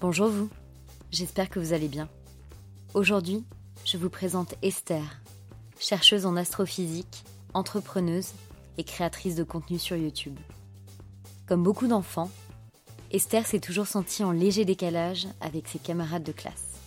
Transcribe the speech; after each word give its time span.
Bonjour 0.00 0.28
vous, 0.28 0.48
j'espère 1.10 1.50
que 1.50 1.60
vous 1.60 1.74
allez 1.74 1.88
bien. 1.88 2.08
Aujourd'hui, 2.94 3.44
je 3.84 3.98
vous 3.98 4.08
présente 4.08 4.54
Esther, 4.62 5.20
chercheuse 5.78 6.24
en 6.24 6.36
astrophysique, 6.36 7.22
entrepreneuse 7.52 8.32
et 8.78 8.84
créatrice 8.84 9.34
de 9.34 9.44
contenu 9.44 9.78
sur 9.78 9.98
YouTube. 9.98 10.38
Comme 11.46 11.62
beaucoup 11.62 11.86
d'enfants, 11.86 12.30
Esther 13.10 13.46
s'est 13.46 13.60
toujours 13.60 13.86
sentie 13.86 14.24
en 14.24 14.32
léger 14.32 14.64
décalage 14.64 15.28
avec 15.42 15.68
ses 15.68 15.78
camarades 15.78 16.24
de 16.24 16.32
classe. 16.32 16.78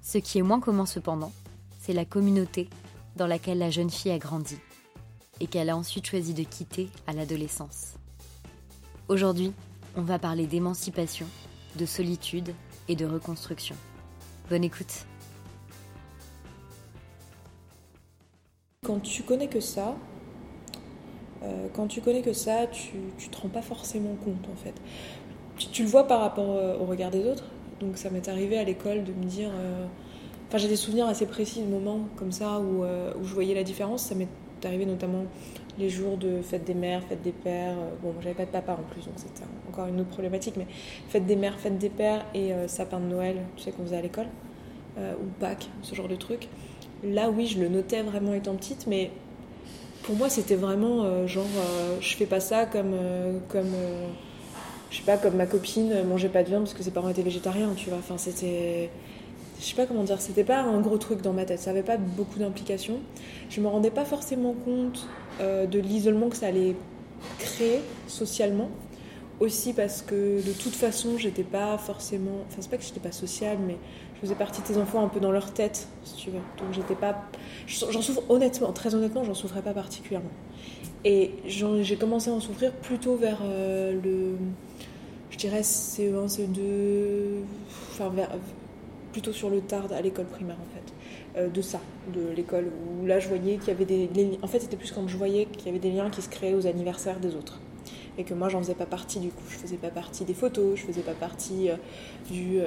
Ce 0.00 0.18
qui 0.18 0.38
est 0.38 0.42
moins 0.42 0.60
commun 0.60 0.86
cependant, 0.86 1.32
c'est 1.80 1.94
la 1.94 2.04
communauté 2.04 2.70
dans 3.16 3.26
laquelle 3.26 3.58
la 3.58 3.70
jeune 3.70 3.90
fille 3.90 4.12
a 4.12 4.18
grandi 4.18 4.58
et 5.40 5.48
qu'elle 5.48 5.68
a 5.68 5.76
ensuite 5.76 6.06
choisi 6.06 6.32
de 6.32 6.44
quitter 6.44 6.90
à 7.08 7.12
l'adolescence. 7.12 7.94
Aujourd'hui, 9.08 9.52
on 9.96 10.02
va 10.02 10.20
parler 10.20 10.46
d'émancipation 10.46 11.26
de 11.76 11.86
solitude 11.86 12.54
et 12.88 12.96
de 12.96 13.06
reconstruction. 13.06 13.76
Bonne 14.48 14.64
écoute. 14.64 15.06
Quand 18.84 19.00
tu 19.00 19.22
connais 19.22 19.48
que 19.48 19.60
ça, 19.60 19.96
euh, 21.42 21.66
quand 21.74 21.86
tu 21.86 22.00
connais 22.00 22.22
que 22.22 22.32
ça, 22.32 22.66
tu, 22.66 23.28
te 23.28 23.40
rends 23.40 23.48
pas 23.48 23.62
forcément 23.62 24.14
compte 24.24 24.48
en 24.52 24.56
fait. 24.56 24.74
Tu, 25.56 25.82
le 25.82 25.88
vois 25.88 26.06
par 26.06 26.20
rapport 26.20 26.50
euh, 26.50 26.78
au 26.78 26.84
regard 26.84 27.10
des 27.10 27.24
autres. 27.24 27.44
Donc 27.80 27.98
ça 27.98 28.10
m'est 28.10 28.28
arrivé 28.28 28.58
à 28.58 28.64
l'école 28.64 29.04
de 29.04 29.12
me 29.12 29.24
dire. 29.24 29.50
Euh, 29.54 29.86
enfin, 30.48 30.58
j'ai 30.58 30.68
des 30.68 30.76
souvenirs 30.76 31.06
assez 31.06 31.26
précis 31.26 31.60
de 31.60 31.66
moments 31.66 32.08
comme 32.16 32.32
ça 32.32 32.60
où, 32.60 32.84
où 32.84 33.24
je 33.24 33.34
voyais 33.34 33.54
la 33.54 33.64
différence. 33.64 34.04
Ça 34.04 34.14
m'est 34.14 34.28
arrivé 34.66 34.86
notamment 34.86 35.24
les 35.78 35.90
jours 35.90 36.16
de 36.16 36.40
fête 36.42 36.64
des 36.64 36.74
mères, 36.74 37.02
fête 37.08 37.22
des 37.22 37.32
pères. 37.32 37.76
Euh, 37.78 37.90
bon, 38.02 38.14
j'avais 38.20 38.34
pas 38.34 38.44
de 38.44 38.50
papa 38.50 38.72
en 38.72 38.92
plus, 38.92 39.04
donc 39.04 39.14
c'était 39.16 39.44
encore 39.68 39.86
une 39.86 40.00
autre 40.00 40.10
problématique, 40.10 40.54
mais 40.56 40.66
fête 41.08 41.26
des 41.26 41.36
mères, 41.36 41.58
fête 41.58 41.78
des 41.78 41.90
pères 41.90 42.24
et 42.34 42.52
euh, 42.52 42.68
sapin 42.68 42.98
de 42.98 43.06
Noël, 43.06 43.36
tu 43.56 43.64
sais 43.64 43.72
qu'on 43.72 43.84
faisait 43.84 43.98
à 43.98 44.02
l'école, 44.02 44.26
euh, 44.98 45.14
ou 45.14 45.26
Pâques, 45.40 45.68
ce 45.82 45.94
genre 45.94 46.08
de 46.08 46.16
truc. 46.16 46.48
Là, 47.04 47.30
oui, 47.30 47.46
je 47.46 47.60
le 47.60 47.68
notais 47.68 48.02
vraiment 48.02 48.34
étant 48.34 48.54
petite, 48.54 48.86
mais 48.86 49.10
pour 50.02 50.16
moi, 50.16 50.28
c'était 50.28 50.54
vraiment 50.54 51.26
genre, 51.26 51.44
je 52.00 52.16
fais 52.16 52.26
pas 52.26 52.40
ça 52.40 52.64
comme, 52.64 52.94
comme 53.48 53.72
je 54.90 54.98
sais 54.98 55.02
pas, 55.02 55.18
comme 55.18 55.34
ma 55.34 55.46
copine 55.46 56.04
mangeait 56.04 56.28
pas 56.28 56.42
de 56.42 56.48
viande 56.48 56.62
parce 56.62 56.74
que 56.74 56.82
ses 56.82 56.92
parents 56.92 57.08
étaient 57.08 57.22
végétariens, 57.22 57.72
tu 57.76 57.90
vois. 57.90 57.98
Enfin, 57.98 58.16
c'était 58.16 58.88
je 59.60 59.64
sais 59.64 59.74
pas 59.74 59.86
comment 59.86 60.04
dire, 60.04 60.20
c'était 60.20 60.44
pas 60.44 60.60
un 60.60 60.80
gros 60.80 60.98
truc 60.98 61.22
dans 61.22 61.32
ma 61.32 61.44
tête, 61.44 61.60
ça 61.60 61.70
avait 61.70 61.82
pas 61.82 61.96
beaucoup 61.96 62.38
d'implications. 62.38 63.00
Je 63.48 63.60
me 63.60 63.68
rendais 63.68 63.90
pas 63.90 64.04
forcément 64.04 64.54
compte 64.64 65.08
euh, 65.40 65.66
de 65.66 65.78
l'isolement 65.78 66.28
que 66.28 66.36
ça 66.36 66.46
allait 66.46 66.76
créer 67.38 67.80
socialement. 68.06 68.70
Aussi 69.38 69.74
parce 69.74 70.00
que 70.00 70.42
de 70.42 70.52
toute 70.52 70.74
façon, 70.74 71.18
j'étais 71.18 71.42
pas 71.42 71.76
forcément. 71.76 72.38
Enfin, 72.48 72.56
c'est 72.60 72.70
pas 72.70 72.78
que 72.78 72.84
j'étais 72.84 73.00
pas 73.00 73.12
sociale, 73.12 73.58
mais 73.66 73.76
je 74.14 74.20
faisais 74.22 74.34
partie 74.34 74.62
de 74.62 74.66
tes 74.66 74.78
enfants 74.78 75.04
un 75.04 75.08
peu 75.08 75.20
dans 75.20 75.30
leur 75.30 75.52
tête, 75.52 75.88
si 76.04 76.14
tu 76.16 76.30
veux. 76.30 76.40
Donc 76.56 76.72
j'étais 76.72 76.94
pas. 76.94 77.22
J'en 77.66 78.00
souffre 78.00 78.22
honnêtement, 78.30 78.72
très 78.72 78.94
honnêtement, 78.94 79.24
j'en 79.24 79.34
souffrais 79.34 79.60
pas 79.60 79.74
particulièrement. 79.74 80.30
Et 81.04 81.32
j'ai 81.44 81.96
commencé 81.96 82.30
à 82.30 82.32
en 82.32 82.40
souffrir 82.40 82.72
plutôt 82.72 83.16
vers 83.16 83.40
euh, 83.42 83.92
le. 84.02 84.36
Je 85.30 85.36
dirais 85.36 85.60
CE1, 85.60 86.34
CE2. 86.34 87.42
Enfin, 87.92 88.08
vers, 88.08 88.30
plutôt 89.16 89.32
sur 89.32 89.48
le 89.48 89.62
tard 89.62 89.90
à 89.92 90.02
l'école 90.02 90.26
primaire 90.26 90.58
en 90.60 90.74
fait, 90.74 91.40
euh, 91.40 91.48
de 91.48 91.62
ça, 91.62 91.80
de 92.14 92.34
l'école, 92.36 92.66
où 92.66 93.06
là 93.06 93.18
je 93.18 93.28
voyais 93.28 93.56
qu'il 93.56 93.68
y 93.68 93.70
avait 93.70 93.86
des... 93.86 94.38
En 94.42 94.46
fait 94.46 94.60
c'était 94.60 94.76
plus 94.76 94.92
quand 94.92 95.08
je 95.08 95.16
voyais 95.16 95.46
qu'il 95.46 95.64
y 95.64 95.70
avait 95.70 95.78
des 95.78 95.90
liens 95.90 96.10
qui 96.10 96.20
se 96.20 96.28
créaient 96.28 96.52
aux 96.52 96.66
anniversaires 96.66 97.18
des 97.18 97.34
autres. 97.34 97.58
Et 98.18 98.24
que 98.24 98.34
moi 98.34 98.50
j'en 98.50 98.58
faisais 98.58 98.74
pas 98.74 98.84
partie 98.84 99.18
du 99.18 99.30
coup, 99.30 99.42
je 99.48 99.56
faisais 99.56 99.78
pas 99.78 99.88
partie 99.88 100.26
des 100.26 100.34
photos, 100.34 100.78
je 100.78 100.84
faisais 100.84 101.00
pas 101.00 101.14
partie 101.14 101.70
euh, 101.70 101.76
du, 102.30 102.58
euh, 102.60 102.66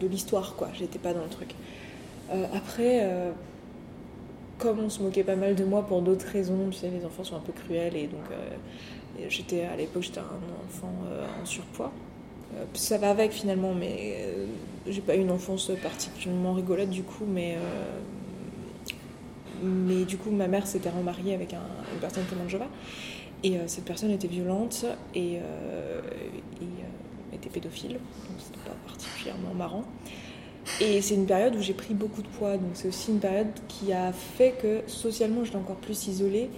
de 0.00 0.08
l'histoire 0.08 0.56
quoi, 0.56 0.70
j'étais 0.74 0.98
pas 0.98 1.14
dans 1.14 1.22
le 1.22 1.28
truc. 1.28 1.54
après, 2.52 3.08
comme 4.58 4.80
on 4.80 4.90
se 4.90 5.00
moquait 5.00 5.22
pas 5.22 5.36
mal 5.36 5.54
de 5.54 5.64
moi 5.64 5.86
pour 5.86 6.02
d'autres 6.02 6.26
raisons, 6.26 6.68
tu 6.72 6.78
sais 6.78 6.90
les 6.90 7.04
enfants 7.04 7.22
sont 7.22 7.36
un 7.36 7.46
peu 7.48 7.52
cruels 7.52 7.94
et 7.94 8.08
donc 8.08 8.26
j'étais 9.28 9.62
à 9.62 9.76
l'époque 9.76 10.02
j'étais 10.02 10.18
un 10.18 10.42
enfant 10.66 10.92
en 11.40 11.46
surpoids. 11.46 11.92
Euh, 12.54 12.64
ça 12.74 12.98
va 12.98 13.10
avec 13.10 13.32
finalement, 13.32 13.74
mais 13.74 14.18
euh, 14.18 14.46
j'ai 14.86 15.00
pas 15.00 15.16
eu 15.16 15.20
une 15.20 15.30
enfance 15.30 15.70
particulièrement 15.82 16.54
rigolote 16.54 16.90
du 16.90 17.02
coup, 17.02 17.24
mais 17.26 17.56
euh, 17.56 17.98
mais 19.62 20.04
du 20.04 20.16
coup 20.18 20.30
ma 20.30 20.48
mère 20.48 20.66
s'était 20.66 20.90
remariée 20.90 21.34
avec 21.34 21.52
une 21.54 21.98
personne 21.98 22.24
comme 22.28 22.46
Jova 22.46 22.66
et 23.42 23.56
cette 23.66 23.84
personne 23.84 24.10
était 24.10 24.28
violente 24.28 24.84
et, 25.14 25.38
était 27.32 27.48
pédophile, 27.48 27.92
donc 27.92 28.38
c'était 28.38 28.58
pas 28.68 28.76
particulièrement 28.86 29.54
marrant. 29.54 29.84
Et 30.80 31.00
c'est 31.00 31.14
une 31.14 31.26
période 31.26 31.54
où 31.56 31.62
j'ai 31.62 31.72
pris 31.72 31.94
beaucoup 31.94 32.22
de 32.22 32.28
poids, 32.28 32.58
donc 32.58 32.70
c'est 32.74 32.88
aussi 32.88 33.12
une 33.12 33.18
période 33.18 33.48
qui 33.68 33.92
a 33.92 34.12
fait 34.12 34.52
que 34.60 34.82
socialement 34.86 35.42
j'étais 35.42 35.56
encore 35.56 35.76
plus 35.76 36.06
isolée 36.06 36.50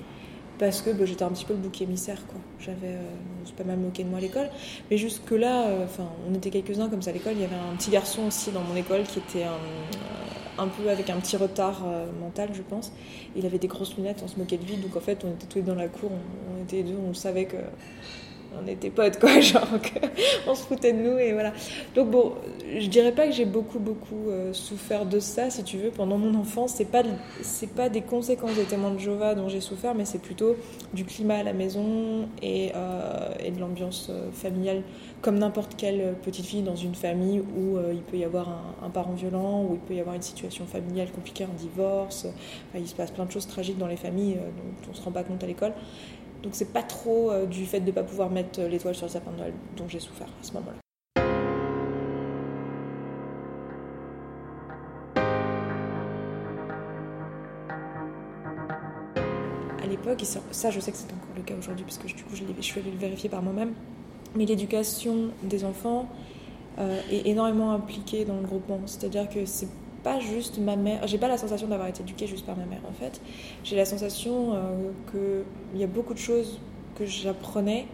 parce 0.59 0.83
que 0.83 0.91
bah, 0.91 1.05
j'étais 1.05 1.23
un 1.23 1.31
petit 1.31 1.45
peu 1.45 1.55
le 1.55 1.61
bouc 1.61 1.81
émissaire. 1.81 2.19
Quoi. 2.27 2.41
J'avais, 2.61 2.95
euh, 2.95 3.53
pas 3.57 3.65
mal 3.65 3.79
moqué 3.79 4.05
de 4.05 4.09
moi 4.09 4.19
à 4.19 4.21
l'école. 4.21 4.51
Mais 4.91 4.99
jusque-là, 4.99 5.69
euh, 5.69 5.87
on 6.29 6.35
était 6.35 6.51
quelques-uns 6.51 6.89
comme 6.89 7.03
ça 7.03 7.11
à 7.11 7.13
l'école. 7.13 7.33
Il 7.35 7.41
y 7.41 7.45
avait 7.45 7.57
un 7.57 7.77
petit 7.77 7.91
garçon 7.91 8.27
aussi 8.27 8.51
dans 8.51 8.63
mon 8.63 8.77
école 8.77 9.03
qui 9.05 9.19
était 9.19 9.45
un, 9.45 9.53
euh, 9.53 10.59
un 10.59 10.69
peu 10.69 10.89
avec 10.91 11.11
un 11.11 11.17
petit 11.17 11.37
retard 11.37 11.83
mental, 12.21 12.51
je 12.53 12.63
pense. 12.63 12.93
Il 13.37 13.47
avait 13.47 13.59
des 13.59 13.69
grosses 13.69 13.97
lunettes, 13.97 14.21
on 14.25 14.29
se 14.29 14.39
moquait 14.39 14.59
de 14.59 14.65
lui. 14.65 14.77
Donc 14.77 14.97
en 14.97 15.01
fait, 15.01 15.25
on 15.25 15.31
était 15.31 15.47
tous 15.47 15.61
dans 15.61 15.75
la 15.75 15.89
cour, 15.89 16.11
on, 16.13 16.61
on 16.61 16.63
était 16.65 16.83
deux, 16.83 16.97
on 17.09 17.15
savait 17.15 17.45
que 17.45 17.57
on 18.57 18.67
était 18.67 18.91
potes, 18.91 19.19
quoi, 19.19 19.41
genre, 19.41 19.67
on 20.47 20.55
se 20.55 20.63
foutait 20.63 20.93
de 20.93 20.99
nous, 20.99 21.19
et 21.19 21.33
voilà. 21.33 21.53
Donc 21.95 22.11
bon, 22.11 22.35
je 22.79 22.87
dirais 22.87 23.13
pas 23.13 23.27
que 23.27 23.33
j'ai 23.33 23.45
beaucoup, 23.45 23.79
beaucoup 23.79 24.29
euh, 24.29 24.53
souffert 24.53 25.07
de 25.07 25.21
ça, 25.21 25.51
si 25.51 25.63
tu 25.65 25.77
veux, 25.79 25.91
pendant 25.91 26.19
mon 26.19 26.35
enfance. 26.39 26.75
C'est 26.77 26.85
pas, 26.91 27.03
c'est 27.43 27.71
pas 27.71 27.89
des 27.89 28.03
conséquences 28.03 28.55
des 28.55 28.65
témoins 28.65 28.91
de 28.93 28.99
Jéhovah 28.99 29.35
dont 29.35 29.49
j'ai 29.49 29.61
souffert, 29.61 29.95
mais 29.95 30.05
c'est 30.05 30.21
plutôt 30.21 30.57
du 30.93 31.05
climat 31.05 31.37
à 31.37 31.43
la 31.43 31.53
maison 31.53 32.29
et, 32.43 32.73
euh, 32.75 33.31
et 33.41 33.51
de 33.51 33.61
l'ambiance 33.61 34.09
euh, 34.11 34.31
familiale, 34.33 34.83
comme 35.23 35.39
n'importe 35.39 35.75
quelle 35.77 36.15
petite 36.23 36.47
fille 36.47 36.63
dans 36.63 36.77
une 36.77 36.95
famille 36.95 37.41
où 37.41 37.79
il 37.93 38.03
peut 38.03 38.17
y 38.17 38.25
avoir 38.25 38.49
un, 38.83 38.91
parent 38.91 39.15
violent, 39.15 39.65
où 39.65 39.75
il 39.75 39.81
peut 39.81 39.95
y 39.95 40.01
avoir 40.01 40.15
une 40.15 40.23
situation 40.23 40.65
familiale 40.65 41.09
compliquée, 41.11 41.45
un 41.45 41.59
divorce. 41.59 42.27
il 42.75 42.87
se 42.87 42.95
passe 42.95 43.11
plein 43.11 43.25
de 43.25 43.33
choses 43.33 43.49
tragiques 43.49 43.79
dans 43.79 43.89
les 43.89 43.97
familles 43.97 44.37
dont 44.37 44.91
on 44.91 44.95
se 44.95 45.03
rend 45.03 45.11
pas 45.11 45.25
compte 45.25 45.43
à 45.43 45.47
l'école. 45.47 45.73
Donc 46.43 46.55
c'est 46.55 46.73
pas 46.73 46.83
trop 46.83 47.31
euh, 47.31 47.47
du 47.47 47.67
fait 47.67 47.81
de 47.81 47.87
ne 47.87 47.91
pas 47.91 48.05
pouvoir 48.05 48.31
mettre 48.31 48.61
euh, 48.61 48.69
l'étoile 48.69 48.95
sur 48.95 49.07
le 49.07 49.13
sapin 49.13 49.33
de 49.33 49.39
Noël 49.39 49.53
dont 49.77 49.89
j'ai 49.89 49.99
souffert 49.99 50.29
à 50.29 50.45
ce 50.45 50.53
moment-là. 50.53 50.79
À 59.83 59.87
l'époque, 59.89 60.23
et 60.23 60.27
ça 60.27 60.71
je 60.71 60.81
sais 60.81 60.93
que 60.93 60.99
c'est 60.99 61.07
encore 61.07 61.35
le 61.37 61.43
cas 61.43 61.55
aujourd'hui 61.59 61.85
parce 61.85 61.99
que 61.99 62.07
du 62.07 62.23
coup 62.23 62.37
je, 62.37 62.63
suis 62.63 62.81
allée 62.81 62.91
le 62.93 62.99
vérifier 62.99 63.29
par 63.29 63.43
moi-même, 63.43 63.73
mais 64.37 64.45
l'éducation 64.45 65.31
des 65.43 65.65
enfants 65.65 66.09
euh, 66.79 67.01
est 67.11 67.27
énormément 67.27 67.73
impliquée 67.73 68.25
dans 68.25 68.37
le 68.37 68.43
groupement. 68.47 68.81
C'est-à-dire 68.87 69.29
que 69.29 69.45
c'est 69.45 69.69
pas 70.09 70.21
juste 70.21 70.59
ma 70.59 70.77
mère. 70.77 71.07
J'ai 71.07 71.19
pas 71.19 71.29
la 71.29 71.37
sensation 71.37 71.69
d'avoir 71.69 71.89
été 71.89 72.01
éduquée 72.03 72.27
juste 72.27 72.47
par 72.47 72.57
ma 72.57 72.65
mère 72.65 72.81
en 72.89 72.93
fait. 72.93 73.21
J'ai 73.65 73.77
la 73.77 73.85
sensation 73.85 74.55
euh, 74.55 74.55
qu'il 75.11 75.81
y 75.81 75.85
a 75.85 75.87
beaucoup 75.87 76.15
de 76.15 76.19
choses 76.19 76.59
que 76.97 77.05
j'apprenais 77.05 77.87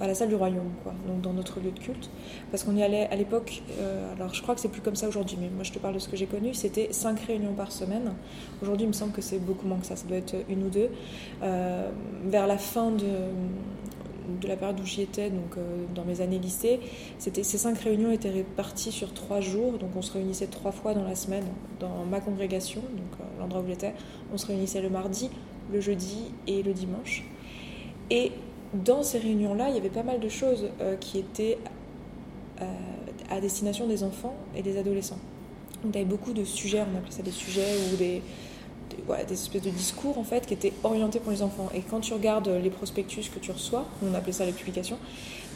à 0.00 0.06
la 0.06 0.14
salle 0.14 0.30
du 0.30 0.36
royaume, 0.36 0.70
quoi, 0.82 0.94
donc 1.06 1.20
dans 1.20 1.34
notre 1.34 1.60
lieu 1.60 1.70
de 1.70 1.78
culte. 1.78 2.08
Parce 2.50 2.64
qu'on 2.64 2.74
y 2.74 2.82
allait 2.82 3.06
à 3.08 3.16
l'époque, 3.16 3.62
euh, 3.78 4.14
alors 4.14 4.32
je 4.32 4.40
crois 4.40 4.54
que 4.54 4.60
c'est 4.62 4.70
plus 4.70 4.80
comme 4.80 4.96
ça 4.96 5.06
aujourd'hui, 5.06 5.36
mais 5.38 5.50
moi 5.54 5.64
je 5.64 5.72
te 5.72 5.78
parle 5.78 5.92
de 5.92 5.98
ce 5.98 6.08
que 6.08 6.16
j'ai 6.16 6.24
connu, 6.24 6.54
c'était 6.54 6.88
cinq 6.92 7.20
réunions 7.20 7.52
par 7.52 7.70
semaine. 7.70 8.14
Aujourd'hui, 8.62 8.86
il 8.86 8.88
me 8.88 8.94
semble 8.94 9.12
que 9.12 9.20
c'est 9.20 9.38
beaucoup 9.38 9.66
moins 9.66 9.76
que 9.78 9.86
ça, 9.86 9.96
ça 9.96 10.06
doit 10.06 10.16
être 10.16 10.34
une 10.48 10.62
ou 10.62 10.70
deux. 10.70 10.88
Euh, 11.42 11.90
vers 12.24 12.46
la 12.46 12.56
fin 12.56 12.90
de, 12.90 13.04
de 14.40 14.48
la 14.48 14.56
période 14.56 14.78
où 14.80 14.84
j'y 14.84 15.02
étais, 15.02 15.30
donc 15.30 15.56
euh, 15.56 15.84
dans 15.94 16.04
mes 16.04 16.20
années 16.20 16.38
lycée, 16.38 16.80
c'était, 17.18 17.42
ces 17.42 17.58
cinq 17.58 17.78
réunions 17.78 18.10
étaient 18.10 18.30
réparties 18.30 18.92
sur 18.92 19.12
trois 19.14 19.40
jours. 19.40 19.78
Donc 19.78 19.90
on 19.96 20.02
se 20.02 20.12
réunissait 20.12 20.46
trois 20.46 20.72
fois 20.72 20.94
dans 20.94 21.04
la 21.04 21.14
semaine 21.14 21.44
dans 21.80 22.04
ma 22.04 22.20
congrégation, 22.20 22.80
donc 22.80 23.20
euh, 23.20 23.40
l'endroit 23.40 23.62
où 23.62 23.66
j'étais. 23.66 23.94
On 24.32 24.38
se 24.38 24.46
réunissait 24.46 24.80
le 24.80 24.90
mardi, 24.90 25.30
le 25.72 25.80
jeudi 25.80 26.32
et 26.46 26.62
le 26.62 26.72
dimanche. 26.72 27.24
Et 28.10 28.32
dans 28.74 29.02
ces 29.02 29.18
réunions-là, 29.18 29.68
il 29.70 29.74
y 29.74 29.78
avait 29.78 29.88
pas 29.88 30.02
mal 30.02 30.20
de 30.20 30.28
choses 30.28 30.68
euh, 30.80 30.96
qui 30.96 31.18
étaient 31.18 31.58
à 33.30 33.40
destination 33.40 33.86
des 33.86 34.02
enfants 34.02 34.34
et 34.56 34.62
des 34.62 34.78
adolescents. 34.78 35.18
Donc 35.84 35.94
il 35.94 35.98
y 35.98 36.00
avait 36.00 36.10
beaucoup 36.10 36.32
de 36.32 36.42
sujets, 36.42 36.80
on 36.80 36.98
appelait 36.98 37.12
ça 37.12 37.22
des 37.22 37.30
sujets 37.30 37.76
ou 37.92 37.96
des 37.96 38.20
des 39.26 39.34
espèces 39.34 39.62
de 39.62 39.70
discours 39.70 40.18
en 40.18 40.24
fait 40.24 40.46
qui 40.46 40.54
étaient 40.54 40.72
orientés 40.84 41.20
pour 41.20 41.32
les 41.32 41.42
enfants. 41.42 41.68
Et 41.74 41.80
quand 41.80 42.00
tu 42.00 42.12
regardes 42.12 42.48
les 42.48 42.70
prospectus 42.70 43.28
que 43.28 43.38
tu 43.38 43.50
reçois, 43.50 43.86
on 44.02 44.14
appelait 44.14 44.32
ça 44.32 44.44
les 44.44 44.52
publications, 44.52 44.98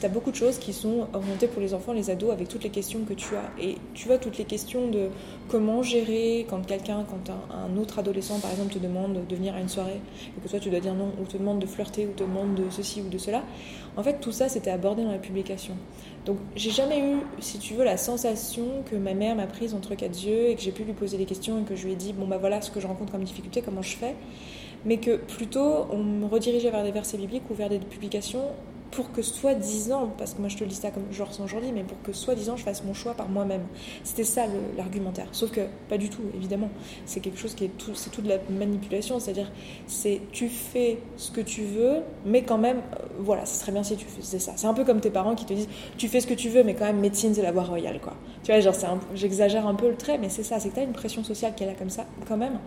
tu 0.03 0.07
as 0.07 0.09
beaucoup 0.09 0.33
de 0.33 0.37
choses 0.37 0.59
qui 0.59 0.73
sont 0.73 1.07
orientées 1.13 1.47
pour 1.47 1.63
les 1.63 1.75
enfants, 1.75 1.93
les 1.93 2.11
ados, 2.11 2.33
avec 2.33 2.49
toutes 2.49 2.65
les 2.65 2.71
questions 2.71 3.05
que 3.09 3.15
tu 3.15 3.37
as. 3.37 3.63
Et 3.63 3.77
tu 3.95 4.09
vois, 4.09 4.19
toutes 4.19 4.37
les 4.37 4.45
questions 4.45 4.89
de 4.89 5.11
comment 5.49 5.85
gérer 5.85 6.45
quand 6.51 6.67
quelqu'un, 6.67 7.05
quand 7.09 7.33
un, 7.33 7.77
autre 7.77 8.01
adolescent 8.01 8.41
par 8.41 8.51
exemple 8.51 8.75
te 8.75 8.81
demande 8.81 9.25
de 9.29 9.37
venir 9.37 9.55
à 9.55 9.61
une 9.61 9.69
soirée, 9.69 10.01
et 10.37 10.41
que 10.41 10.49
toi 10.49 10.59
tu 10.59 10.71
dois 10.71 10.81
dire 10.81 10.95
non, 10.95 11.13
ou 11.21 11.25
te 11.25 11.37
demande 11.37 11.61
de 11.61 11.67
flirter, 11.67 12.09
ou 12.09 12.13
te 12.15 12.25
demande 12.25 12.57
de 12.57 12.65
ceci 12.71 13.01
ou 13.01 13.09
de 13.09 13.19
cela. 13.19 13.45
En 13.97 14.03
fait, 14.03 14.19
tout 14.21 14.33
ça 14.33 14.49
c'était 14.49 14.71
abordé 14.71 15.05
dans 15.05 15.13
la 15.13 15.19
publication. 15.19 15.75
Donc 16.25 16.39
j'ai 16.55 16.71
jamais 16.71 17.01
eu, 17.01 17.17
si 17.41 17.59
tu 17.59 17.75
veux, 17.75 17.85
la 17.85 17.97
sensation 17.97 18.85
que 18.89 18.95
ma 18.95 19.13
mère 19.13 19.35
m'a 19.35 19.47
prise 19.47 19.75
entre 19.75 19.95
quatre 19.97 20.25
yeux 20.25 20.51
et 20.51 20.55
que 20.55 20.61
j'ai 20.63 20.71
pu 20.71 20.85
lui 20.85 20.93
poser 20.93 21.19
des 21.19 21.25
questions 21.25 21.61
et 21.61 21.65
que 21.65 21.75
je 21.75 21.85
lui 21.85 21.93
ai 21.93 21.97
dit 21.97 22.13
bon 22.13 22.27
bah 22.27 22.39
voilà 22.39 22.61
ce 22.61 22.71
que 22.71 22.79
je 22.79 22.87
rencontre 22.87 23.11
comme 23.11 23.25
difficulté, 23.25 23.61
comment 23.61 23.83
je 23.83 23.97
fais, 23.97 24.15
mais 24.85 24.99
que 24.99 25.17
plutôt 25.17 25.87
on 25.91 25.99
me 25.99 26.27
redirigeait 26.27 26.71
vers 26.71 26.85
des 26.85 26.93
versets 26.93 27.19
bibliques 27.19 27.51
ou 27.51 27.55
vers 27.55 27.69
des 27.69 27.79
publications 27.79 28.45
pour 28.93 29.11
que 29.11 29.23
soi-disant, 29.23 30.13
parce 30.19 30.35
que 30.35 30.41
moi 30.41 30.49
je 30.49 30.57
te 30.57 30.65
lis 30.65 30.75
ça 30.75 30.91
comme 30.91 31.05
je 31.11 31.23
ressens 31.23 31.45
aujourd'hui, 31.45 31.73
mais 31.73 31.83
pour 31.83 32.01
que 32.03 32.13
soi-disant 32.13 32.57
je 32.57 32.63
fasse 32.63 32.85
mon 32.85 32.95
choix 32.95 33.15
par 33.15 33.29
moi-même. 33.29 33.63
C'était 34.05 34.25
ça 34.25 34.43
l'argumentaire. 34.77 35.27
Sauf 35.33 35.51
que 35.51 35.63
pas 35.89 35.99
du 35.99 36.11
tout, 36.11 36.23
évidemment. 36.37 36.69
C'est 37.07 37.21
quelque 37.21 37.39
chose 37.39 37.55
qui 37.55 37.65
est 37.65 37.79
tout, 37.79 37.95
c'est 37.95 38.11
tout 38.11 38.21
de 38.21 38.29
la 38.29 38.37
manipulation, 38.51 39.19
c'est-à-dire 39.19 39.51
c'est 39.87 40.21
tu 40.31 40.49
fais 40.49 40.99
ce 41.17 41.31
que 41.31 41.41
tu 41.41 41.63
veux, 41.63 42.03
mais 42.27 42.43
quand 42.43 42.59
même, 42.59 42.79
euh, 42.79 43.07
voilà, 43.19 43.47
ce 43.47 43.59
serait 43.59 43.73
bien 43.73 43.83
si 43.83 43.97
tu 43.97 44.07
faisais 44.07 44.39
ça. 44.39 44.53
C'est 44.57 44.67
un 44.67 44.75
peu 44.75 44.85
comme 44.85 45.01
tes 45.01 45.11
parents 45.11 45.35
qui 45.35 45.47
te 45.47 45.55
disent 45.55 45.69
tu 45.97 46.09
fais 46.09 46.21
ce 46.21 46.27
que 46.27 46.35
tu 46.35 46.51
veux, 46.51 46.63
mais 46.63 46.75
quand 46.75 46.85
même 46.87 47.01
médecine 47.01 47.35
c'est 47.35 47.43
la 47.43 47.53
voie 47.53 47.65
royale, 47.65 47.99
quoi. 48.01 48.15
Tu 48.45 48.53
vois, 48.53 48.61
genre 48.61 48.75
j'exagère 49.15 49.67
un 49.67 49.75
peu 49.75 49.89
le 49.89 49.97
trait, 49.97 50.19
mais 50.19 50.29
c'est 50.29 50.43
ça, 50.43 50.61
c'est 50.61 50.69
que 50.69 50.75
tu 50.75 50.81
as 50.81 50.85
une 50.85 50.93
pression 50.93 51.25
sociale 51.25 51.55
qui 51.55 51.65
est 51.65 51.67
là 51.67 51.75
comme 51.75 51.91
ça, 51.91 52.05
quand 52.29 52.37
même. 52.37 52.59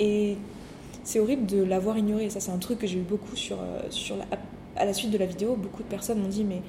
Et 0.00 0.38
c'est 1.04 1.20
horrible 1.20 1.46
de 1.46 1.62
l'avoir 1.62 1.98
ignoré. 1.98 2.30
Ça, 2.30 2.40
c'est 2.40 2.50
un 2.50 2.58
truc 2.58 2.78
que 2.78 2.86
j'ai 2.86 2.98
eu 2.98 3.02
beaucoup 3.02 3.36
sur, 3.36 3.58
euh, 3.60 3.82
sur 3.90 4.16
la, 4.16 4.24
à 4.76 4.84
la 4.84 4.92
suite 4.92 5.10
de 5.10 5.18
la 5.18 5.26
vidéo, 5.26 5.56
beaucoup 5.56 5.82
de 5.82 5.88
personnes 5.88 6.20
m'ont 6.20 6.28
dit 6.28 6.44
mais 6.44 6.62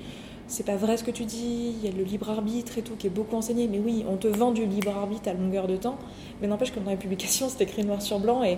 c'est 0.48 0.65
pas 0.65 0.77
vrai 0.77 0.95
ce 0.95 1.04
que 1.04 1.12
tu 1.12 1.25
dis, 1.25 1.75
il 1.77 1.86
y 1.86 1.92
a 1.92 1.95
le 1.95 2.04
libre 2.04 2.30
arbitre 2.30 2.77
et 2.77 2.81
tout 2.81 2.95
qui 2.95 3.07
est 3.07 3.12
beaucoup 3.12 3.36
enseigné. 3.36 3.68
Mais 3.68 3.80
oui, 3.80 4.06
on 4.07 4.15
te 4.15 4.27
vend 4.27 4.51
du 4.51 4.65
libre 4.65 4.95
arbitre 4.95 5.30
à 5.30 5.33
longueur 5.33 5.68
de 5.68 5.75
temps, 5.75 5.98
mais 6.42 6.48
n'empêche 6.48 6.71
que 6.71 6.80
dans 6.80 6.89
les 6.89 6.98
publications, 6.98 7.50
c'est 7.50 7.63
écrit 7.63 7.83
noir 7.83 8.01
sur 8.01 8.19
blanc 8.19 8.44
et 8.44 8.57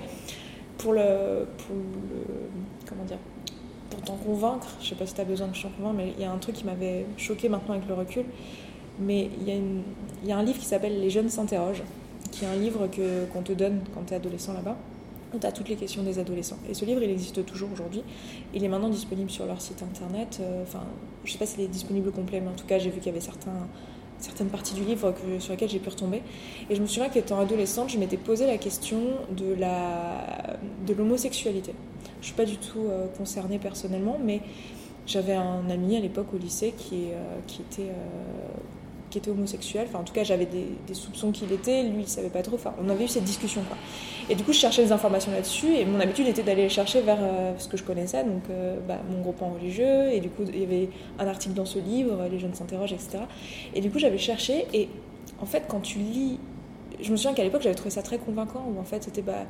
pour 0.78 0.94
le, 0.94 1.48
pour 1.58 1.76
comment 2.88 3.04
dire, 3.04 3.18
pour 3.90 4.02
t'en 4.02 4.16
convaincre, 4.16 4.68
je 4.82 4.90
sais 4.90 4.96
pas 4.96 5.06
si 5.06 5.14
tu 5.14 5.22
as 5.22 5.26
besoin 5.26 5.48
de 5.48 5.54
t'en 5.54 5.70
convaincre, 5.70 5.96
mais 5.98 6.14
il 6.16 6.22
y 6.22 6.26
a 6.26 6.32
un 6.32 6.38
truc 6.38 6.56
qui 6.56 6.66
m'avait 6.66 7.06
choqué 7.18 7.50
maintenant 7.50 7.74
avec 7.74 7.88
le 7.88 7.96
recul. 7.96 8.26
Mais 9.02 9.30
il 9.40 10.28
y, 10.28 10.32
a 10.32 10.38
un 10.38 10.44
livre 10.44 10.60
qui 10.60 10.66
s'appelle 10.66 11.00
Les 11.00 11.10
jeunes 11.10 11.30
s'interrogent, 11.30 11.84
qui 12.32 12.44
est 12.44 12.48
un 12.50 12.56
livre 12.56 12.88
que, 12.88 13.26
qu'on 13.32 13.42
te 13.42 13.54
donne 13.54 13.80
quand 13.94 14.02
tu 14.06 14.14
es 14.14 14.18
adolescent 14.18 14.52
là-bas 14.52 14.76
tu 15.38 15.54
toutes 15.54 15.70
les 15.70 15.76
questions 15.76 16.04
des 16.04 16.20
adolescents. 16.20 16.58
Et 16.70 16.74
ce 16.74 16.86
livre, 16.86 17.04
il 17.04 17.10
existe 17.10 17.46
toujours 17.46 17.70
aujourd'hui. 17.72 18.04
Il 18.54 18.64
est 18.64 18.68
maintenant 18.68 18.90
disponible 18.90 19.30
sur 19.30 19.46
leur 19.46 19.62
site 19.62 19.84
internet. 19.84 20.40
Euh, 20.42 20.64
enfin, 20.64 20.84
je 21.24 21.32
sais 21.32 21.38
pas 21.38 21.46
s'il 21.46 21.62
est 21.62 21.68
disponible 21.68 22.12
complet, 22.12 22.42
mais 22.42 22.50
en 22.50 22.56
tout 22.56 22.66
cas, 22.66 22.80
j'ai 22.80 22.90
vu 22.90 22.98
qu'il 23.00 23.08
y 23.08 23.16
avait 23.16 23.26
certaines 24.20 24.50
parties 24.50 24.74
du 24.74 24.84
livre 24.84 25.14
sur 25.40 25.52
lesquelles 25.52 25.70
j'ai 25.70 25.80
pu 25.80 25.90
retomber. 25.90 26.22
Et 26.70 26.76
je 26.76 26.82
me 26.82 26.88
souviens 26.88 27.10
qu'étant 27.10 27.40
adolescente, 27.40 27.90
je 27.90 27.98
m'étais 27.98 28.18
posé 28.18 28.48
la 28.48 28.58
question 28.58 29.00
de, 29.38 29.56
de 29.56 30.94
l'homosexualité. 30.94 31.74
Je 32.22 32.26
suis 32.26 32.36
pas 32.36 32.46
du 32.46 32.58
tout 32.58 32.88
euh, 32.90 33.08
concernée 33.18 33.60
personnellement, 33.60 34.20
mais 34.24 34.42
j'avais 35.06 35.36
un 35.36 35.70
ami 35.70 35.96
à 35.96 36.00
l'époque 36.00 36.34
au 36.34 36.38
lycée 36.38 36.74
qui, 36.78 37.12
euh, 37.12 37.40
qui 37.48 37.62
était 37.62 37.92
qui 39.10 39.18
était 39.18 39.32
homosexuel. 39.32 39.86
Enfin, 39.88 40.00
en 40.00 40.04
tout 40.04 40.14
cas, 40.14 40.24
j'avais 40.24 40.46
des, 40.46 40.94
soupçons 40.94 41.32
qu'il 41.32 41.52
était. 41.52 41.84
Lui, 41.84 42.02
il 42.04 42.08
savait 42.08 42.30
pas 42.30 42.42
trop. 42.42 42.56
Enfin, 42.56 42.74
on 42.84 42.90
avait 42.90 43.06
eu 43.06 43.08
cette 43.08 43.24
discussion, 43.24 43.62
quoi. 43.68 43.78
Et 44.30 44.36
du 44.36 44.44
coup, 44.44 44.54
je 44.54 44.60
cherchais 44.60 44.84
des 44.84 44.92
informations 44.92 45.32
là-dessus. 45.32 45.74
Et 45.76 45.86
mon 45.86 46.00
habitude 46.00 46.28
était 46.28 46.44
d'aller 46.44 46.70
chercher 46.70 47.02
vers 47.02 47.18
euh, 47.22 47.54
ce 47.58 47.68
que 47.68 47.78
je 47.78 47.84
connaissais, 47.84 48.24
donc 48.24 48.44
euh, 48.50 48.78
bah, 48.88 48.98
mon 49.10 49.22
groupe 49.22 49.42
en 49.42 49.54
religieux. 49.54 50.12
Et 50.12 50.20
du 50.20 50.30
coup, 50.30 50.44
il 50.48 50.60
y 50.60 50.64
avait 50.64 50.90
un 51.18 51.28
article 51.28 51.56
dans 51.56 51.66
ce 51.66 51.80
livre, 51.80 52.28
Les 52.32 52.40
jeunes 52.40 52.54
s'interrogent, 52.54 52.94
etc. 52.94 53.20
Et 53.74 53.82
du 53.82 53.90
coup, 53.90 54.00
j'avais 54.00 54.18
cherché. 54.18 54.68
Et 54.74 54.90
en 55.42 55.46
fait, 55.46 55.64
quand 55.68 55.80
tu 55.80 56.00
lis 56.00 56.40
je 57.02 57.12
me 57.12 57.18
souviens 57.18 57.34
qu'à 57.34 57.44
l'époque 57.44 57.62
j'avais 57.62 57.76
trouvé 57.76 57.90
ça 57.90 58.02
très 58.02 58.18
convaincant 58.18 58.66
où 58.74 58.80
en 58.80 58.84
fait 58.84 59.04
c'était 59.04 59.22
bah 59.22 59.46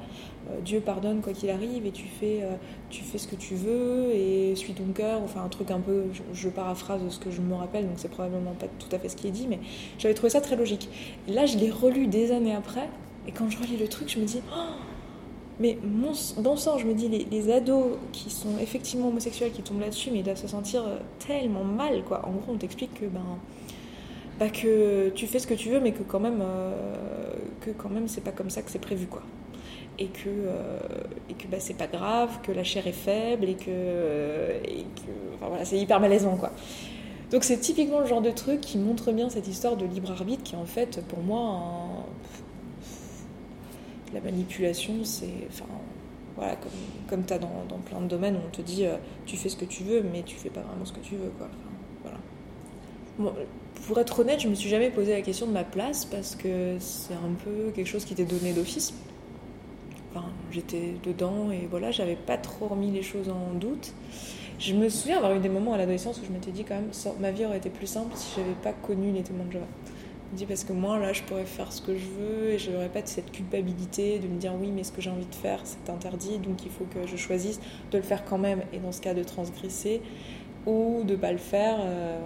euh, 0.49 0.59
Dieu 0.61 0.79
pardonne 0.79 1.21
quoi 1.21 1.33
qu'il 1.33 1.49
arrive 1.49 1.85
et 1.85 1.91
tu 1.91 2.05
fais 2.07 2.39
euh, 2.43 2.55
tu 2.89 3.03
fais 3.03 3.17
ce 3.17 3.27
que 3.27 3.35
tu 3.35 3.55
veux 3.55 4.11
et 4.13 4.55
suis 4.55 4.73
ton 4.73 4.91
cœur 4.93 5.21
enfin 5.23 5.43
un 5.43 5.49
truc 5.49 5.71
un 5.71 5.79
peu 5.79 6.05
je, 6.33 6.49
paraphrase 6.49 7.01
ce 7.09 7.19
que 7.19 7.31
je 7.31 7.41
me 7.41 7.55
rappelle 7.55 7.85
donc 7.85 7.95
c'est 7.97 8.11
probablement 8.11 8.53
pas 8.53 8.67
tout 8.79 8.93
à 8.95 8.99
fait 8.99 9.09
ce 9.09 9.15
qui 9.15 9.27
est 9.27 9.31
dit 9.31 9.47
mais 9.49 9.59
j'avais 9.97 10.13
trouvé 10.13 10.29
ça 10.29 10.41
très 10.41 10.55
logique 10.55 10.89
là 11.27 11.45
je 11.45 11.57
l'ai 11.57 11.71
relu 11.71 12.07
des 12.07 12.31
années 12.31 12.55
après 12.55 12.89
et 13.27 13.31
quand 13.31 13.49
je 13.49 13.57
relis 13.57 13.77
le 13.77 13.87
truc 13.87 14.09
je 14.09 14.19
me 14.19 14.25
dis 14.25 14.41
oh, 14.51 14.73
mais 15.59 15.77
mon 15.83 16.13
bon 16.37 16.55
sang, 16.55 16.77
je 16.77 16.85
me 16.85 16.93
dis, 16.93 17.09
les, 17.09 17.25
les, 17.29 17.51
ados 17.51 17.97
qui 18.13 18.29
sont 18.29 18.57
effectivement 18.61 19.09
homosexuels, 19.09 19.51
qui 19.51 19.61
tombent 19.61 19.81
là-dessus, 19.81 20.09
mais 20.09 20.19
ils 20.19 20.23
doivent 20.23 20.37
se 20.37 20.47
sentir 20.47 20.83
euh, 20.87 20.97
tellement 21.27 21.65
mal, 21.65 22.03
quoi. 22.05 22.25
En 22.25 22.31
gros, 22.31 22.53
on 22.53 22.57
t'explique 22.57 22.93
que, 22.93 23.05
ben, 23.05 23.19
bah, 24.39 24.49
que 24.49 25.09
tu 25.09 25.27
fais 25.27 25.39
ce 25.39 25.47
que 25.47 25.53
tu 25.53 25.69
veux, 25.69 25.79
mais 25.79 25.91
que 25.91 26.03
quand 26.03 26.19
même, 26.19 26.39
euh, 26.41 27.33
que 27.61 27.71
quand 27.71 27.89
même, 27.89 28.07
c'est 28.07 28.23
pas 28.23 28.31
comme 28.31 28.49
ça 28.49 28.61
que 28.61 28.71
c'est 28.71 28.79
prévu, 28.79 29.07
quoi. 29.07 29.21
Et 29.97 30.07
que, 30.07 30.29
euh, 30.29 30.79
et 31.29 31.33
que 31.33 31.47
bah, 31.47 31.57
c'est 31.59 31.73
pas 31.77 31.87
grave, 31.87 32.39
que 32.41 32.51
la 32.53 32.63
chair 32.63 32.87
est 32.87 32.93
faible 32.93 33.49
et 33.49 33.55
que, 33.55 33.69
et 34.63 34.83
que 34.83 35.11
enfin, 35.35 35.49
voilà, 35.49 35.65
c'est 35.65 35.77
hyper 35.77 35.99
malaisant, 35.99 36.37
quoi. 36.37 36.51
Donc 37.31 37.43
c'est 37.43 37.57
typiquement 37.57 37.99
le 37.99 38.05
genre 38.07 38.21
de 38.21 38.31
truc 38.31 38.61
qui 38.61 38.77
montre 38.77 39.11
bien 39.11 39.29
cette 39.29 39.47
histoire 39.47 39.75
de 39.77 39.85
libre 39.85 40.11
arbitre 40.11 40.41
qui 40.43 40.55
en 40.55 40.65
fait, 40.65 41.01
pour 41.07 41.19
moi, 41.19 42.05
la 44.13 44.21
manipulation, 44.21 45.03
c'est, 45.03 45.47
enfin, 45.49 45.65
voilà, 46.35 46.55
comme, 46.55 46.71
comme 47.09 47.25
tu 47.25 47.33
dans, 47.33 47.65
dans, 47.67 47.77
plein 47.79 48.01
de 48.01 48.07
domaines 48.07 48.35
où 48.37 48.39
on 48.47 48.49
te 48.49 48.61
dit, 48.61 48.85
euh, 48.85 48.95
tu 49.25 49.37
fais 49.37 49.49
ce 49.49 49.57
que 49.57 49.65
tu 49.65 49.83
veux, 49.83 50.01
mais 50.01 50.23
tu 50.23 50.37
fais 50.37 50.49
pas 50.49 50.61
vraiment 50.61 50.85
ce 50.85 50.93
que 50.93 51.01
tu 51.01 51.15
veux, 51.15 51.31
quoi. 51.37 51.49
Pour 53.87 53.99
être 53.99 54.19
honnête, 54.19 54.39
je 54.39 54.47
me 54.47 54.55
suis 54.55 54.69
jamais 54.69 54.89
posé 54.89 55.11
la 55.13 55.21
question 55.21 55.47
de 55.47 55.51
ma 55.51 55.63
place 55.63 56.05
parce 56.05 56.35
que 56.35 56.77
c'est 56.79 57.13
un 57.13 57.33
peu 57.43 57.71
quelque 57.71 57.87
chose 57.87 58.05
qui 58.05 58.13
était 58.13 58.25
donné 58.25 58.53
d'office. 58.53 58.93
Enfin, 60.11 60.25
j'étais 60.51 60.95
dedans 61.03 61.51
et 61.51 61.67
voilà, 61.69 61.91
j'avais 61.91 62.15
pas 62.15 62.37
trop 62.37 62.67
remis 62.67 62.91
les 62.91 63.03
choses 63.03 63.29
en 63.29 63.53
doute. 63.53 63.93
Je 64.59 64.73
me 64.73 64.89
souviens 64.89 65.17
avoir 65.17 65.35
eu 65.35 65.39
des 65.39 65.49
moments 65.49 65.73
à 65.73 65.77
l'adolescence 65.77 66.19
où 66.21 66.25
je 66.25 66.31
m'étais 66.31 66.51
dit 66.51 66.63
quand 66.63 66.75
même, 66.75 66.91
ma 67.19 67.31
vie 67.31 67.45
aurait 67.45 67.57
été 67.57 67.69
plus 67.69 67.87
simple 67.87 68.11
si 68.15 68.35
j'avais 68.35 68.55
pas 68.61 68.73
connu 68.73 69.11
les 69.11 69.21
témoins 69.21 69.45
de 69.45 69.51
Jéhovah. 69.53 69.67
Je 70.29 70.33
me 70.33 70.37
dis 70.37 70.45
parce 70.45 70.63
que 70.63 70.73
moi 70.73 70.99
là, 70.99 71.13
je 71.13 71.23
pourrais 71.23 71.45
faire 71.45 71.71
ce 71.71 71.81
que 71.81 71.97
je 71.97 72.05
veux 72.05 72.49
et 72.49 72.59
je 72.59 72.69
n'aurais 72.69 72.89
pas 72.89 73.01
cette 73.05 73.31
culpabilité 73.31 74.19
de 74.19 74.27
me 74.27 74.37
dire 74.37 74.53
oui, 74.59 74.69
mais 74.71 74.83
ce 74.83 74.91
que 74.91 75.01
j'ai 75.01 75.09
envie 75.09 75.25
de 75.25 75.35
faire, 75.35 75.61
c'est 75.63 75.89
interdit, 75.89 76.37
donc 76.37 76.63
il 76.65 76.71
faut 76.71 76.85
que 76.85 77.07
je 77.07 77.15
choisisse 77.15 77.59
de 77.91 77.97
le 77.97 78.03
faire 78.03 78.25
quand 78.25 78.37
même 78.37 78.61
et 78.73 78.77
dans 78.77 78.91
ce 78.91 79.01
cas 79.01 79.13
de 79.13 79.23
transgresser 79.23 80.01
ou 80.65 81.03
de 81.03 81.13
ne 81.13 81.17
pas 81.17 81.31
le 81.31 81.37
faire 81.37 81.77
euh, 81.79 82.17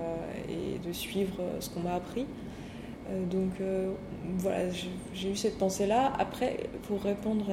et 0.50 0.80
de 0.85 0.94
suivre 0.94 1.35
euh, 1.39 1.59
ce 1.59 1.69
qu'on 1.69 1.81
m'a 1.81 1.95
appris. 1.95 2.25
Euh, 3.09 3.25
donc 3.25 3.51
voilà, 4.38 4.69
j'ai 5.13 5.30
eu 5.30 5.35
cette 5.35 5.57
pensée-là. 5.57 6.13
Après, 6.18 6.69
pour 6.88 7.01
répondre 7.01 7.45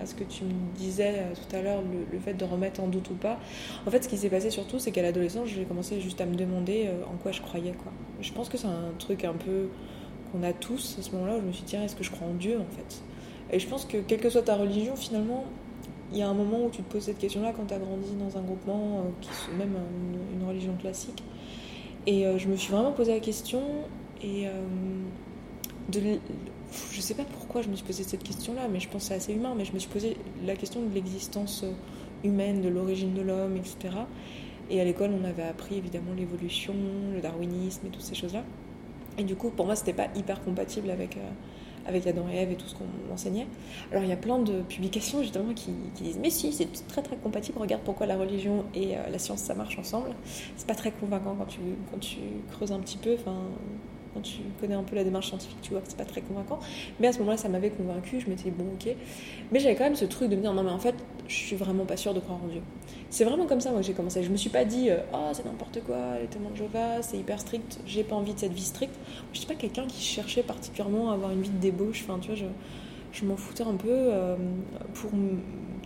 à 0.00 0.06
ce 0.06 0.14
que 0.14 0.22
tu 0.22 0.44
me 0.44 0.52
disais 0.76 1.24
tout 1.34 1.56
à 1.56 1.60
l'heure, 1.60 1.82
le, 2.12 2.18
fait 2.20 2.34
de 2.34 2.44
remettre 2.44 2.80
en 2.80 2.86
doute 2.86 3.10
ou 3.10 3.14
pas, 3.14 3.38
en 3.86 3.90
fait, 3.90 4.04
ce 4.04 4.08
qui 4.08 4.16
s'est 4.16 4.30
passé 4.30 4.50
surtout, 4.50 4.78
c'est 4.78 4.92
qu'à 4.92 5.02
l'adolescence, 5.02 5.48
j'ai 5.48 5.64
commencé 5.64 6.00
juste 6.00 6.20
à 6.20 6.26
me 6.26 6.36
demander 6.36 6.88
en 7.12 7.16
quoi 7.16 7.32
je 7.32 7.42
croyais. 7.42 7.72
Quoi. 7.72 7.90
Je 8.20 8.32
pense 8.32 8.48
que 8.48 8.56
c'est 8.56 8.68
un 8.68 8.92
truc 8.98 9.24
un 9.24 9.32
peu 9.32 9.68
qu'on 10.30 10.44
a 10.44 10.52
tous 10.52 10.96
à 11.00 11.02
ce 11.02 11.10
moment-là, 11.12 11.36
où 11.38 11.40
je 11.40 11.46
me 11.46 11.52
suis 11.52 11.64
dit, 11.64 11.74
est-ce 11.74 11.96
que 11.96 12.04
je 12.04 12.12
crois 12.12 12.28
en 12.28 12.34
Dieu 12.34 12.58
en 12.60 12.76
fait? 12.76 13.02
Et 13.50 13.58
je 13.58 13.66
pense 13.66 13.84
que 13.84 13.96
quelle 13.96 14.20
que 14.20 14.30
soit 14.30 14.42
ta 14.42 14.54
religion, 14.54 14.94
finalement, 14.94 15.44
il 16.12 16.18
y 16.18 16.22
a 16.22 16.28
un 16.28 16.34
moment 16.34 16.64
où 16.64 16.70
tu 16.70 16.82
te 16.82 16.90
poses 16.90 17.04
cette 17.04 17.18
question-là 17.18 17.52
quand 17.54 17.66
tu 17.66 17.74
as 17.74 17.78
grandi 17.78 18.12
dans 18.18 18.38
un 18.38 18.42
groupement, 18.42 18.98
euh, 18.98 19.02
qui 19.20 19.30
est 19.30 19.56
même 19.56 19.76
une, 20.32 20.46
religion 20.48 20.74
classique. 20.80 21.22
Et 22.06 22.26
euh, 22.26 22.38
je 22.38 22.48
me 22.48 22.56
suis 22.56 22.72
vraiment 22.72 22.92
posé 22.92 23.12
la 23.12 23.20
question 23.20 23.60
et 24.22 24.46
euh, 24.46 24.52
de, 25.90 26.18
je 26.92 27.00
sais 27.02 27.14
pas 27.14 27.24
pourquoi 27.24 27.60
je 27.60 27.68
me 27.68 27.76
suis 27.76 27.84
posé 27.84 28.02
cette 28.02 28.22
question-là, 28.22 28.66
mais 28.72 28.80
je 28.80 28.88
pense 28.88 29.02
que 29.02 29.08
c'est 29.08 29.14
assez 29.14 29.34
humain, 29.34 29.52
mais 29.54 29.66
je 29.66 29.72
me 29.74 29.78
suis 29.78 29.90
posé 29.90 30.16
la 30.46 30.56
question 30.56 30.80
de 30.80 30.94
l'existence 30.94 31.64
humaine, 32.24 32.62
de 32.62 32.68
l'origine 32.68 33.12
de 33.12 33.20
l'homme, 33.20 33.56
etc. 33.56 33.94
Et 34.70 34.80
à 34.80 34.84
l'école, 34.84 35.10
on 35.20 35.24
avait 35.24 35.42
appris 35.42 35.76
évidemment 35.76 36.14
l'évolution, 36.16 36.74
le 37.14 37.20
darwinisme 37.20 37.86
et 37.86 37.90
toutes 37.90 38.02
ces 38.02 38.14
choses-là. 38.14 38.44
Et 39.18 39.24
du 39.24 39.36
coup, 39.36 39.50
pour 39.50 39.66
moi, 39.66 39.76
c'était 39.76 39.92
pas 39.92 40.08
hyper 40.16 40.42
compatible 40.42 40.90
avec, 40.90 41.18
avec 41.88 42.06
Adam 42.06 42.26
et 42.32 42.36
Ève 42.36 42.52
et 42.52 42.56
tout 42.56 42.68
ce 42.68 42.74
qu'on 42.74 43.12
enseignait. 43.12 43.46
Alors 43.90 44.04
il 44.04 44.10
y 44.10 44.12
a 44.12 44.16
plein 44.16 44.38
de 44.38 44.60
publications 44.62 45.22
justement 45.22 45.54
qui, 45.54 45.72
disent 45.96 46.18
mais 46.22 46.30
si 46.30 46.52
c'est 46.52 46.68
très 46.86 47.02
très 47.02 47.16
compatible, 47.16 47.58
regarde 47.58 47.82
pourquoi 47.82 48.06
la 48.06 48.16
religion 48.16 48.64
et 48.74 48.96
euh, 48.96 49.08
la 49.10 49.18
science 49.18 49.40
ça 49.40 49.54
marche 49.54 49.78
ensemble. 49.78 50.10
C'est 50.56 50.66
pas 50.66 50.74
très 50.74 50.92
convaincant 50.92 51.34
quand 51.36 51.46
tu, 51.46 51.60
quand 51.90 51.98
tu 51.98 52.18
creuses 52.50 52.72
un 52.72 52.80
petit 52.80 52.98
peu, 52.98 53.16
quand 54.14 54.20
tu 54.20 54.40
connais 54.60 54.74
un 54.74 54.82
peu 54.82 54.96
la 54.96 55.04
démarche 55.04 55.28
scientifique, 55.28 55.58
tu 55.62 55.70
vois 55.70 55.80
que 55.80 55.88
c'est 55.88 55.96
pas 55.96 56.04
très 56.04 56.20
convaincant. 56.20 56.58
Mais 57.00 57.08
à 57.08 57.12
ce 57.12 57.18
moment-là, 57.18 57.36
ça 57.36 57.48
m'avait 57.48 57.70
convaincu, 57.70 58.20
je 58.20 58.28
m'étais 58.28 58.44
dit, 58.44 58.50
bon, 58.50 58.64
ok. 58.74 58.94
Mais 59.52 59.60
j'avais 59.60 59.74
quand 59.74 59.84
même 59.84 59.96
ce 59.96 60.04
truc 60.04 60.30
de 60.30 60.36
me 60.36 60.42
dire, 60.42 60.52
non, 60.52 60.62
mais 60.62 60.70
en 60.70 60.78
fait, 60.78 60.94
je 61.26 61.34
suis 61.34 61.56
vraiment 61.56 61.84
pas 61.84 61.96
sûre 61.96 62.14
de 62.14 62.20
croire 62.20 62.38
en 62.42 62.48
Dieu. 62.48 62.62
C'est 63.10 63.24
vraiment 63.24 63.46
comme 63.46 63.60
ça, 63.60 63.70
moi, 63.70 63.80
que 63.80 63.86
j'ai 63.86 63.92
commencé. 63.92 64.22
Je 64.22 64.30
me 64.30 64.36
suis 64.36 64.50
pas 64.50 64.64
dit, 64.64 64.90
oh, 65.12 65.30
c'est 65.32 65.44
n'importe 65.44 65.80
quoi, 65.84 66.18
les 66.20 66.26
témoins 66.26 66.50
de 66.50 66.56
Jéhovah, 66.56 67.02
c'est 67.02 67.16
hyper 67.16 67.40
strict, 67.40 67.80
j'ai 67.86 68.04
pas 68.04 68.16
envie 68.16 68.34
de 68.34 68.38
cette 68.38 68.52
vie 68.52 68.62
stricte. 68.62 68.94
Je 69.32 69.38
suis 69.38 69.46
pas 69.46 69.54
quelqu'un 69.54 69.86
qui 69.86 70.02
cherchait 70.02 70.42
particulièrement 70.42 71.10
à 71.10 71.14
avoir 71.14 71.30
une 71.30 71.42
vie 71.42 71.50
de 71.50 71.58
débauche, 71.58 72.04
enfin, 72.04 72.18
tu 72.20 72.28
vois, 72.28 72.36
je 72.36 72.44
je 73.18 73.24
m'en 73.24 73.36
foutais 73.36 73.64
un 73.64 73.74
peu 73.74 73.88
euh, 73.88 74.36
pour 74.94 75.10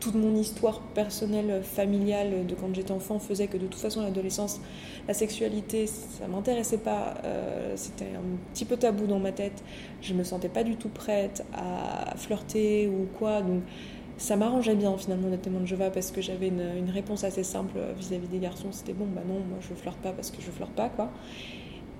toute 0.00 0.14
mon 0.14 0.34
histoire 0.34 0.80
personnelle, 0.80 1.62
familiale 1.62 2.46
de 2.46 2.54
quand 2.54 2.74
j'étais 2.74 2.92
enfant 2.92 3.18
faisait 3.18 3.46
que 3.46 3.56
de 3.56 3.66
toute 3.66 3.80
façon 3.80 4.02
l'adolescence, 4.02 4.60
la 5.06 5.14
sexualité, 5.14 5.86
ça 5.86 6.26
m'intéressait 6.28 6.78
pas, 6.78 7.14
euh, 7.24 7.72
c'était 7.76 8.16
un 8.16 8.52
petit 8.52 8.64
peu 8.64 8.76
tabou 8.76 9.06
dans 9.06 9.20
ma 9.20 9.32
tête, 9.32 9.62
je 10.00 10.12
me 10.14 10.24
sentais 10.24 10.48
pas 10.48 10.64
du 10.64 10.76
tout 10.76 10.88
prête 10.88 11.44
à 11.54 12.16
flirter 12.16 12.88
ou 12.88 13.06
quoi, 13.18 13.42
donc 13.42 13.62
ça 14.18 14.36
m'arrangeait 14.36 14.74
bien 14.74 14.96
finalement 14.98 15.28
d'être 15.28 15.42
témoin 15.42 15.60
de 15.60 15.88
parce 15.90 16.10
que 16.10 16.20
j'avais 16.20 16.48
une, 16.48 16.64
une, 16.76 16.90
réponse 16.90 17.24
assez 17.24 17.44
simple 17.44 17.78
vis-à-vis 17.98 18.28
des 18.28 18.38
garçons, 18.38 18.72
c'était 18.72 18.92
bon 18.92 19.06
bah 19.06 19.22
non, 19.26 19.34
moi 19.34 19.58
je 19.60 19.74
flirte 19.74 19.98
pas 19.98 20.12
parce 20.12 20.30
que 20.30 20.42
je 20.42 20.50
flirte 20.50 20.72
pas 20.72 20.88
quoi. 20.88 21.10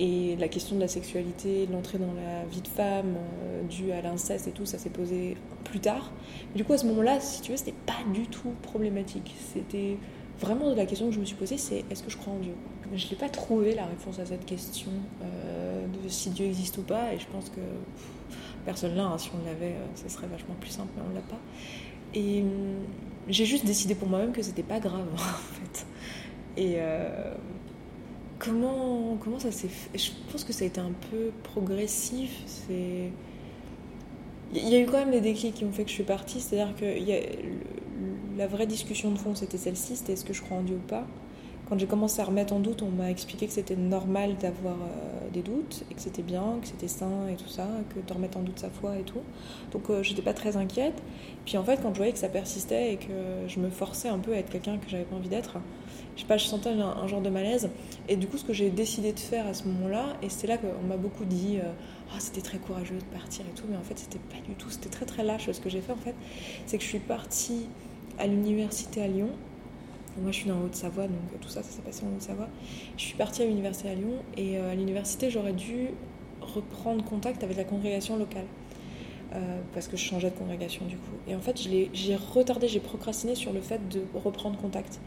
Et 0.03 0.35
la 0.35 0.49
question 0.49 0.75
de 0.75 0.81
la 0.81 0.89
sexualité, 0.89 1.69
l'entrée 1.71 1.97
dans 1.97 2.13
la 2.13 2.45
vie 2.47 2.61
de 2.61 2.67
femme 2.67 3.15
euh, 3.45 3.63
due 3.69 3.93
à 3.93 4.03
l'inceste 4.03 4.49
et 4.49 4.51
tout, 4.51 4.67
ça 4.67 4.77
s'est 4.77 4.91
posé 4.91 5.37
plus 5.63 5.79
tard. 5.79 6.11
du 6.57 6.65
coup, 6.65 6.73
à 6.73 6.79
ce 6.79 6.87
moment-là, 6.87 7.21
si 7.21 7.41
tu 7.41 7.53
veux, 7.53 7.57
c'était 7.57 7.77
pas 7.87 8.01
du 8.13 8.27
tout 8.27 8.53
problématique. 8.63 9.33
C'était 9.55 9.97
vraiment 10.41 10.75
la 10.75 10.87
question 10.87 11.07
que 11.07 11.15
je 11.15 11.21
me 11.21 11.25
suis 11.25 11.37
posée, 11.37 11.57
c'est 11.57 11.85
est-ce 11.89 12.03
que 12.03 12.11
je 12.11 12.17
crois 12.17 12.33
en 12.33 12.41
Dieu? 12.41 12.55
Je 12.93 13.09
n'ai 13.09 13.15
pas 13.15 13.29
trouvé 13.29 13.77
la 13.77 13.87
réponse 13.87 14.19
à 14.19 14.27
cette 14.27 14.45
question 14.45 14.91
euh, 15.23 15.87
de 15.87 16.09
si 16.09 16.31
Dieu 16.31 16.47
existe 16.47 16.79
ou 16.79 16.83
pas, 16.83 17.15
et 17.15 17.21
je 17.21 17.27
pense 17.29 17.49
que 17.49 17.61
personne 18.65 18.97
là, 18.97 19.05
hein, 19.05 19.19
si 19.19 19.31
on 19.41 19.47
l'avait, 19.47 19.75
euh, 19.77 19.87
ce 19.95 20.09
serait 20.09 20.27
vachement 20.27 20.57
plus 20.59 20.71
simple, 20.71 20.91
mais 20.97 21.03
on 21.09 21.15
l'a 21.15 21.21
pas. 21.21 21.39
Et 22.13 22.43
hum, 22.43 22.49
j'ai 23.29 23.45
juste 23.45 23.67
décidé 23.67 23.95
pour 23.95 24.09
moi-même 24.09 24.33
que 24.33 24.43
c'était 24.43 24.65
pas 24.65 24.81
grave, 24.81 25.07
en 25.15 25.17
fait. 25.17 25.87
Et 26.57 26.79
comment, 28.43 29.17
comment 29.21 29.39
ça 29.39 29.53
s'est 29.53 29.69
fait? 29.69 29.99
Je 29.99 30.11
pense 30.31 30.45
que 30.45 30.53
ça 30.53 30.65
a 30.65 30.67
été 30.67 30.81
un 30.81 30.93
peu 31.11 31.31
progressif. 31.43 32.31
C'est... 32.47 33.11
Il 34.55 34.69
y 34.69 34.75
a 34.75 34.81
eu 34.81 34.87
quand 34.87 34.99
même 34.99 35.13
des 35.13 35.21
déclics 35.21 35.55
qui 35.55 35.65
ont 35.65 35.73
fait 35.73 35.85
que 35.85 35.89
je 35.89 35.95
suis 35.95 36.05
partie. 36.05 36.41
C'est-à-dire 36.41 36.75
que 36.77 36.85
la 38.37 38.47
vraie 38.47 38.67
discussion 38.67 39.11
de 39.11 39.19
fond, 39.19 39.35
c'était 39.35 39.59
celle-ci 39.59 39.97
c'était 39.97 40.13
est-ce 40.15 40.25
que 40.25 40.33
je 40.33 40.43
crois 40.43 40.59
en 40.59 40.63
Dieu 40.63 40.77
ou 40.77 40.89
pas? 40.89 41.07
Quand 41.69 41.79
j'ai 41.79 41.87
commencé 41.87 42.21
à 42.21 42.25
remettre 42.25 42.53
en 42.53 42.61
doute, 42.61 42.83
on 42.83 42.91
m'a 42.91 43.11
expliqué 43.11 43.47
que 43.47 43.53
c'était 43.53 43.77
normal 43.77 44.37
d'avoir 44.37 44.77
euh, 44.77 45.22
des 45.33 45.43
doutes 45.43 45.85
et 45.91 45.95
que 45.95 46.01
c'était 46.01 46.23
bien, 46.23 46.59
que 46.61 46.69
c'était 46.69 46.89
sain 46.89 47.29
et 47.31 47.37
tout 47.37 47.49
ça, 47.49 47.67
que 47.95 48.07
de 48.07 48.13
remettre 48.13 48.39
en 48.39 48.43
doute 48.43 48.59
sa 48.59 48.71
foi 48.71 48.97
et 48.99 49.03
tout. 49.03 49.21
Donc 49.73 49.91
euh, 49.91 50.03
j'étais 50.03 50.23
pas 50.23 50.35
très 50.35 50.57
inquiète. 50.57 51.03
Puis 51.45 51.57
en 51.57 51.65
fait, 51.65 51.81
quand 51.83 51.93
je 51.93 51.97
voyais 51.99 52.13
que 52.13 52.19
ça 52.19 52.29
persistait 52.29 52.93
et 52.93 52.97
que 52.97 53.49
je 53.49 53.59
me 53.59 53.71
forçais 53.71 54.09
un 54.09 54.19
peu 54.19 54.33
à 54.33 54.37
être 54.37 54.51
quelqu'un 54.51 54.79
que 54.79 54.89
j'avais 54.89 55.05
pas 55.05 55.17
envie 55.17 55.29
d'être, 55.29 55.59
je 56.15 56.21
sais 56.21 56.27
pas, 56.27 56.37
je 56.37 56.45
sentais 56.45 56.71
un, 56.71 57.07
genre 57.07 57.23
de 57.23 57.31
malaise. 57.31 57.71
Et 58.09 58.17
du 58.17 58.27
coup, 58.27 58.37
ce 58.37 58.45
que 58.45 58.53
j'ai 58.53 58.71
décidé 58.71 59.13
de 59.13 59.19
faire 59.19 59.47
à 59.47 59.55
ce 59.55 59.65
moment-là, 59.65 60.17
et 60.23 60.29
c'est 60.29 60.47
là 60.47 60.59
qu'on 60.59 60.87
m'a 60.87 60.97
beaucoup 60.97 61.25
dit, 61.25 61.59
euh, 61.59 61.73
ah, 62.15 62.21
c'était 62.21 62.43
très 62.43 62.59
courageux 62.59 62.99
de 62.99 63.19
partir 63.19 63.45
et 63.51 63.55
tout, 63.55 63.65
mais 63.69 63.77
en 63.77 63.83
fait, 63.83 63.99
c'était 63.99 64.19
pas 64.19 64.41
du 64.47 64.55
tout, 64.55 64.71
c'était 64.71 64.91
très 64.91 65.07
très 65.07 65.25
lâche 65.25 65.51
ce 65.51 65.61
que 65.61 65.71
j'ai 65.71 65.81
fait 65.81 65.93
en 65.93 65.97
fait. 65.97 66.15
C'est 66.67 66.77
que 66.79 66.85
je 66.85 66.89
suis 66.89 66.99
partie 66.99 67.67
à 68.19 68.27
l'université 68.27 69.03
à 69.03 69.09
Lyon. 69.09 69.31
Moi, 70.21 70.31
je 70.31 70.37
suis 70.37 70.49
dans 70.49 70.61
Haute-Savoie, 70.61 71.05
donc 71.05 71.41
tout 71.41 71.49
ça, 71.49 71.63
ça 71.63 71.71
s'est 71.71 71.83
passé 71.83 72.05
en 72.05 72.15
Haute-Savoie. 72.15 72.49
Je 72.97 73.03
suis 73.03 73.17
partie 73.17 73.43
à 73.43 73.47
l'université 73.47 73.89
à 73.91 73.95
Lyon, 73.95 74.15
et 74.37 74.59
euh, 74.59 74.73
à 74.73 74.75
l'université, 74.75 75.31
j'aurais 75.31 75.55
dû 75.55 75.89
reprendre 76.41 77.05
contact 77.05 77.43
avec 77.45 77.57
la 77.57 77.65
congrégation 77.65 78.17
locale. 78.17 78.47
Euh, 79.35 79.61
parce 79.73 79.89
que 79.89 79.97
je 79.97 80.05
changeais 80.05 80.29
de 80.29 80.37
congrégation 80.37 80.85
du 80.85 80.97
coup. 80.97 81.15
Et 81.27 81.35
en 81.35 81.41
fait, 81.41 81.59
j'ai 81.59 82.17
retardé, 82.17 82.69
j'ai 82.69 82.81
procrastiné 82.81 83.35
sur 83.35 83.55
le 83.55 83.63
fait 83.63 83.81
de 83.89 84.03
reprendre 84.15 84.59
contact 84.59 85.01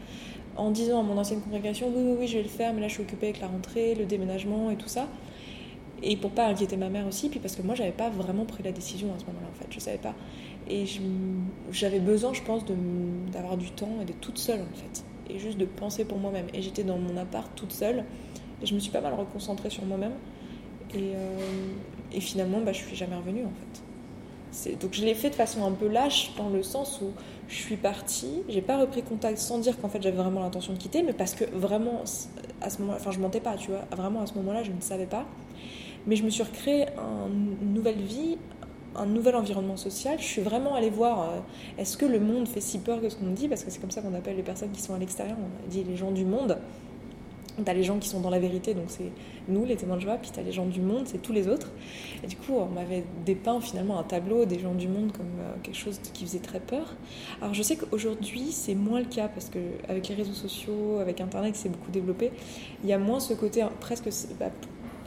en 0.56 0.72
disant 0.72 0.98
à 0.98 1.02
mon 1.04 1.16
ancienne 1.16 1.40
congrégation 1.40 1.92
oui, 1.94 2.02
oui, 2.04 2.16
oui, 2.20 2.26
je 2.26 2.38
vais 2.38 2.42
le 2.42 2.48
faire, 2.48 2.72
mais 2.74 2.80
là 2.80 2.88
je 2.88 2.94
suis 2.94 3.02
occupée 3.02 3.26
avec 3.26 3.40
la 3.40 3.46
rentrée, 3.46 3.94
le 3.94 4.04
déménagement 4.04 4.72
et 4.72 4.76
tout 4.76 4.88
ça. 4.88 5.06
Et 6.02 6.16
pour 6.16 6.30
pas 6.30 6.46
inquiéter 6.46 6.76
ma 6.76 6.88
mère 6.88 7.06
aussi, 7.06 7.28
puis 7.28 7.40
parce 7.40 7.56
que 7.56 7.62
moi 7.62 7.74
j'avais 7.74 7.92
pas 7.92 8.10
vraiment 8.10 8.44
pris 8.44 8.62
la 8.62 8.72
décision 8.72 9.08
à 9.14 9.18
ce 9.18 9.24
moment-là 9.26 9.48
en 9.50 9.58
fait, 9.58 9.66
je 9.70 9.80
savais 9.80 9.98
pas. 9.98 10.14
Et 10.68 10.84
j'avais 11.72 12.00
besoin, 12.00 12.32
je 12.34 12.42
pense, 12.42 12.62
d'avoir 13.32 13.56
du 13.56 13.70
temps 13.70 14.00
et 14.02 14.04
d'être 14.04 14.20
toute 14.20 14.38
seule 14.38 14.60
en 14.60 14.76
fait, 14.76 15.04
et 15.30 15.38
juste 15.38 15.58
de 15.58 15.64
penser 15.64 16.04
pour 16.04 16.18
moi-même. 16.18 16.46
Et 16.52 16.60
j'étais 16.60 16.84
dans 16.84 16.98
mon 16.98 17.16
appart 17.16 17.50
toute 17.54 17.72
seule, 17.72 18.04
et 18.62 18.66
je 18.66 18.74
me 18.74 18.78
suis 18.78 18.90
pas 18.90 19.00
mal 19.00 19.14
reconcentrée 19.14 19.70
sur 19.70 19.84
moi-même. 19.84 20.14
Et, 20.94 21.14
euh, 21.14 22.20
finalement, 22.20 22.60
bah, 22.60 22.72
je 22.72 22.78
suis 22.78 22.96
jamais 22.96 23.16
revenue 23.16 23.44
en 23.44 23.50
fait. 23.50 23.82
Donc 24.80 24.94
je 24.94 25.04
l'ai 25.04 25.14
fait 25.14 25.28
de 25.30 25.34
façon 25.34 25.66
un 25.66 25.72
peu 25.72 25.86
lâche, 25.86 26.32
dans 26.36 26.48
le 26.48 26.62
sens 26.62 27.00
où 27.02 27.10
je 27.48 27.54
suis 27.54 27.76
partie, 27.76 28.42
j'ai 28.48 28.62
pas 28.62 28.78
repris 28.78 29.02
contact 29.02 29.38
sans 29.38 29.58
dire 29.58 29.78
qu'en 29.78 29.88
fait 29.88 30.02
j'avais 30.02 30.16
vraiment 30.16 30.40
l'intention 30.40 30.72
de 30.72 30.78
quitter, 30.78 31.02
mais 31.02 31.12
parce 31.12 31.34
que 31.34 31.44
vraiment, 31.52 32.02
à 32.62 32.70
ce 32.70 32.80
moment 32.80 32.94
enfin 32.96 33.10
je 33.10 33.18
mentais 33.18 33.40
pas, 33.40 33.56
tu 33.56 33.70
vois, 33.70 33.84
vraiment 33.94 34.22
à 34.22 34.26
ce 34.26 34.34
moment-là 34.34 34.62
je 34.62 34.72
ne 34.72 34.80
savais 34.80 35.06
pas. 35.06 35.26
Mais 36.06 36.16
je 36.16 36.24
me 36.24 36.30
suis 36.30 36.42
recréé 36.42 36.86
une 37.26 37.74
nouvelle 37.74 38.00
vie, 38.00 38.38
un 38.94 39.06
nouvel 39.06 39.36
environnement 39.36 39.76
social. 39.76 40.18
Je 40.18 40.24
suis 40.24 40.42
vraiment 40.42 40.74
allée 40.74 40.90
voir 40.90 41.22
euh, 41.22 41.38
est-ce 41.78 41.96
que 41.96 42.06
le 42.06 42.20
monde 42.20 42.48
fait 42.48 42.60
si 42.60 42.78
peur 42.78 43.00
que 43.00 43.08
ce 43.08 43.16
qu'on 43.16 43.30
dit, 43.30 43.48
parce 43.48 43.64
que 43.64 43.70
c'est 43.70 43.80
comme 43.80 43.90
ça 43.90 44.02
qu'on 44.02 44.14
appelle 44.14 44.36
les 44.36 44.42
personnes 44.42 44.70
qui 44.70 44.80
sont 44.80 44.94
à 44.94 44.98
l'extérieur, 44.98 45.36
on 45.38 45.68
dit 45.68 45.84
les 45.84 45.96
gens 45.96 46.12
du 46.12 46.24
monde. 46.24 46.58
T'as 47.64 47.72
les 47.72 47.84
gens 47.84 47.98
qui 47.98 48.10
sont 48.10 48.20
dans 48.20 48.28
la 48.28 48.38
vérité, 48.38 48.74
donc 48.74 48.84
c'est 48.88 49.10
nous, 49.48 49.64
les 49.64 49.76
témoins 49.76 49.96
de 49.96 50.02
joie, 50.02 50.16
puis 50.16 50.30
t'as 50.30 50.42
les 50.42 50.52
gens 50.52 50.66
du 50.66 50.82
monde, 50.82 51.04
c'est 51.06 51.22
tous 51.22 51.32
les 51.32 51.48
autres. 51.48 51.70
Et 52.22 52.26
du 52.26 52.36
coup, 52.36 52.52
on 52.52 52.66
m'avait 52.66 53.02
dépeint 53.24 53.62
finalement 53.62 53.98
un 53.98 54.02
tableau 54.02 54.44
des 54.44 54.58
gens 54.58 54.74
du 54.74 54.88
monde 54.88 55.12
comme 55.12 55.24
euh, 55.40 55.54
quelque 55.62 55.78
chose 55.78 55.98
qui 56.12 56.26
faisait 56.26 56.40
très 56.40 56.60
peur. 56.60 56.94
Alors 57.40 57.54
je 57.54 57.62
sais 57.62 57.76
qu'aujourd'hui, 57.76 58.52
c'est 58.52 58.74
moins 58.74 59.00
le 59.00 59.06
cas, 59.06 59.28
parce 59.28 59.48
qu'avec 59.48 60.06
les 60.06 60.14
réseaux 60.14 60.34
sociaux, 60.34 60.98
avec 61.00 61.22
Internet, 61.22 61.56
s'est 61.56 61.70
beaucoup 61.70 61.90
développé, 61.90 62.30
il 62.84 62.90
y 62.90 62.92
a 62.92 62.98
moins 62.98 63.20
ce 63.20 63.32
côté 63.32 63.62
hein, 63.62 63.70
presque 63.80 64.10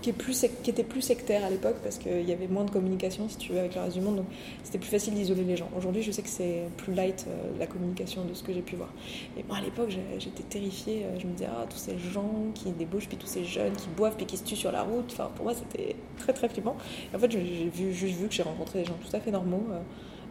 qui, 0.01 0.09
était 0.09 0.83
plus 0.83 1.01
sectaire 1.01 1.43
à 1.43 1.49
l'époque 1.49 1.77
parce 1.83 1.97
qu'il 1.97 2.27
y 2.27 2.31
avait 2.31 2.47
moins 2.47 2.63
de 2.63 2.71
communication, 2.71 3.27
si 3.29 3.37
tu 3.37 3.51
veux, 3.51 3.59
avec 3.59 3.75
le 3.75 3.81
reste 3.81 3.95
du 3.95 4.01
monde. 4.01 4.17
Donc 4.17 4.25
c'était 4.63 4.77
plus 4.77 4.89
facile 4.89 5.13
d'isoler 5.13 5.43
les 5.43 5.57
gens. 5.57 5.69
Aujourd'hui, 5.77 6.01
je 6.01 6.11
sais 6.11 6.21
que 6.21 6.29
c'est 6.29 6.63
plus 6.77 6.93
light 6.93 7.25
euh, 7.27 7.59
la 7.59 7.67
communication 7.67 8.25
de 8.25 8.33
ce 8.33 8.43
que 8.43 8.53
j'ai 8.53 8.61
pu 8.61 8.75
voir. 8.75 8.89
Mais 9.35 9.43
moi, 9.47 9.57
à 9.57 9.61
l'époque, 9.61 9.89
j'étais 10.17 10.43
terrifiée. 10.43 11.05
Euh, 11.05 11.19
je 11.19 11.27
me 11.27 11.33
disais, 11.33 11.49
ah, 11.49 11.65
tous 11.69 11.77
ces 11.77 11.97
gens 11.97 12.31
qui 12.53 12.71
débauchent, 12.71 13.07
puis 13.07 13.17
tous 13.17 13.27
ces 13.27 13.43
jeunes 13.43 13.73
qui 13.73 13.87
boivent, 13.89 14.15
puis 14.15 14.25
qui 14.25 14.37
se 14.37 14.43
tuent 14.43 14.55
sur 14.55 14.71
la 14.71 14.83
route. 14.83 15.09
Enfin, 15.11 15.29
pour 15.35 15.45
moi, 15.45 15.53
c'était 15.53 15.95
très, 16.17 16.33
très 16.33 16.49
flippant. 16.49 16.77
Et 17.11 17.15
en 17.15 17.19
fait, 17.19 17.31
j'ai 17.31 17.69
vu, 17.73 17.93
juste 17.93 18.15
vu 18.15 18.27
que 18.27 18.33
j'ai 18.33 18.43
rencontré 18.43 18.79
des 18.79 18.85
gens 18.85 18.97
tout 19.01 19.15
à 19.15 19.19
fait 19.19 19.31
normaux 19.31 19.65
euh, 19.71 19.79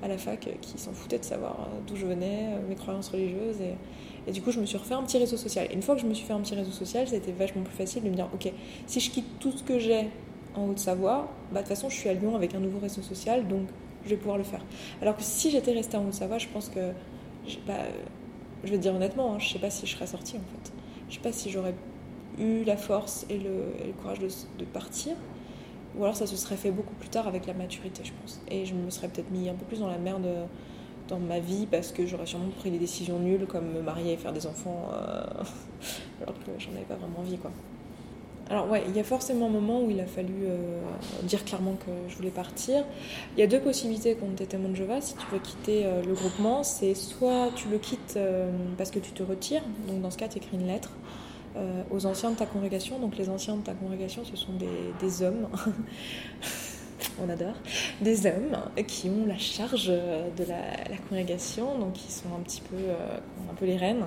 à 0.04 0.08
la 0.08 0.18
fac 0.18 0.48
qui 0.60 0.78
s'en 0.78 0.92
foutaient 0.92 1.18
de 1.18 1.24
savoir 1.24 1.68
d'où 1.86 1.96
je 1.96 2.06
venais, 2.06 2.50
mes 2.68 2.76
croyances 2.76 3.08
religieuses. 3.08 3.60
Et, 3.60 3.74
et 4.26 4.32
du 4.32 4.42
coup, 4.42 4.50
je 4.50 4.60
me 4.60 4.66
suis 4.66 4.76
refait 4.76 4.94
un 4.94 5.02
petit 5.02 5.18
réseau 5.18 5.36
social. 5.36 5.68
une 5.72 5.82
fois 5.82 5.94
que 5.94 6.00
je 6.00 6.06
me 6.06 6.14
suis 6.14 6.26
fait 6.26 6.32
un 6.32 6.40
petit 6.40 6.54
réseau 6.54 6.72
social, 6.72 7.08
c'était 7.08 7.32
vachement 7.32 7.62
plus 7.62 7.74
facile 7.74 8.02
de 8.02 8.10
me 8.10 8.14
dire, 8.14 8.28
ok, 8.34 8.52
si 8.86 9.00
je 9.00 9.10
quitte 9.10 9.38
tout 9.38 9.52
ce 9.52 9.62
que 9.62 9.78
j'ai 9.78 10.08
en 10.54 10.68
Haute-Savoie, 10.68 11.28
bah, 11.52 11.60
de 11.60 11.66
toute 11.66 11.68
façon, 11.68 11.88
je 11.88 11.96
suis 11.96 12.08
à 12.08 12.14
Lyon 12.14 12.34
avec 12.36 12.54
un 12.54 12.60
nouveau 12.60 12.78
réseau 12.78 13.02
social, 13.02 13.46
donc 13.48 13.68
je 14.04 14.10
vais 14.10 14.16
pouvoir 14.16 14.38
le 14.38 14.44
faire. 14.44 14.64
Alors 15.00 15.16
que 15.16 15.22
si 15.22 15.50
j'étais 15.50 15.72
restée 15.72 15.96
en 15.96 16.06
Haute-Savoie, 16.06 16.38
je 16.38 16.48
pense 16.48 16.68
que, 16.68 16.92
bah, 17.66 17.74
je 18.64 18.70
vais 18.70 18.76
te 18.76 18.82
dire 18.82 18.94
honnêtement, 18.94 19.34
hein, 19.34 19.38
je 19.38 19.48
sais 19.48 19.58
pas 19.58 19.70
si 19.70 19.86
je 19.86 19.94
serais 19.94 20.06
sortie 20.06 20.36
en 20.36 20.40
fait. 20.40 20.72
Je 21.08 21.14
sais 21.14 21.20
pas 21.20 21.32
si 21.32 21.50
j'aurais 21.50 21.74
eu 22.38 22.64
la 22.64 22.76
force 22.76 23.24
et 23.30 23.38
le, 23.38 23.92
courage 24.00 24.18
de, 24.18 24.28
de, 24.58 24.64
partir. 24.64 25.14
Ou 25.96 26.04
alors 26.04 26.16
ça 26.16 26.26
se 26.26 26.36
serait 26.36 26.56
fait 26.56 26.70
beaucoup 26.70 26.94
plus 26.94 27.08
tard 27.08 27.26
avec 27.26 27.46
la 27.46 27.54
maturité, 27.54 28.02
je 28.04 28.12
pense. 28.20 28.40
Et 28.50 28.66
je 28.66 28.74
me 28.74 28.90
serais 28.90 29.08
peut-être 29.08 29.30
mis 29.30 29.48
un 29.48 29.54
peu 29.54 29.64
plus 29.64 29.80
dans 29.80 29.88
la 29.88 29.98
merde 29.98 30.26
dans 31.08 31.18
ma 31.18 31.40
vie 31.40 31.66
parce 31.66 31.92
que 31.92 32.06
j'aurais 32.06 32.26
sûrement 32.26 32.50
pris 32.58 32.70
des 32.70 32.78
décisions 32.78 33.18
nulles 33.18 33.46
comme 33.46 33.72
me 33.72 33.82
marier 33.82 34.12
et 34.12 34.16
faire 34.16 34.32
des 34.32 34.46
enfants 34.46 34.90
euh, 34.92 35.24
alors 36.22 36.34
que 36.34 36.50
j'en 36.58 36.70
avais 36.72 36.84
pas 36.84 36.96
vraiment 36.96 37.20
envie 37.20 37.38
quoi. 37.38 37.50
Alors 38.50 38.70
ouais, 38.70 38.82
il 38.88 38.96
y 38.96 39.00
a 39.00 39.04
forcément 39.04 39.48
un 39.48 39.50
moment 39.50 39.82
où 39.82 39.90
il 39.90 40.00
a 40.00 40.06
fallu 40.06 40.32
euh, 40.44 40.80
dire 41.24 41.44
clairement 41.44 41.74
que 41.74 41.90
je 42.08 42.16
voulais 42.16 42.30
partir. 42.30 42.82
Il 43.36 43.40
y 43.40 43.42
a 43.42 43.46
deux 43.46 43.60
possibilités 43.60 44.16
quand 44.18 44.26
tu 44.36 44.42
es 44.42 44.46
témoin 44.46 44.70
de 44.70 44.74
Jeva, 44.74 45.02
si 45.02 45.14
tu 45.14 45.26
veux 45.30 45.38
quitter 45.38 45.84
euh, 45.84 46.02
le 46.02 46.14
groupement, 46.14 46.62
c'est 46.62 46.94
soit 46.94 47.50
tu 47.56 47.68
le 47.68 47.76
quittes 47.76 48.18
parce 48.78 48.90
que 48.90 48.98
tu 48.98 49.12
te 49.12 49.22
retires, 49.22 49.62
donc 49.86 50.00
dans 50.00 50.10
ce 50.10 50.16
cas 50.16 50.28
tu 50.28 50.38
écris 50.38 50.56
une 50.56 50.66
lettre 50.66 50.92
aux 51.90 52.06
anciens 52.06 52.30
de 52.30 52.36
ta 52.36 52.46
congrégation, 52.46 53.00
donc 53.00 53.16
les 53.16 53.28
anciens 53.28 53.56
de 53.56 53.62
ta 53.62 53.72
congrégation 53.72 54.22
ce 54.24 54.36
sont 54.36 54.52
des 55.00 55.22
hommes 55.22 55.48
on 57.24 57.28
adore, 57.28 57.54
des 58.00 58.26
hommes 58.26 58.56
qui 58.86 59.08
ont 59.08 59.26
la 59.26 59.38
charge 59.38 59.88
de 59.88 60.44
la, 60.46 60.96
congrégation, 61.08 61.78
donc 61.78 61.94
qui 61.94 62.12
sont 62.12 62.28
un 62.36 62.42
petit 62.42 62.60
peu, 62.60 62.76
euh, 62.76 63.18
un 63.50 63.54
peu 63.54 63.66
les 63.66 63.76
reines. 63.76 64.04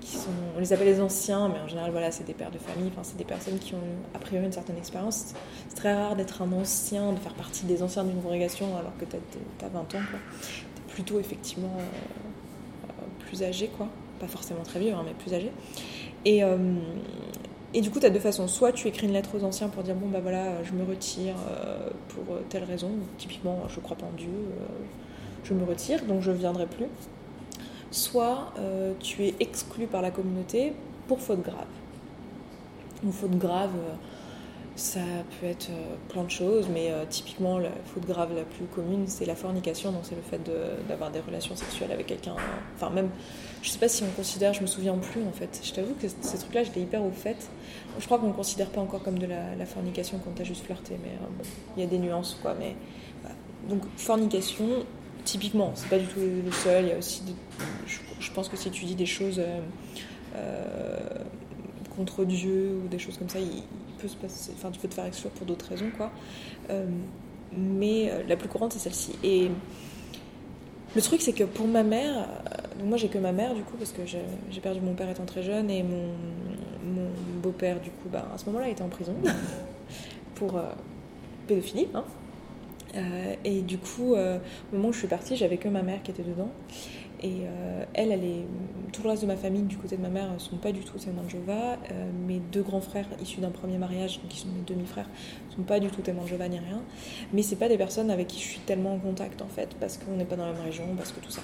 Qui 0.00 0.16
sont, 0.16 0.30
on 0.54 0.60
les 0.60 0.72
appelle 0.74 0.88
les 0.88 1.00
anciens, 1.00 1.48
mais 1.48 1.60
en 1.60 1.68
général, 1.68 1.90
voilà, 1.90 2.10
c'est 2.10 2.24
des 2.24 2.34
pères 2.34 2.50
de 2.50 2.58
famille, 2.58 2.90
enfin, 2.92 3.02
c'est 3.02 3.16
des 3.16 3.24
personnes 3.24 3.58
qui 3.58 3.74
ont 3.74 3.78
a 4.14 4.18
priori 4.18 4.44
une 4.44 4.52
certaine 4.52 4.76
expérience. 4.76 5.32
C'est 5.68 5.76
très 5.76 5.94
rare 5.94 6.14
d'être 6.14 6.42
un 6.42 6.52
ancien, 6.52 7.12
de 7.12 7.18
faire 7.18 7.32
partie 7.32 7.64
des 7.64 7.82
anciens 7.82 8.04
d'une 8.04 8.20
congrégation 8.20 8.76
alors 8.76 8.92
que 8.98 9.06
tu 9.06 9.16
as, 9.64 9.68
20 9.68 9.80
ans. 9.80 9.86
Tu 9.92 9.96
es 9.96 10.92
plutôt 10.92 11.18
effectivement 11.18 11.72
euh, 11.78 11.80
euh, 11.80 13.26
plus 13.26 13.42
âgé, 13.42 13.68
quoi. 13.68 13.88
Pas 14.20 14.28
forcément 14.28 14.62
très 14.62 14.78
vieux, 14.78 14.92
hein, 14.92 15.02
mais 15.06 15.14
plus 15.14 15.32
âgé. 15.32 15.50
Et, 16.26 16.42
et 17.74 17.80
du 17.80 17.90
coup, 17.90 17.98
tu 17.98 18.06
as 18.06 18.10
deux 18.10 18.20
façons. 18.20 18.46
Soit 18.46 18.72
tu 18.72 18.86
écris 18.86 19.06
une 19.06 19.12
lettre 19.12 19.30
aux 19.36 19.44
anciens 19.44 19.68
pour 19.68 19.82
dire 19.82 19.96
bon, 19.96 20.08
bah 20.08 20.20
voilà, 20.22 20.62
je 20.62 20.72
me 20.72 20.84
retire 20.84 21.34
euh, 21.50 21.90
pour 22.08 22.36
telle 22.48 22.62
raison. 22.62 22.90
Typiquement, 23.18 23.64
je 23.68 23.80
crois 23.80 23.96
pas 23.96 24.06
en 24.06 24.16
Dieu, 24.16 24.28
euh, 24.28 24.84
je 25.42 25.52
me 25.54 25.64
retire, 25.64 26.04
donc 26.04 26.22
je 26.22 26.30
ne 26.30 26.36
viendrai 26.36 26.66
plus. 26.66 26.86
Soit 27.90 28.52
euh, 28.58 28.92
tu 29.00 29.24
es 29.24 29.34
exclu 29.40 29.86
par 29.86 30.02
la 30.02 30.12
communauté 30.12 30.72
pour 31.08 31.20
faute 31.20 31.42
grave. 31.42 31.66
Ou 33.04 33.10
faute 33.10 33.36
grave, 33.36 33.74
ça 34.76 35.00
peut 35.40 35.46
être 35.46 35.70
euh, 35.70 35.94
plein 36.08 36.24
de 36.24 36.30
choses, 36.30 36.68
mais 36.72 36.90
euh, 36.90 37.04
typiquement 37.08 37.58
la 37.58 37.70
faute 37.84 38.06
grave 38.06 38.34
la 38.34 38.42
plus 38.42 38.64
commune, 38.66 39.04
c'est 39.06 39.24
la 39.24 39.36
fornication, 39.36 39.92
donc 39.92 40.02
c'est 40.04 40.16
le 40.16 40.22
fait 40.22 40.40
d'avoir 40.88 41.12
des 41.12 41.20
relations 41.20 41.54
sexuelles 41.54 41.92
avec 41.92 42.06
quelqu'un. 42.06 42.34
Enfin 42.74 42.90
même, 42.90 43.10
je 43.62 43.70
sais 43.70 43.78
pas 43.78 43.88
si 43.88 44.02
on 44.02 44.10
considère, 44.16 44.52
je 44.52 44.62
me 44.62 44.66
souviens 44.66 44.96
plus 44.98 45.22
en 45.22 45.32
fait. 45.32 45.60
Je 45.62 45.72
t'avoue 45.72 45.94
que 45.94 46.08
ces 46.08 46.38
trucs-là, 46.38 46.64
j'étais 46.64 46.80
hyper 46.80 47.04
au 47.04 47.12
fait. 47.12 47.48
Je 47.98 48.04
crois 48.04 48.18
qu'on 48.18 48.28
ne 48.28 48.32
considère 48.32 48.68
pas 48.70 48.80
encore 48.80 49.02
comme 49.02 49.18
de 49.18 49.26
la, 49.26 49.66
fornication 49.66 50.20
quand 50.24 50.32
t'as 50.34 50.44
juste 50.44 50.64
flirté, 50.64 50.96
mais 51.02 51.10
euh, 51.10 51.26
bon, 51.38 51.44
il 51.76 51.82
y 51.82 51.86
a 51.86 51.88
des 51.88 51.98
nuances 51.98 52.36
quoi. 52.42 52.54
Mais 52.58 52.74
donc 53.68 53.82
fornication, 53.96 54.66
typiquement, 55.24 55.70
c'est 55.76 55.88
pas 55.88 55.98
du 55.98 56.06
tout 56.06 56.20
le 56.20 56.52
seul. 56.52 56.86
Il 56.86 56.88
y 56.88 56.92
a 56.92 56.98
aussi, 56.98 57.22
je, 58.18 58.30
pense 58.32 58.48
que 58.48 58.56
si 58.56 58.70
tu 58.70 58.84
dis 58.84 58.96
des 58.96 59.06
choses 59.06 59.40
contre 61.96 62.24
Dieu 62.24 62.80
ou 62.84 62.88
des 62.88 62.98
choses 62.98 63.16
comme 63.16 63.28
ça, 63.28 63.38
enfin 64.54 64.70
tu 64.70 64.80
peux 64.80 64.88
te 64.88 64.94
faire 64.94 65.06
exclure 65.06 65.30
pour 65.30 65.46
d'autres 65.46 65.68
raisons 65.68 65.90
quoi. 65.96 66.10
Euh, 66.70 66.86
mais 67.56 68.10
euh, 68.10 68.22
la 68.28 68.36
plus 68.36 68.48
courante 68.48 68.72
c'est 68.72 68.78
celle-ci. 68.78 69.12
Et 69.22 69.50
le 70.94 71.02
truc 71.02 71.22
c'est 71.22 71.32
que 71.32 71.44
pour 71.44 71.66
ma 71.66 71.82
mère, 71.82 72.16
euh, 72.18 72.84
moi 72.84 72.96
j'ai 72.96 73.08
que 73.08 73.18
ma 73.18 73.32
mère 73.32 73.54
du 73.54 73.62
coup 73.62 73.76
parce 73.76 73.92
que 73.92 74.02
j'ai 74.06 74.60
perdu 74.60 74.80
mon 74.80 74.94
père 74.94 75.08
étant 75.08 75.24
très 75.24 75.42
jeune 75.42 75.70
et 75.70 75.82
mon, 75.82 76.08
mon 76.84 77.08
beau-père 77.42 77.80
du 77.80 77.90
coup 77.90 78.08
bah, 78.12 78.28
à 78.34 78.38
ce 78.38 78.46
moment-là 78.46 78.68
était 78.68 78.82
en 78.82 78.88
prison 78.88 79.14
pour 80.34 80.60
pédophilie. 81.46 81.88
Hein. 81.94 82.04
et 83.44 83.60
du 83.60 83.78
coup, 83.78 84.14
au 84.14 84.76
moment 84.76 84.88
où 84.88 84.92
je 84.92 84.98
suis 84.98 85.08
partie, 85.08 85.36
j'avais 85.36 85.56
que 85.56 85.68
ma 85.68 85.82
mère 85.82 86.02
qui 86.02 86.10
était 86.10 86.22
dedans. 86.22 86.50
Et 87.24 87.46
euh, 87.46 87.84
elle. 87.94 88.16
Tout 88.92 89.02
le 89.02 89.08
reste 89.08 89.22
de 89.22 89.26
ma 89.26 89.36
famille, 89.36 89.62
du 89.62 89.76
côté 89.76 89.96
de 89.96 90.02
ma 90.02 90.08
mère, 90.08 90.32
ne 90.32 90.38
sont 90.38 90.56
pas 90.56 90.70
du 90.70 90.78
tout 90.80 90.96
témoins 90.98 91.24
de 91.24 91.30
Jéhovah. 91.30 91.78
Euh, 91.90 92.10
mes 92.28 92.38
deux 92.52 92.62
grands 92.62 92.80
frères, 92.80 93.06
issus 93.20 93.40
d'un 93.40 93.50
premier 93.50 93.76
mariage, 93.76 94.20
qui 94.28 94.38
sont 94.38 94.46
mes 94.46 94.62
demi-frères, 94.64 95.08
ne 95.50 95.56
sont 95.56 95.62
pas 95.62 95.80
du 95.80 95.88
tout 95.88 96.00
témoins 96.00 96.22
de 96.22 96.28
Jéhovah 96.28 96.48
ni 96.48 96.60
rien. 96.60 96.80
Mais 97.32 97.42
c'est 97.42 97.56
pas 97.56 97.68
des 97.68 97.76
personnes 97.76 98.08
avec 98.08 98.28
qui 98.28 98.38
je 98.38 98.44
suis 98.44 98.60
tellement 98.60 98.94
en 98.94 98.98
contact, 98.98 99.42
en 99.42 99.48
fait, 99.48 99.74
parce 99.80 99.98
qu'on 99.98 100.12
n'est 100.16 100.24
pas 100.24 100.36
dans 100.36 100.46
la 100.46 100.52
même 100.52 100.62
région, 100.62 100.84
parce 100.96 101.10
que 101.10 101.18
tout 101.18 101.30
ça. 101.32 101.40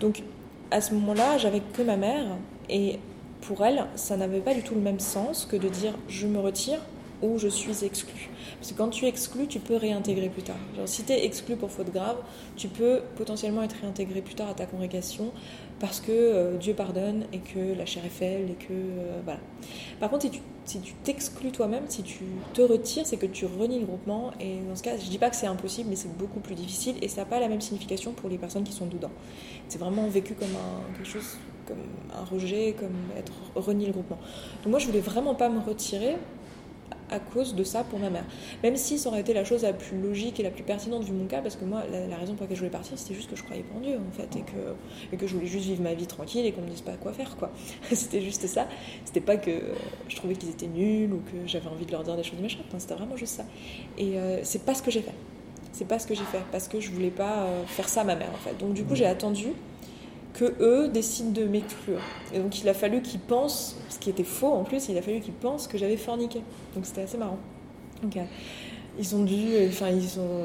Donc, 0.00 0.24
à 0.72 0.80
ce 0.80 0.92
moment-là, 0.94 1.38
j'avais 1.38 1.60
que 1.60 1.82
ma 1.82 1.96
mère. 1.96 2.26
Et 2.68 2.98
pour 3.42 3.64
elle, 3.64 3.86
ça 3.94 4.16
n'avait 4.16 4.40
pas 4.40 4.54
du 4.54 4.62
tout 4.62 4.74
le 4.74 4.80
même 4.80 4.98
sens 4.98 5.46
que 5.46 5.56
de 5.56 5.68
dire 5.68 5.94
je 6.08 6.26
me 6.26 6.40
retire 6.40 6.80
ou 7.22 7.38
je 7.38 7.48
suis 7.48 7.84
exclu. 7.84 8.30
Parce 8.58 8.72
que 8.72 8.78
quand 8.78 8.88
tu 8.88 9.06
exclus, 9.06 9.46
tu 9.46 9.60
peux 9.60 9.76
réintégrer 9.76 10.28
plus 10.28 10.42
tard. 10.42 10.56
Genre, 10.76 10.88
si 10.88 11.04
tu 11.04 11.12
es 11.12 11.24
exclu 11.24 11.56
pour 11.56 11.70
faute 11.70 11.92
grave, 11.92 12.16
tu 12.56 12.68
peux 12.68 13.00
potentiellement 13.16 13.62
être 13.62 13.76
réintégré 13.80 14.22
plus 14.22 14.34
tard 14.34 14.48
à 14.48 14.54
ta 14.54 14.66
congrégation 14.66 15.32
parce 15.80 16.00
que 16.00 16.10
euh, 16.10 16.56
Dieu 16.56 16.74
pardonne 16.74 17.24
et 17.32 17.38
que 17.38 17.76
la 17.76 17.86
chair 17.86 18.04
est 18.04 18.10
faible 18.10 18.50
et 18.50 18.54
que. 18.54 18.72
Euh, 18.72 19.20
voilà. 19.24 19.40
Par 20.00 20.10
contre, 20.10 20.26
si 20.64 20.80
tu 20.80 20.92
t'exclus 21.04 21.50
toi-même, 21.50 21.84
si 21.88 22.02
tu 22.02 22.24
te 22.52 22.62
retires, 22.62 23.06
c'est 23.06 23.16
que 23.16 23.26
tu 23.26 23.46
renies 23.46 23.80
le 23.80 23.86
groupement. 23.86 24.32
Et 24.40 24.58
dans 24.68 24.76
ce 24.76 24.82
cas, 24.82 24.96
je 24.96 25.08
dis 25.08 25.18
pas 25.18 25.30
que 25.30 25.36
c'est 25.36 25.46
impossible, 25.46 25.88
mais 25.90 25.96
c'est 25.96 26.14
beaucoup 26.16 26.40
plus 26.40 26.54
difficile 26.54 26.96
et 27.00 27.08
ça 27.08 27.22
n'a 27.22 27.26
pas 27.26 27.40
la 27.40 27.48
même 27.48 27.60
signification 27.60 28.12
pour 28.12 28.28
les 28.28 28.38
personnes 28.38 28.64
qui 28.64 28.72
sont 28.72 28.86
dedans. 28.86 29.10
C'est 29.68 29.78
vraiment 29.78 30.06
vécu 30.08 30.34
comme 30.34 30.48
un, 30.48 30.94
quelque 30.96 31.08
chose 31.08 31.36
comme 31.66 31.78
un 32.18 32.24
rejet, 32.24 32.74
comme 32.78 32.96
être 33.16 33.32
renier 33.54 33.86
le 33.86 33.92
groupement. 33.92 34.18
Donc 34.62 34.70
moi, 34.70 34.78
je 34.78 34.86
voulais 34.86 35.00
vraiment 35.00 35.34
pas 35.34 35.48
me 35.48 35.60
retirer 35.60 36.16
à 37.10 37.18
cause 37.18 37.54
de 37.54 37.64
ça 37.64 37.84
pour 37.84 37.98
ma 37.98 38.10
mère. 38.10 38.24
Même 38.62 38.76
si 38.76 38.98
ça 38.98 39.08
aurait 39.08 39.20
été 39.20 39.34
la 39.34 39.44
chose 39.44 39.62
la 39.62 39.72
plus 39.72 40.00
logique 40.00 40.40
et 40.40 40.42
la 40.42 40.50
plus 40.50 40.62
pertinente 40.62 41.04
vu 41.04 41.12
mon 41.12 41.26
cas, 41.26 41.40
parce 41.40 41.56
que 41.56 41.64
moi, 41.64 41.82
la, 41.90 42.16
raison 42.16 42.34
pour 42.34 42.42
laquelle 42.42 42.56
je 42.56 42.62
voulais 42.62 42.70
partir, 42.70 42.98
c'était 42.98 43.14
juste 43.14 43.30
que 43.30 43.36
je 43.36 43.42
croyais 43.42 43.62
pas 43.62 43.76
en 43.76 43.80
Dieu, 43.80 43.96
en 43.96 44.12
fait, 44.12 44.36
et 44.36 44.42
que, 44.42 45.12
et 45.12 45.16
que 45.16 45.26
je 45.26 45.34
voulais 45.34 45.46
juste 45.46 45.66
vivre 45.66 45.82
ma 45.82 45.94
vie 45.94 46.06
tranquille 46.06 46.44
et 46.46 46.52
qu'on 46.52 46.62
me 46.62 46.68
dise 46.68 46.80
pas 46.80 46.92
quoi 46.92 47.12
faire, 47.12 47.36
quoi. 47.36 47.50
c'était 47.92 48.20
juste 48.20 48.46
ça. 48.46 48.66
C'était 49.04 49.20
pas 49.20 49.36
que 49.36 49.60
je 50.08 50.16
trouvais 50.16 50.34
qu'ils 50.34 50.50
étaient 50.50 50.66
nuls 50.66 51.12
ou 51.12 51.18
que 51.18 51.46
j'avais 51.46 51.68
envie 51.68 51.86
de 51.86 51.92
leur 51.92 52.04
dire 52.04 52.16
des 52.16 52.22
choses 52.22 52.40
méchantes, 52.40 52.66
c'était 52.78 52.94
vraiment 52.94 53.16
juste 53.16 53.34
ça. 53.34 53.44
Et 53.96 54.18
euh, 54.18 54.40
c'est 54.42 54.64
pas 54.64 54.74
ce 54.74 54.82
que 54.82 54.90
j'ai 54.90 55.02
fait. 55.02 55.14
C'est 55.72 55.86
pas 55.86 55.98
ce 55.98 56.06
que 56.06 56.14
j'ai 56.14 56.24
fait, 56.24 56.42
parce 56.50 56.66
que 56.66 56.80
je 56.80 56.90
voulais 56.90 57.10
pas 57.10 57.42
euh, 57.42 57.64
faire 57.66 57.88
ça 57.88 58.00
à 58.00 58.04
ma 58.04 58.16
mère, 58.16 58.30
en 58.32 58.38
fait. 58.38 58.56
Donc, 58.58 58.74
du 58.74 58.84
coup, 58.84 58.94
j'ai 58.94 59.06
attendu 59.06 59.48
que 60.38 60.54
eux 60.60 60.88
décident 60.88 61.32
de 61.32 61.44
m'exclure. 61.44 62.00
Et 62.32 62.38
donc 62.38 62.60
il 62.60 62.68
a 62.68 62.74
fallu 62.74 63.02
qu'ils 63.02 63.20
pensent, 63.20 63.76
ce 63.88 63.98
qui 63.98 64.08
était 64.08 64.24
faux 64.24 64.52
en 64.52 64.64
plus, 64.64 64.88
il 64.88 64.96
a 64.96 65.02
fallu 65.02 65.20
qu'ils 65.20 65.34
pensent 65.34 65.66
que 65.66 65.78
j'avais 65.78 65.96
forniqué. 65.96 66.40
Donc 66.74 66.86
c'était 66.86 67.02
assez 67.02 67.18
marrant. 67.18 67.38
Donc, 68.02 68.16
ils 68.98 69.16
ont 69.16 69.24
dû, 69.24 69.56
enfin 69.68 69.88
ils 69.88 70.20
ont, 70.20 70.44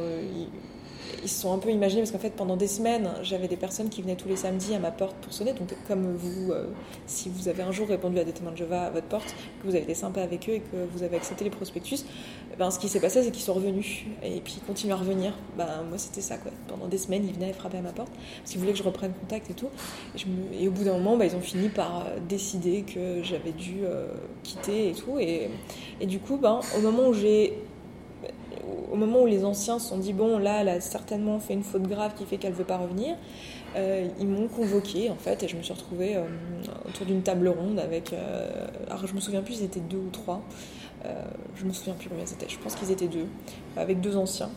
ils 1.21 1.29
se 1.29 1.41
sont 1.41 1.53
un 1.53 1.57
peu 1.57 1.69
imaginés 1.69 2.01
parce 2.01 2.11
qu'en 2.11 2.19
fait 2.19 2.35
pendant 2.35 2.57
des 2.57 2.67
semaines 2.67 3.09
j'avais 3.21 3.47
des 3.47 3.57
personnes 3.57 3.89
qui 3.89 4.01
venaient 4.01 4.15
tous 4.15 4.27
les 4.27 4.35
samedis 4.35 4.73
à 4.73 4.79
ma 4.79 4.91
porte 4.91 5.15
pour 5.17 5.33
sonner. 5.33 5.53
Donc 5.53 5.69
comme 5.87 6.15
vous 6.15 6.51
euh, 6.51 6.67
si 7.05 7.29
vous 7.29 7.47
avez 7.47 7.63
un 7.63 7.71
jour 7.71 7.87
répondu 7.87 8.19
à 8.19 8.23
des 8.23 8.31
témoins 8.31 8.51
de 8.51 8.57
Jeva 8.57 8.83
à 8.83 8.89
votre 8.89 9.07
porte 9.07 9.35
que 9.61 9.67
vous 9.67 9.75
avez 9.75 9.83
été 9.83 9.93
sympa 9.93 10.21
avec 10.21 10.49
eux 10.49 10.53
et 10.53 10.59
que 10.59 10.77
vous 10.91 11.03
avez 11.03 11.17
accepté 11.17 11.43
les 11.43 11.49
prospectus 11.49 12.05
eh 12.53 12.55
ben, 12.57 12.69
ce 12.71 12.79
qui 12.79 12.87
s'est 12.87 12.99
passé 12.99 13.23
c'est 13.23 13.31
qu'ils 13.31 13.43
sont 13.43 13.53
revenus. 13.53 14.03
Et 14.23 14.39
puis 14.41 14.55
ils 14.57 14.65
continuent 14.65 14.93
à 14.93 14.97
revenir. 14.97 15.33
Ben, 15.57 15.67
moi 15.89 15.97
c'était 15.97 16.21
ça 16.21 16.37
quoi. 16.37 16.51
Pendant 16.67 16.87
des 16.87 16.97
semaines 16.97 17.25
ils 17.27 17.33
venaient 17.33 17.53
frapper 17.53 17.77
à 17.77 17.81
ma 17.81 17.91
porte 17.91 18.11
parce 18.39 18.51
qu'ils 18.51 18.59
voulaient 18.59 18.73
que 18.73 18.79
je 18.79 18.83
reprenne 18.83 19.13
contact 19.13 19.49
et 19.49 19.53
tout. 19.53 19.69
Et, 20.59 20.67
au 20.67 20.71
bout 20.71 20.83
d'un 20.83 20.93
moment 20.93 21.17
ben, 21.17 21.25
ils 21.25 21.35
ont 21.35 21.41
fini 21.41 21.69
par 21.69 22.05
euh, 22.05 22.17
décider 22.27 22.83
que 22.83 23.21
j'avais 23.23 23.51
dû 23.51 23.81
euh, 23.83 24.07
quitter 24.43 24.89
et 24.89 24.93
tout. 24.93 25.19
Et, 25.19 25.49
et 25.99 26.05
du 26.05 26.19
coup 26.19 26.37
ben, 26.37 26.59
au 26.77 26.81
moment 26.81 27.07
où 27.09 27.13
j'ai 27.13 27.57
au 28.91 28.95
moment 28.95 29.21
où 29.21 29.25
les 29.25 29.45
anciens 29.45 29.79
se 29.79 29.89
sont 29.89 29.97
dit 29.97 30.13
bon 30.13 30.37
là 30.37 30.61
elle 30.61 30.69
a 30.69 30.81
certainement 30.81 31.39
fait 31.39 31.53
une 31.53 31.63
faute 31.63 31.83
grave 31.83 32.13
qui 32.15 32.25
fait 32.25 32.37
qu'elle 32.37 32.53
veut 32.53 32.63
pas 32.63 32.77
revenir 32.77 33.15
euh, 33.75 34.07
ils 34.19 34.27
m'ont 34.27 34.47
convoqué 34.47 35.09
en 35.09 35.15
fait 35.15 35.41
et 35.43 35.47
je 35.47 35.55
me 35.55 35.63
suis 35.63 35.73
retrouvée 35.73 36.15
euh, 36.15 36.23
autour 36.87 37.05
d'une 37.05 37.23
table 37.23 37.47
ronde 37.47 37.79
avec 37.79 38.13
euh, 38.13 38.67
alors 38.87 39.07
je 39.07 39.13
me 39.15 39.19
souviens 39.19 39.41
plus 39.41 39.59
ils 39.59 39.65
étaient 39.65 39.79
deux 39.79 39.97
ou 39.97 40.09
trois 40.11 40.41
je 41.55 41.65
me 41.65 41.73
souviens 41.73 41.95
plus 41.95 42.07
combien 42.07 42.25
c'était 42.25 42.47
je 42.47 42.57
pense 42.59 42.75
qu'ils 42.75 42.91
étaient 42.91 43.09
deux 43.09 43.25
avec 43.75 43.99
deux 43.99 44.15
anciens 44.15 44.49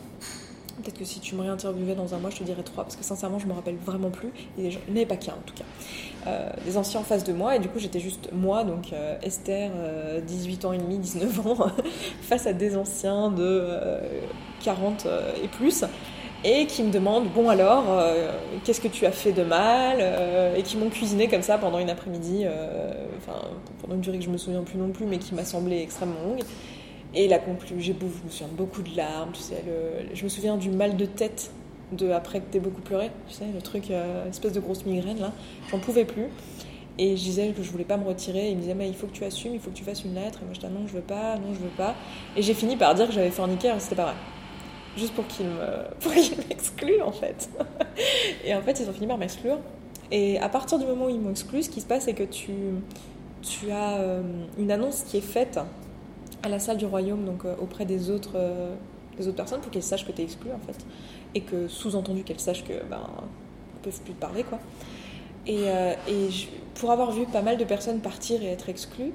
Peut-être 0.81 0.99
que 0.99 1.05
si 1.05 1.19
tu 1.19 1.35
me 1.35 1.41
réinterviewais 1.41 1.95
dans 1.95 2.13
un 2.13 2.19
mois, 2.19 2.29
je 2.29 2.37
te 2.37 2.43
dirais 2.43 2.63
trois, 2.63 2.83
parce 2.83 2.95
que 2.95 3.03
sincèrement, 3.03 3.39
je 3.39 3.47
me 3.47 3.53
rappelle 3.53 3.77
vraiment 3.77 4.11
plus. 4.11 4.29
Avait 4.89 5.05
pas 5.05 5.17
qu'un 5.17 5.33
en 5.33 5.43
tout 5.45 5.55
cas. 5.55 5.65
Euh, 6.27 6.49
des 6.65 6.77
anciens 6.77 6.99
en 6.99 7.03
face 7.03 7.23
de 7.23 7.33
moi, 7.33 7.55
et 7.55 7.59
du 7.59 7.67
coup, 7.67 7.79
j'étais 7.79 7.99
juste 7.99 8.29
moi, 8.31 8.63
donc 8.63 8.93
euh, 8.93 9.17
Esther, 9.23 9.71
18 10.25 10.65
euh, 10.65 10.67
ans 10.67 10.73
et 10.73 10.77
demi, 10.77 10.97
19 10.99 11.47
ans, 11.47 11.57
face 12.21 12.45
à 12.45 12.53
des 12.53 12.75
anciens 12.77 13.31
de 13.31 13.71
40 14.63 15.07
et 15.43 15.47
plus, 15.47 15.83
et 16.43 16.65
qui 16.67 16.83
me 16.83 16.91
demandent 16.91 17.29
Bon, 17.33 17.49
alors, 17.49 17.85
qu'est-ce 18.63 18.81
que 18.81 18.87
tu 18.87 19.05
as 19.05 19.11
fait 19.11 19.31
de 19.31 19.43
mal 19.43 19.99
Et 20.55 20.61
qui 20.63 20.77
m'ont 20.77 20.89
cuisiné 20.89 21.27
comme 21.27 21.41
ça 21.41 21.57
pendant 21.57 21.79
une 21.79 21.89
après-midi, 21.89 22.45
enfin, 23.17 23.39
pendant 23.81 23.95
une 23.95 24.01
durée 24.01 24.19
que 24.19 24.25
je 24.25 24.29
me 24.29 24.37
souviens 24.37 24.61
plus 24.61 24.77
non 24.77 24.89
plus, 24.89 25.05
mais 25.05 25.17
qui 25.17 25.33
m'a 25.33 25.45
semblé 25.45 25.81
extrêmement 25.81 26.21
longue. 26.27 26.43
Et 27.19 27.27
la 27.27 27.39
conclu, 27.39 27.81
j'ai 27.81 27.93
beaucoup, 27.93 28.13
je 28.21 28.25
me 28.25 28.29
souviens 28.29 28.55
beaucoup 28.55 28.83
de 28.83 28.95
larmes, 28.95 29.31
je 30.13 30.23
me 30.23 30.29
souviens 30.29 30.55
du 30.55 30.69
mal 30.69 30.95
de 30.95 31.05
tête 31.05 31.49
de 31.91 32.11
après 32.11 32.41
que 32.41 32.45
t'aies 32.45 32.59
beaucoup 32.59 32.81
pleuré, 32.81 33.09
tu 33.27 33.33
sais, 33.33 33.45
le 33.51 33.59
truc, 33.59 33.89
euh, 33.89 34.29
espèce 34.29 34.53
de 34.53 34.59
grosse 34.59 34.85
migraine 34.85 35.19
là, 35.19 35.31
j'en 35.71 35.79
pouvais 35.79 36.05
plus. 36.05 36.27
Et 36.99 37.17
je 37.17 37.23
disais 37.23 37.53
que 37.57 37.63
je 37.63 37.71
voulais 37.71 37.85
pas 37.85 37.97
me 37.97 38.05
retirer. 38.05 38.47
Et 38.47 38.51
il 38.51 38.57
me 38.57 38.61
disait, 38.61 38.75
mais 38.75 38.87
il 38.87 38.95
faut 38.95 39.07
que 39.07 39.13
tu 39.13 39.23
assumes, 39.23 39.53
il 39.55 39.59
faut 39.59 39.71
que 39.71 39.75
tu 39.75 39.83
fasses 39.83 40.03
une 40.03 40.13
lettre. 40.13 40.39
Et 40.41 40.45
moi, 40.45 40.53
je 40.53 40.59
disais, 40.59 40.71
non, 40.71 40.87
je 40.87 40.93
veux 40.93 41.01
pas, 41.01 41.37
non, 41.37 41.53
je 41.53 41.59
veux 41.59 41.75
pas. 41.75 41.95
Et 42.35 42.41
j'ai 42.41 42.53
fini 42.53 42.75
par 42.75 42.93
dire 42.93 43.07
que 43.07 43.13
j'avais 43.13 43.31
forniqué, 43.31 43.69
alors 43.69 43.81
c'était 43.81 43.95
pas 43.95 44.05
vrai. 44.05 44.15
Juste 44.95 45.13
pour 45.13 45.25
qu'ils 45.27 45.45
m'excluent, 46.49 47.01
en 47.01 47.11
fait. 47.11 47.49
et 48.45 48.53
en 48.53 48.61
fait, 48.61 48.79
ils 48.79 48.89
ont 48.89 48.93
fini 48.93 49.07
par 49.07 49.17
m'exclure. 49.17 49.59
Et 50.11 50.39
à 50.39 50.49
partir 50.49 50.77
du 50.77 50.85
moment 50.85 51.05
où 51.05 51.09
ils 51.09 51.19
m'ont 51.19 51.31
exclu, 51.31 51.63
ce 51.63 51.69
qui 51.69 51.81
se 51.81 51.87
passe, 51.87 52.05
c'est 52.05 52.13
que 52.13 52.23
tu, 52.23 52.51
tu 53.41 53.71
as 53.71 53.97
euh, 53.97 54.21
une 54.57 54.71
annonce 54.71 55.03
qui 55.03 55.17
est 55.17 55.21
faite 55.21 55.59
à 56.43 56.49
la 56.49 56.59
salle 56.59 56.77
du 56.77 56.85
royaume, 56.85 57.25
donc 57.25 57.45
euh, 57.45 57.55
auprès 57.61 57.85
des 57.85 58.09
autres, 58.09 58.33
euh, 58.35 58.75
des 59.17 59.27
autres 59.27 59.37
personnes, 59.37 59.61
pour 59.61 59.71
qu'elles 59.71 59.83
sachent 59.83 60.05
que 60.05 60.11
tu 60.11 60.21
es 60.21 60.25
exclu 60.25 60.49
en 60.51 60.59
fait. 60.59 60.85
Et 61.35 61.41
que 61.41 61.67
sous-entendu 61.67 62.23
qu'elles 62.23 62.39
sachent 62.39 62.63
que 62.63 62.73
ben, 62.89 62.99
ne 62.99 63.83
peuvent 63.83 64.01
plus 64.01 64.13
te 64.13 64.19
parler 64.19 64.43
quoi. 64.43 64.59
Et, 65.45 65.63
euh, 65.67 65.93
et 66.09 66.29
pour 66.75 66.91
avoir 66.91 67.11
vu 67.11 67.25
pas 67.25 67.41
mal 67.41 67.57
de 67.57 67.63
personnes 67.63 67.99
partir 67.99 68.41
et 68.43 68.47
être 68.47 68.69
exclues, 68.69 69.13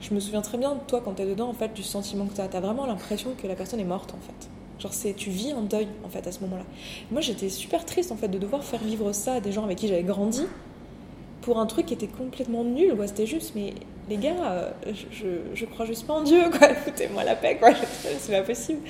je 0.00 0.14
me 0.14 0.20
souviens 0.20 0.42
très 0.42 0.58
bien 0.58 0.74
de 0.74 0.80
toi 0.86 1.00
quand 1.04 1.14
tu 1.14 1.22
es 1.22 1.26
dedans 1.26 1.48
en 1.48 1.52
fait 1.52 1.72
du 1.74 1.82
sentiment 1.82 2.26
que 2.26 2.34
tu 2.34 2.40
as. 2.40 2.48
Tu 2.48 2.56
as 2.56 2.60
vraiment 2.60 2.86
l'impression 2.86 3.30
que 3.40 3.46
la 3.46 3.54
personne 3.54 3.80
est 3.80 3.84
morte 3.84 4.14
en 4.14 4.20
fait. 4.20 4.48
Genre 4.80 5.14
tu 5.14 5.28
vis 5.30 5.52
un 5.52 5.60
deuil 5.60 5.88
en 6.04 6.08
fait 6.08 6.26
à 6.26 6.32
ce 6.32 6.40
moment-là. 6.40 6.64
Moi 7.10 7.20
j'étais 7.20 7.50
super 7.50 7.84
triste 7.84 8.12
en 8.12 8.16
fait 8.16 8.28
de 8.28 8.38
devoir 8.38 8.64
faire 8.64 8.82
vivre 8.82 9.12
ça 9.12 9.34
à 9.34 9.40
des 9.40 9.52
gens 9.52 9.64
avec 9.64 9.78
qui 9.78 9.88
j'avais 9.88 10.02
grandi 10.02 10.46
pour 11.42 11.58
un 11.58 11.66
truc 11.66 11.86
qui 11.86 11.94
était 11.94 12.06
complètement 12.06 12.64
nul. 12.64 12.96
C'était 13.06 13.26
juste, 13.26 13.52
mais 13.54 13.74
les 14.10 14.16
gars, 14.16 14.34
euh, 14.42 14.70
je, 15.54 15.64
crois 15.64 15.86
juste 15.86 16.04
pas 16.04 16.14
en 16.14 16.22
Dieu, 16.22 16.50
quoi. 16.50 16.74
Foutez-moi 16.84 17.22
la 17.22 17.36
paix, 17.36 17.56
quoi. 17.56 17.70
C'est 18.18 18.32
pas 18.32 18.42
possible. 18.42 18.80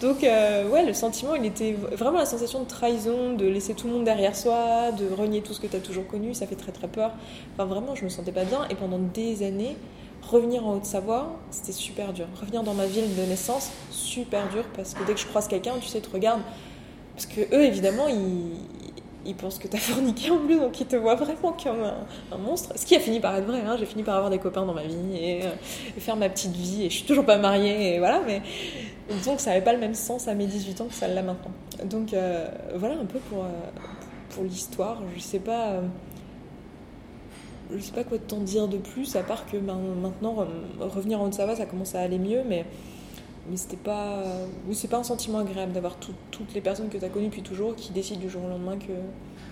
Donc, 0.00 0.24
euh, 0.24 0.68
ouais, 0.68 0.84
le 0.84 0.94
sentiment, 0.94 1.34
il 1.34 1.44
était 1.44 1.74
vraiment 1.74 2.18
la 2.18 2.26
sensation 2.26 2.60
de 2.60 2.66
trahison, 2.66 3.34
de 3.34 3.46
laisser 3.46 3.74
tout 3.74 3.86
le 3.86 3.92
monde 3.92 4.04
derrière 4.04 4.34
soi, 4.34 4.90
de 4.92 5.14
renier 5.14 5.42
tout 5.42 5.52
ce 5.52 5.60
que 5.60 5.66
tu 5.66 5.76
as 5.76 5.80
toujours 5.80 6.06
connu. 6.06 6.32
Ça 6.32 6.46
fait 6.46 6.56
très 6.56 6.72
très 6.72 6.88
peur. 6.88 7.12
Enfin, 7.52 7.66
vraiment, 7.66 7.94
je 7.94 8.04
me 8.04 8.08
sentais 8.08 8.32
pas 8.32 8.44
bien. 8.44 8.66
Et 8.70 8.74
pendant 8.74 8.98
des 8.98 9.42
années, 9.46 9.76
revenir 10.22 10.66
en 10.66 10.76
Haute-Savoie, 10.76 11.38
c'était 11.50 11.72
super 11.72 12.14
dur. 12.14 12.26
Revenir 12.40 12.62
dans 12.62 12.74
ma 12.74 12.86
ville 12.86 13.14
de 13.14 13.22
naissance, 13.22 13.70
super 13.90 14.48
dur 14.48 14.64
parce 14.74 14.94
que 14.94 15.04
dès 15.06 15.12
que 15.12 15.20
je 15.20 15.26
croise 15.26 15.48
quelqu'un, 15.48 15.74
tu 15.80 15.88
sais, 15.88 16.00
tu 16.00 16.10
regardes. 16.10 16.42
Parce 17.14 17.26
que 17.26 17.42
eux, 17.54 17.62
évidemment, 17.62 18.08
ils 18.08 18.56
il 19.24 19.34
pense 19.34 19.58
que 19.58 19.68
t'as 19.68 19.78
forniqué 19.78 20.30
en 20.30 20.38
plus, 20.38 20.58
donc 20.58 20.80
il 20.80 20.86
te 20.86 20.96
voit 20.96 21.14
vraiment 21.14 21.52
comme 21.62 21.84
un, 22.32 22.38
monstre. 22.38 22.72
Ce 22.76 22.86
qui 22.86 22.96
a 22.96 23.00
fini 23.00 23.20
par 23.20 23.36
être 23.36 23.46
vrai, 23.46 23.60
hein. 23.60 23.76
j'ai 23.78 23.86
fini 23.86 24.02
par 24.02 24.16
avoir 24.16 24.30
des 24.30 24.38
copains 24.38 24.64
dans 24.64 24.74
ma 24.74 24.84
vie 24.84 25.16
et, 25.16 25.40
faire 25.98 26.16
ma 26.16 26.28
petite 26.28 26.54
vie, 26.54 26.84
et 26.84 26.90
je 26.90 26.96
suis 26.96 27.06
toujours 27.06 27.24
pas 27.24 27.38
mariée, 27.38 27.94
et 27.94 27.98
voilà, 27.98 28.20
mais 28.26 28.42
que 29.08 29.40
ça 29.40 29.50
n'avait 29.50 29.64
pas 29.64 29.72
le 29.72 29.78
même 29.78 29.94
sens 29.94 30.28
à 30.28 30.34
mes 30.34 30.46
18 30.46 30.80
ans 30.80 30.86
que 30.86 30.94
ça 30.94 31.08
l'a 31.08 31.22
maintenant. 31.22 31.52
Donc 31.84 32.14
voilà 32.76 32.94
un 32.94 33.04
peu 33.04 33.18
pour, 33.18 33.44
pour 34.30 34.44
l'histoire, 34.44 35.02
je 35.14 35.20
sais 35.20 35.38
pas 35.38 35.80
je 37.76 37.82
sais 37.82 37.92
pas 37.92 38.04
quoi 38.04 38.18
t'en 38.18 38.38
dire 38.38 38.68
de 38.68 38.78
plus, 38.78 39.16
à 39.16 39.22
part 39.22 39.46
que 39.46 39.56
ben, 39.56 39.78
maintenant, 40.00 40.46
revenir 40.80 41.20
en 41.20 41.26
Haute-Savoie, 41.26 41.56
ça 41.56 41.66
commence 41.66 41.94
à 41.94 42.00
aller 42.00 42.18
mieux, 42.18 42.42
mais, 42.48 42.64
mais 43.48 43.56
c'était 43.56 43.76
pas, 43.76 44.22
c'est 44.72 44.88
pas 44.88 44.98
un 44.98 45.04
sentiment 45.04 45.38
agréable 45.38 45.72
d'avoir 45.72 45.96
toutes 45.96 46.54
les 46.54 46.60
personnes 46.60 46.88
que 46.88 46.98
tu 46.98 47.04
as 47.04 47.08
connues 47.08 47.26
depuis 47.26 47.42
toujours 47.42 47.74
qui 47.74 47.92
décident 47.92 48.20
du 48.20 48.30
jour 48.30 48.44
au 48.44 48.48
lendemain 48.48 48.76
que, 48.76 48.92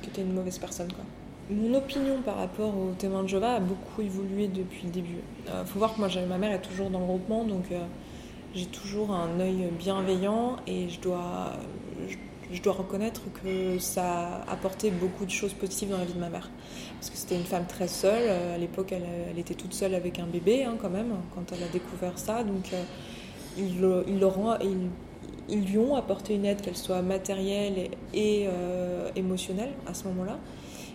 que 0.06 0.12
tu 0.12 0.20
es 0.20 0.22
une 0.22 0.32
mauvaise 0.32 0.58
personne. 0.58 0.92
Quoi. 0.92 1.04
Mon 1.50 1.74
opinion 1.74 2.22
par 2.24 2.36
rapport 2.36 2.72
aux 2.76 2.92
témoins 2.96 3.24
de 3.24 3.28
Jova 3.28 3.54
a 3.54 3.60
beaucoup 3.60 4.02
évolué 4.02 4.46
depuis 4.46 4.84
le 4.84 4.90
début. 4.90 5.16
Euh, 5.48 5.64
faut 5.64 5.80
voir 5.80 5.94
que 5.94 5.98
moi, 5.98 6.08
ma 6.28 6.38
mère 6.38 6.52
est 6.52 6.62
toujours 6.62 6.90
dans 6.90 7.00
le 7.00 7.06
groupement, 7.06 7.44
donc 7.44 7.64
euh, 7.72 7.80
j'ai 8.54 8.66
toujours 8.66 9.12
un 9.12 9.40
œil 9.40 9.68
bienveillant 9.76 10.56
et 10.68 10.88
je 10.88 11.00
dois, 11.00 11.52
je 12.52 12.62
dois 12.62 12.72
reconnaître 12.72 13.22
que 13.42 13.78
ça 13.78 14.42
a 14.46 14.52
apporté 14.52 14.90
beaucoup 14.90 15.24
de 15.24 15.30
choses 15.30 15.52
positives 15.52 15.90
dans 15.90 15.98
la 15.98 16.04
vie 16.04 16.14
de 16.14 16.18
ma 16.18 16.28
mère. 16.28 16.50
Parce 16.98 17.10
que 17.10 17.16
c'était 17.16 17.36
une 17.36 17.44
femme 17.44 17.66
très 17.66 17.88
seule. 17.88 18.24
Euh, 18.24 18.54
à 18.54 18.58
l'époque, 18.58 18.92
elle, 18.92 19.38
était 19.38 19.54
toute 19.54 19.72
seule 19.72 19.94
avec 19.94 20.18
un 20.18 20.26
bébé, 20.26 20.64
hein, 20.64 20.76
quand 20.80 20.90
même, 20.90 21.14
quand 21.34 21.52
elle 21.52 21.62
a 21.62 21.68
découvert 21.68 22.18
ça. 22.18 22.42
Donc, 22.42 22.72
euh, 22.72 22.82
ils, 23.58 23.78
lui 25.64 25.78
ont 25.78 25.96
apporté 25.96 26.34
une 26.34 26.44
aide, 26.44 26.60
qu'elle 26.60 26.76
soit 26.76 27.02
matérielle 27.02 27.90
et, 28.14 28.46
euh, 28.46 29.10
émotionnelle, 29.16 29.72
à 29.86 29.94
ce 29.94 30.04
moment-là. 30.04 30.38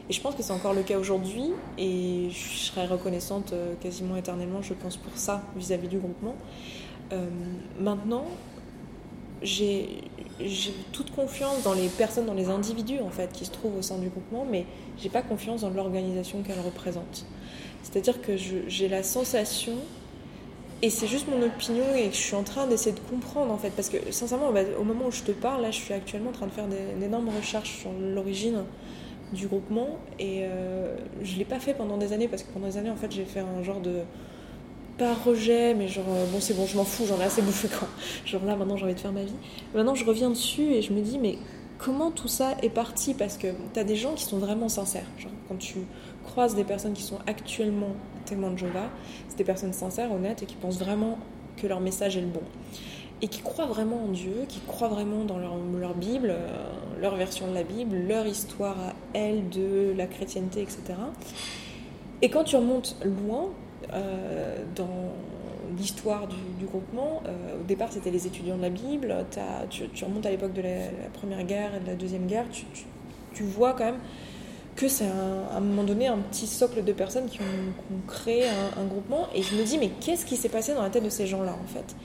Et 0.09 0.13
je 0.13 0.21
pense 0.21 0.35
que 0.35 0.43
c'est 0.43 0.53
encore 0.53 0.73
le 0.73 0.83
cas 0.83 0.99
aujourd'hui. 0.99 1.51
Et 1.77 2.29
je 2.29 2.57
serais 2.57 2.85
reconnaissante 2.85 3.53
quasiment 3.81 4.15
éternellement, 4.15 4.61
je 4.61 4.73
pense, 4.73 4.97
pour 4.97 5.17
ça 5.17 5.43
vis-à-vis 5.55 5.87
du 5.87 5.97
groupement. 5.97 6.35
maintenant, 7.79 8.25
j'ai 9.41 10.03
j'ai 10.39 10.73
toute 10.91 11.11
confiance 11.11 11.63
dans 11.63 11.73
les 11.73 11.87
personnes, 11.87 12.25
dans 12.25 12.33
les 12.33 12.49
individus 12.49 12.99
en 12.99 13.09
fait 13.09 13.31
qui 13.31 13.45
se 13.45 13.51
trouvent 13.51 13.77
au 13.77 13.81
sein 13.81 13.97
du 13.97 14.09
groupement, 14.09 14.45
mais 14.49 14.65
j'ai 14.97 15.09
pas 15.09 15.21
confiance 15.21 15.61
dans 15.61 15.69
l'organisation 15.69 16.41
qu'elle 16.41 16.59
représente. 16.59 17.25
C'est-à-dire 17.83 18.21
que 18.21 18.35
j'ai 18.35 18.89
la 18.89 19.03
sensation, 19.03 19.75
et 20.85 20.91
c'est 20.91 21.07
juste 21.07 21.27
mon 21.27 21.41
opinion 21.41 21.83
et 21.95 22.09
que 22.09 22.15
je 22.15 22.21
suis 22.21 22.35
en 22.35 22.43
train 22.43 22.67
d'essayer 22.67 22.95
de 22.95 22.99
comprendre 22.99 23.51
en 23.51 23.57
fait, 23.57 23.71
parce 23.71 23.89
que 23.89 23.97
sincèrement, 24.11 24.51
bah, 24.51 24.59
au 24.79 24.83
moment 24.83 25.07
où 25.07 25.11
je 25.11 25.23
te 25.23 25.31
parle, 25.31 25.63
là, 25.63 25.71
je 25.71 25.77
suis 25.77 25.95
actuellement 25.95 26.29
en 26.29 26.33
train 26.33 26.45
de 26.45 26.51
faire 26.51 26.67
d'énormes 26.67 27.29
recherches 27.35 27.79
sur 27.79 27.89
l'origine 27.91 28.65
du 29.33 29.47
groupement 29.47 29.97
et 30.19 30.41
euh, 30.43 30.95
je 31.23 31.37
l'ai 31.37 31.45
pas 31.45 31.59
fait 31.59 31.73
pendant 31.73 31.97
des 31.97 32.13
années 32.13 32.27
parce 32.27 32.43
que 32.43 32.51
pendant 32.51 32.67
des 32.67 32.77
années 32.77 32.91
en 32.91 32.95
fait 32.95 33.11
j'ai 33.11 33.25
fait 33.25 33.39
un 33.39 33.63
genre 33.63 33.79
de 33.79 34.01
pas 34.99 35.15
rejet, 35.15 35.73
mais 35.73 35.87
genre, 35.87 36.05
euh, 36.07 36.25
bon, 36.31 36.39
c'est 36.39 36.53
bon, 36.53 36.67
je 36.67 36.77
m'en 36.77 36.85
fous, 36.85 37.05
j'en 37.07 37.19
ai 37.19 37.23
assez 37.23 37.41
bouffé, 37.41 37.67
quoi. 37.67 37.89
Genre 38.25 38.45
là, 38.45 38.55
maintenant, 38.55 38.77
j'ai 38.77 38.85
envie 38.85 38.93
de 38.93 38.99
faire 38.99 39.11
ma 39.11 39.23
vie. 39.23 39.35
Maintenant, 39.73 39.93
je 39.93 40.05
reviens 40.05 40.29
dessus 40.29 40.61
et 40.61 40.81
je 40.81 40.93
me 40.93 41.01
dis, 41.01 41.19
mais 41.19 41.37
comment 41.77 42.11
tout 42.11 42.29
ça 42.29 42.53
est 42.61 42.69
parti? 42.69 43.13
Parce 43.13 43.37
que 43.37 43.47
tu 43.73 43.79
as 43.79 43.83
des 43.83 43.97
gens 43.97 44.13
qui 44.13 44.23
sont 44.23 44.37
vraiment 44.37 44.69
sincères. 44.69 45.07
Genre, 45.17 45.33
quand 45.49 45.57
tu 45.57 45.79
croises 46.25 46.55
des 46.55 46.63
personnes 46.63 46.93
qui 46.93 47.03
sont 47.03 47.19
actuellement 47.27 47.95
témoins 48.25 48.51
de 48.51 48.57
Jova, 48.57 48.89
c'est 49.29 49.37
des 49.37 49.43
personnes 49.43 49.73
sincères, 49.73 50.11
honnêtes 50.11 50.43
et 50.43 50.45
qui 50.45 50.55
pensent 50.55 50.79
vraiment 50.79 51.17
que 51.57 51.67
leur 51.67 51.79
message 51.79 52.17
est 52.17 52.21
le 52.21 52.27
bon. 52.27 52.41
Et 53.21 53.29
qui 53.29 53.41
croient 53.41 53.67
vraiment 53.67 54.03
en 54.03 54.09
Dieu, 54.09 54.45
qui 54.49 54.59
croient 54.59 54.89
vraiment 54.89 55.23
dans 55.23 55.37
leur, 55.37 55.55
leur 55.79 55.93
Bible, 55.93 56.31
euh, 56.31 56.47
leur 56.99 57.15
version 57.15 57.47
de 57.47 57.53
la 57.53 57.63
Bible, 57.63 57.95
leur 57.95 58.27
histoire 58.27 58.75
à 58.77 58.93
elle 59.13 59.47
de 59.49 59.93
la 59.95 60.05
chrétienté, 60.05 60.61
etc. 60.61 60.81
Et 62.21 62.29
quand 62.29 62.43
tu 62.43 62.57
remontes 62.57 62.97
loin, 63.05 63.51
euh, 63.93 64.63
dans 64.75 65.13
l'histoire 65.77 66.27
du, 66.27 66.65
groupement. 66.65 67.21
Euh, 67.27 67.59
au 67.59 67.63
départ, 67.63 67.91
c'était 67.91 68.11
les 68.11 68.27
étudiants 68.27 68.57
de 68.57 68.61
la 68.61 68.69
Bible. 68.69 69.13
Tu, 69.69 70.05
remontes 70.05 70.25
à 70.25 70.31
l'époque 70.31 70.53
de 70.53 70.61
la, 70.61 71.09
Première 71.13 71.43
Guerre 71.43 71.75
et 71.75 71.79
de 71.79 71.87
la 71.87 71.95
Deuxième 71.95 72.25
Guerre. 72.25 72.45
Tu, 73.33 73.43
vois 73.43 73.73
quand 73.73 73.85
même 73.85 73.99
que 74.75 74.87
c'est 74.87 75.05
à 75.05 75.57
un 75.57 75.59
moment 75.61 75.83
donné 75.83 76.07
un 76.07 76.17
petit 76.17 76.47
socle 76.47 76.83
de 76.83 76.93
personnes 76.93 77.27
qui 77.27 77.39
ont, 77.39 78.07
créé 78.07 78.45
un, 78.47 78.85
groupement. 78.85 79.27
Et 79.33 79.41
je 79.41 79.55
me 79.55 79.63
dis, 79.63 79.77
mais 79.77 79.89
qu'est-ce 80.01 80.25
qui 80.25 80.35
s'est 80.35 80.49
passé 80.49 80.73
dans 80.73 80.81
la 80.81 80.89
tête 80.89 81.03
de 81.03 81.09
ces 81.09 81.27
gens-là, 81.27 81.53
en 81.53 81.67
fait? 81.67 81.95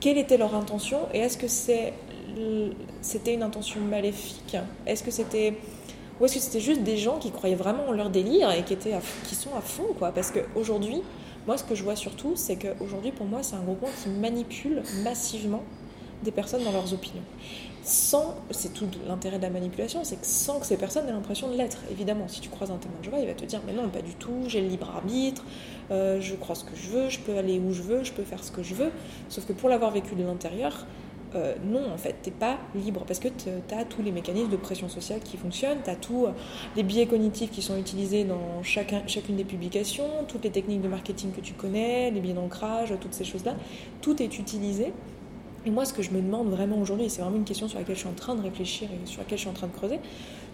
Quelle 0.00 0.18
était 0.18 0.36
leur 0.36 0.54
intention? 0.54 1.00
Et 1.14 1.18
est-ce 1.18 1.38
que 1.38 1.48
c'était 1.48 3.34
une 3.34 3.42
intention 3.42 3.80
maléfique? 3.80 4.56
Est-ce 4.86 5.02
que 5.02 5.10
c'était... 5.10 5.54
Ou 6.20 6.26
est-ce 6.26 6.34
que 6.34 6.40
c'était 6.40 6.60
juste 6.60 6.82
des 6.82 6.98
gens 6.98 7.16
qui 7.18 7.30
croyaient 7.30 7.54
vraiment 7.54 7.86
en 7.88 7.92
leur 7.92 8.10
délire 8.10 8.50
et 8.52 8.62
qui, 8.62 8.74
étaient 8.74 8.94
qui 9.26 9.34
sont 9.34 9.54
à 9.56 9.62
fond, 9.62 9.86
quoi? 9.98 10.12
Parce 10.12 10.30
qu'aujourd'hui, 10.30 11.02
moi, 11.46 11.56
ce 11.56 11.64
que 11.64 11.74
je 11.74 11.82
vois 11.82 11.96
surtout, 11.96 12.32
c'est 12.34 12.56
qu'aujourd'hui, 12.56 13.12
pour 13.12 13.24
moi, 13.24 13.42
c'est 13.42 13.56
un 13.56 13.62
groupement 13.62 13.88
qui 14.02 14.10
manipule 14.10 14.82
massivement 15.02 15.62
des 16.22 16.30
personnes 16.30 16.64
dans 16.64 16.72
leurs 16.72 16.92
opinions. 16.92 17.22
Sans, 17.82 18.36
c'est 18.50 18.74
tout 18.74 18.86
l'intérêt 19.08 19.38
de 19.38 19.42
la 19.42 19.50
manipulation, 19.50 20.04
c'est 20.04 20.16
que 20.20 20.26
sans 20.26 20.60
que 20.60 20.66
ces 20.66 20.76
personnes 20.76 21.08
aient 21.08 21.12
l'impression 21.12 21.50
de 21.50 21.56
l'être. 21.56 21.78
Évidemment, 21.90 22.28
si 22.28 22.40
tu 22.40 22.50
croises 22.50 22.70
un 22.70 22.76
témoin 22.76 22.98
de 22.98 23.04
Jéhovah, 23.04 23.20
il 23.20 23.26
va 23.26 23.34
te 23.34 23.44
dire 23.44 23.60
Mais 23.66 23.72
non, 23.72 23.88
pas 23.88 24.02
du 24.02 24.14
tout, 24.14 24.44
j'ai 24.46 24.60
le 24.60 24.68
libre 24.68 24.90
arbitre, 24.90 25.44
euh, 25.90 26.20
je 26.20 26.34
crois 26.34 26.54
ce 26.54 26.64
que 26.64 26.76
je 26.76 26.90
veux, 26.90 27.08
je 27.08 27.18
peux 27.20 27.36
aller 27.36 27.58
où 27.58 27.72
je 27.72 27.82
veux, 27.82 28.04
je 28.04 28.12
peux 28.12 28.22
faire 28.22 28.44
ce 28.44 28.52
que 28.52 28.62
je 28.62 28.74
veux. 28.74 28.92
Sauf 29.28 29.46
que 29.46 29.54
pour 29.54 29.70
l'avoir 29.70 29.92
vécu 29.92 30.14
de 30.14 30.22
l'intérieur, 30.22 30.86
euh, 31.34 31.54
non, 31.64 31.92
en 31.92 31.96
fait, 31.96 32.16
t'es 32.22 32.30
pas 32.30 32.58
libre 32.74 33.04
parce 33.06 33.20
que 33.20 33.28
tu 33.28 33.48
as 33.74 33.84
tous 33.84 34.02
les 34.02 34.12
mécanismes 34.12 34.50
de 34.50 34.56
pression 34.56 34.88
sociale 34.88 35.20
qui 35.20 35.36
fonctionnent, 35.36 35.78
tu 35.84 35.90
as 35.90 35.96
tous 35.96 36.26
euh, 36.26 36.32
les 36.76 36.82
biais 36.82 37.06
cognitifs 37.06 37.50
qui 37.50 37.62
sont 37.62 37.78
utilisés 37.78 38.24
dans 38.24 38.62
chacun, 38.62 39.02
chacune 39.06 39.36
des 39.36 39.44
publications, 39.44 40.08
toutes 40.28 40.44
les 40.44 40.50
techniques 40.50 40.82
de 40.82 40.88
marketing 40.88 41.32
que 41.32 41.40
tu 41.40 41.54
connais, 41.54 42.10
les 42.10 42.20
biais 42.20 42.34
d'ancrage, 42.34 42.92
toutes 43.00 43.14
ces 43.14 43.24
choses-là. 43.24 43.54
Tout 44.02 44.20
est 44.22 44.38
utilisé. 44.38 44.92
Et 45.66 45.70
moi, 45.70 45.84
ce 45.84 45.92
que 45.92 46.02
je 46.02 46.10
me 46.10 46.20
demande 46.22 46.48
vraiment 46.48 46.78
aujourd'hui, 46.78 47.06
et 47.06 47.08
c'est 47.08 47.20
vraiment 47.20 47.36
une 47.36 47.44
question 47.44 47.68
sur 47.68 47.78
laquelle 47.78 47.96
je 47.96 48.00
suis 48.00 48.08
en 48.08 48.14
train 48.14 48.34
de 48.34 48.42
réfléchir 48.42 48.88
et 48.90 49.06
sur 49.06 49.20
laquelle 49.20 49.38
je 49.38 49.42
suis 49.42 49.50
en 49.50 49.54
train 49.54 49.66
de 49.66 49.72
creuser, 49.72 50.00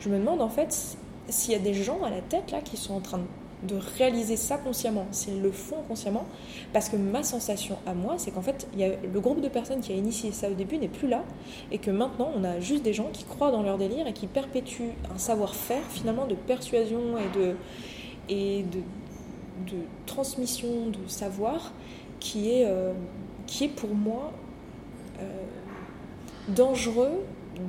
je 0.00 0.08
me 0.08 0.18
demande 0.18 0.42
en 0.42 0.48
fait 0.48 0.96
s'il 1.28 1.52
y 1.52 1.56
a 1.56 1.60
des 1.60 1.74
gens 1.74 2.02
à 2.02 2.10
la 2.10 2.20
tête 2.20 2.50
là 2.50 2.60
qui 2.60 2.76
sont 2.76 2.94
en 2.94 3.00
train 3.00 3.20
de 3.62 3.76
réaliser 3.98 4.36
ça 4.36 4.58
consciemment, 4.58 5.06
s'ils 5.12 5.40
le 5.40 5.50
font 5.50 5.82
consciemment, 5.88 6.26
parce 6.72 6.88
que 6.88 6.96
ma 6.96 7.22
sensation 7.22 7.78
à 7.86 7.94
moi, 7.94 8.14
c'est 8.18 8.30
qu'en 8.30 8.42
fait, 8.42 8.68
le 8.76 9.20
groupe 9.20 9.40
de 9.40 9.48
personnes 9.48 9.80
qui 9.80 9.92
a 9.92 9.96
initié 9.96 10.30
ça 10.30 10.50
au 10.50 10.54
début 10.54 10.76
n'est 10.76 10.88
plus 10.88 11.08
là, 11.08 11.24
et 11.70 11.78
que 11.78 11.90
maintenant, 11.90 12.30
on 12.36 12.44
a 12.44 12.60
juste 12.60 12.82
des 12.82 12.92
gens 12.92 13.08
qui 13.12 13.24
croient 13.24 13.50
dans 13.50 13.62
leur 13.62 13.78
délire 13.78 14.06
et 14.06 14.12
qui 14.12 14.26
perpétuent 14.26 14.92
un 15.14 15.18
savoir-faire 15.18 15.82
finalement 15.88 16.26
de 16.26 16.34
persuasion 16.34 17.00
et 18.28 18.62
de, 18.62 18.76
transmission 20.04 20.68
de 20.88 21.08
savoir 21.08 21.72
qui 22.20 22.50
est, 22.50 22.66
euh, 22.66 22.92
qui 23.46 23.64
est 23.64 23.68
pour 23.68 23.94
moi 23.94 24.32
dangereux 26.48 27.22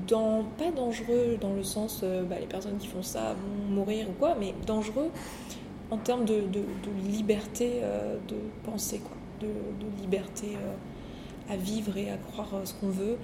dans, 0.07 0.43
pas 0.57 0.71
dangereux 0.71 1.37
dans 1.39 1.53
le 1.53 1.63
sens 1.63 2.01
euh, 2.03 2.23
bah, 2.23 2.35
les 2.39 2.45
personnes 2.45 2.77
qui 2.77 2.87
font 2.87 3.03
ça 3.03 3.33
vont 3.33 3.73
mourir 3.73 4.09
ou 4.09 4.13
quoi, 4.13 4.35
mais 4.39 4.53
dangereux 4.65 5.09
en 5.89 5.97
termes 5.97 6.25
de, 6.25 6.43
liberté 7.05 7.79
euh, 7.81 8.17
de 8.27 8.35
penser, 8.63 9.01
de, 9.41 9.47
liberté 10.01 10.47
euh, 10.55 11.53
à 11.53 11.57
vivre 11.57 11.97
et 11.97 12.09
à 12.09 12.17
croire 12.17 12.49
euh, 12.55 12.65
ce 12.65 12.73
qu'on 12.73 12.89
veut. 12.89 13.17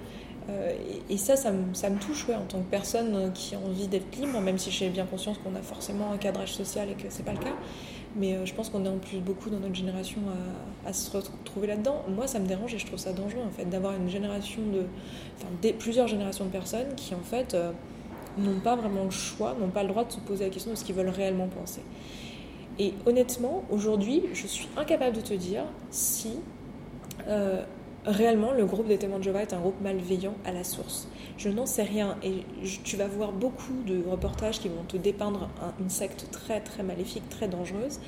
et, 1.08 1.16
ça, 1.16 1.36
ça 1.36 1.50
me, 1.52 1.98
touche 1.98 2.26
en 2.28 2.44
tant 2.46 2.58
que 2.58 2.70
personne 2.70 3.32
qui 3.32 3.54
a 3.54 3.58
envie 3.58 3.88
d'être 3.88 4.16
libre, 4.16 4.40
même 4.40 4.58
si 4.58 4.70
j'ai 4.70 4.88
bien 4.90 5.06
conscience 5.06 5.38
qu'on 5.38 5.54
a 5.54 5.62
forcément 5.62 6.12
un 6.12 6.18
cadrage 6.18 6.52
social 6.52 6.90
et 6.90 6.94
que 6.94 7.08
c'est 7.08 7.22
pas 7.22 7.32
le 7.32 7.38
cas. 7.38 7.56
Mais 8.16 8.46
je 8.46 8.54
pense 8.54 8.70
qu'on 8.70 8.84
est 8.84 8.88
en 8.88 8.98
plus 8.98 9.18
beaucoup 9.18 9.50
dans 9.50 9.58
notre 9.58 9.74
génération 9.74 10.20
à, 10.86 10.92
se 10.92 11.10
retrouver 11.10 11.66
là-dedans. 11.66 12.04
Moi, 12.08 12.28
ça 12.28 12.38
me 12.38 12.46
dérange 12.46 12.72
et 12.72 12.78
je 12.78 12.86
trouve 12.86 12.98
ça 12.98 13.12
dangereux 13.12 13.42
en 13.44 13.50
fait 13.50 13.64
d'avoir 13.64 13.94
une 13.96 14.08
génération 14.08 14.62
de, 14.72 14.82
enfin, 15.36 15.48
plusieurs 15.80 16.06
générations 16.06 16.44
de 16.44 16.50
personnes 16.50 16.94
qui 16.96 17.12
en 17.14 17.24
fait 17.24 17.56
n'ont 18.38 18.60
pas 18.60 18.76
vraiment 18.76 19.04
le 19.04 19.10
choix, 19.10 19.56
n'ont 19.58 19.68
pas 19.68 19.82
le 19.82 19.88
droit 19.88 20.04
de 20.04 20.12
se 20.12 20.20
poser 20.20 20.44
la 20.44 20.50
question 20.50 20.70
de 20.70 20.76
ce 20.76 20.84
qu'ils 20.84 20.94
veulent 20.94 21.08
réellement 21.08 21.48
penser. 21.48 21.82
Et 22.78 22.94
honnêtement, 23.06 23.64
aujourd'hui, 23.70 24.22
je 24.32 24.46
suis 24.46 24.68
incapable 24.76 25.16
de 25.16 25.20
te 25.20 25.34
dire 25.34 25.64
si 25.90 26.30
euh, 27.28 27.62
réellement 28.04 28.52
le 28.52 28.66
groupe 28.66 28.88
des 28.88 28.98
témoins 28.98 29.18
de 29.18 29.24
Jéhovah 29.24 29.42
est 29.42 29.52
un 29.52 29.60
groupe 29.60 29.80
malveillant 29.80 30.34
à 30.44 30.52
la 30.52 30.64
source. 30.64 31.08
Je 31.36 31.48
n'en 31.48 31.66
sais 31.66 31.82
rien 31.82 32.16
et 32.22 32.44
tu 32.84 32.96
vas 32.96 33.08
voir 33.08 33.32
beaucoup 33.32 33.82
de 33.86 34.02
reportages 34.08 34.60
qui 34.60 34.68
vont 34.68 34.84
te 34.86 34.96
dépeindre 34.96 35.48
une 35.80 35.90
secte 35.90 36.30
très 36.30 36.60
très 36.60 36.82
maléfique, 36.82 37.28
très 37.28 37.48
dangereuse. 37.48 37.98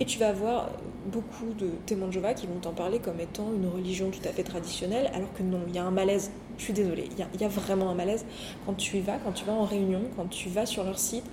Et 0.00 0.06
tu 0.06 0.18
vas 0.18 0.32
voir 0.32 0.70
beaucoup 1.06 1.52
de 1.58 1.68
témoins 1.84 2.08
de 2.08 2.12
Jéhovah 2.14 2.32
qui 2.32 2.46
vont 2.46 2.58
t'en 2.60 2.72
parler 2.72 2.98
comme 2.98 3.20
étant 3.20 3.52
une 3.54 3.68
religion 3.68 4.10
tout 4.10 4.26
à 4.26 4.32
fait 4.32 4.42
traditionnelle, 4.42 5.10
alors 5.14 5.32
que 5.34 5.42
non, 5.42 5.60
il 5.68 5.74
y 5.74 5.78
a 5.78 5.84
un 5.84 5.90
malaise. 5.90 6.30
Je 6.56 6.64
suis 6.64 6.72
désolée, 6.72 7.08
il 7.34 7.40
y 7.40 7.44
a 7.44 7.48
vraiment 7.48 7.90
un 7.90 7.94
malaise 7.94 8.24
quand 8.64 8.74
tu 8.74 8.96
y 8.96 9.00
vas, 9.00 9.18
quand 9.18 9.32
tu 9.32 9.44
vas 9.44 9.52
en 9.52 9.64
réunion, 9.64 10.02
quand 10.16 10.28
tu 10.28 10.48
vas 10.48 10.66
sur 10.66 10.84
leur 10.84 10.98
site 10.98 11.24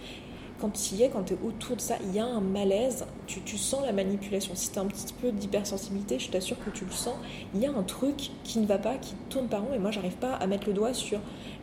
quand 0.60 0.70
tu 0.70 0.96
y 0.96 1.04
es, 1.04 1.10
quand 1.10 1.24
tu 1.24 1.34
es 1.34 1.38
autour 1.46 1.76
de 1.76 1.82
ça, 1.82 1.96
il 2.04 2.16
y 2.16 2.20
a 2.20 2.26
un 2.26 2.42
malaise, 2.42 3.06
tu, 3.28 3.58
sens 3.58 3.84
la 3.86 3.92
manipulation. 3.92 4.54
Si 4.56 4.72
tu 4.72 4.80
as 4.80 4.82
un 4.82 4.88
petit 4.88 5.14
peu 5.14 5.32
d'hypersensibilité, 5.32 6.20
je 6.20 6.30
t'assure 6.30 6.58
que 6.64 6.70
tu 6.70 6.86
le 6.86 6.92
sens. 6.92 7.16
Il 7.54 7.62
y 7.62 7.66
a 7.66 7.72
un 7.72 7.84
truc 7.84 8.32
qui 8.44 8.60
ne 8.60 8.66
va 8.66 8.78
pas, 8.78 8.98
qui 8.98 9.16
tourne 9.30 9.48
par 9.48 9.62
rond, 9.62 9.74
et 9.74 9.80
moi, 9.80 9.92
j'arrive 9.92 10.18
pas 10.18 10.34
à 10.34 10.48
mettre 10.48 10.68
le 10.68 10.74
doigt 10.74 10.94
sur 10.94 11.20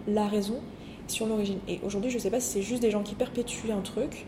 la 0.07 0.27
raison. 0.27 0.61
sur 1.09 1.27
l'origine. 1.27 1.59
Et 1.69 1.79
aujourd'hui, 1.85 2.11
je 2.11 2.19
sais 2.19 2.31
pas 2.31 2.41
si 2.41 2.49
c'est 2.49 2.63
juste 2.63 2.83
des 2.83 2.91
gens 2.91 3.05
qui 3.05 3.15
perpétuent 3.15 3.71
un 3.71 3.81
truc 3.81 4.27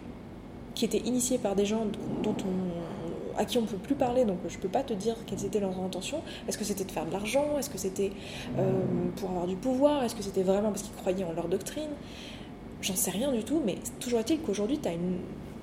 qui 0.76 0.84
était 0.84 0.98
initié 0.98 1.38
par 1.38 1.56
des 1.56 1.66
gens 1.66 1.86
dont 2.22 2.36
on, 2.46 3.38
à 3.38 3.44
qui 3.44 3.58
on 3.58 3.62
ne 3.62 3.66
peut 3.66 3.78
plus 3.78 3.94
parler, 3.94 4.24
donc 4.24 4.38
je 4.48 4.56
ne 4.56 4.62
peux 4.62 4.68
pas 4.68 4.82
te 4.82 4.92
dire 4.92 5.16
quelles 5.26 5.44
étaient 5.44 5.60
leurs 5.60 5.78
intentions. 5.80 6.22
Est-ce 6.46 6.58
que 6.58 6.64
c'était 6.64 6.84
de 6.84 6.90
faire 6.90 7.06
de 7.06 7.12
l'argent? 7.12 7.56
Est-ce 7.58 7.70
que 7.70 7.78
c'était 7.78 8.12
euh, 8.58 8.82
pour 9.16 9.30
avoir 9.30 9.46
du 9.46 9.56
pouvoir? 9.56 10.04
Est-ce 10.04 10.14
que 10.14 10.22
c'était 10.22 10.42
vraiment 10.42 10.70
parce 10.70 10.82
qu'ils 10.82 10.94
croyaient 10.94 11.24
en 11.24 11.32
leur 11.32 11.48
doctrine? 11.48 11.90
J'en 12.80 12.96
sais 12.96 13.10
rien 13.10 13.32
du 13.32 13.44
tout, 13.44 13.60
mais 13.64 13.76
toujours 14.00 14.20
est-il 14.20 14.40
qu'aujourd'hui, 14.40 14.78
tu 14.78 14.88
as 14.88 14.92
une, 14.92 15.18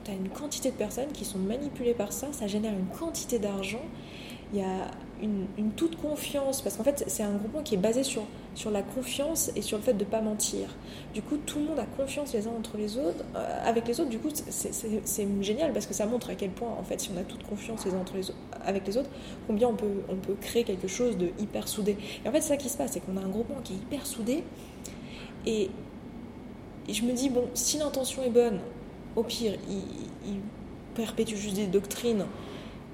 une 0.09 0.29
quantité 0.29 0.71
de 0.71 0.75
personnes 0.75 1.11
qui 1.13 1.25
sont 1.25 1.39
manipulées 1.39 1.93
par 1.93 2.11
ça, 2.11 2.27
ça 2.31 2.47
génère 2.47 2.73
une 2.73 2.87
quantité 2.87 3.39
d'argent 3.39 3.81
il 4.53 4.59
y 4.59 4.63
a 4.63 4.91
une, 5.21 5.71
toute 5.75 5.95
confiance, 5.95 6.61
parce 6.61 6.77
qu'en 6.77 6.83
fait, 6.83 7.03
c'est 7.07 7.23
un 7.23 7.33
groupement 7.33 7.63
qui 7.63 7.75
est 7.75 7.79
basé 7.79 8.03
sur, 8.03 8.23
sur 8.53 8.69
la 8.69 8.83
confiance 8.83 9.51
et 9.55 9.61
sur 9.61 9.77
le 9.77 9.83
fait 9.83 9.93
de 9.93 10.03
ne 10.03 10.09
pas 10.09 10.21
mentir. 10.21 10.67
Du 11.13 11.21
coup, 11.21 11.37
tout 11.37 11.59
le 11.59 11.65
monde 11.65 11.79
a 11.79 11.85
confiance 11.85 12.33
les 12.33 12.47
uns 12.47 12.51
entre 12.51 12.77
les 12.77 12.97
autres, 12.97 13.23
euh, 13.35 13.61
avec 13.65 13.87
les 13.87 13.99
autres. 13.99 14.09
Du 14.09 14.19
coup, 14.19 14.29
c'est 14.29 15.27
génial 15.41 15.73
parce 15.73 15.87
que 15.87 15.93
ça 15.93 16.05
montre 16.05 16.29
à 16.29 16.35
quel 16.35 16.51
point, 16.51 16.69
en 16.69 16.83
fait, 16.83 16.99
si 17.01 17.09
on 17.15 17.19
a 17.19 17.23
toute 17.23 17.43
confiance 17.43 17.85
les 17.85 17.93
uns 17.93 17.99
entre 17.99 18.15
les 18.15 18.23
avec 18.65 18.85
les 18.85 18.97
autres, 18.97 19.09
combien 19.47 19.67
on 19.67 19.75
peut, 19.75 20.03
on 20.09 20.15
peut 20.15 20.35
créer 20.39 20.63
quelque 20.63 20.87
chose 20.87 21.17
de 21.17 21.29
hyper 21.39 21.67
soudé. 21.67 21.97
Et 22.23 22.29
en 22.29 22.31
fait, 22.31 22.41
c'est 22.41 22.49
ça 22.49 22.57
qui 22.57 22.69
se 22.69 22.77
passe, 22.77 22.91
c'est 22.91 22.99
qu'on 22.99 23.17
a 23.17 23.21
un 23.21 23.29
groupement 23.29 23.61
qui 23.63 23.73
est 23.73 23.77
hyper 23.77 24.05
soudé. 24.05 24.43
Et, 25.45 25.69
je 26.93 27.03
me 27.03 27.13
dis, 27.13 27.29
bon, 27.29 27.45
si 27.53 27.77
l'intention 27.77 28.23
est 28.23 28.29
bonne, 28.29 28.59
au 29.15 29.23
pire, 29.23 29.53
il, 29.69 30.39
perpétue 30.95 31.35
juste 31.35 31.55
des 31.55 31.67
doctrines 31.67 32.25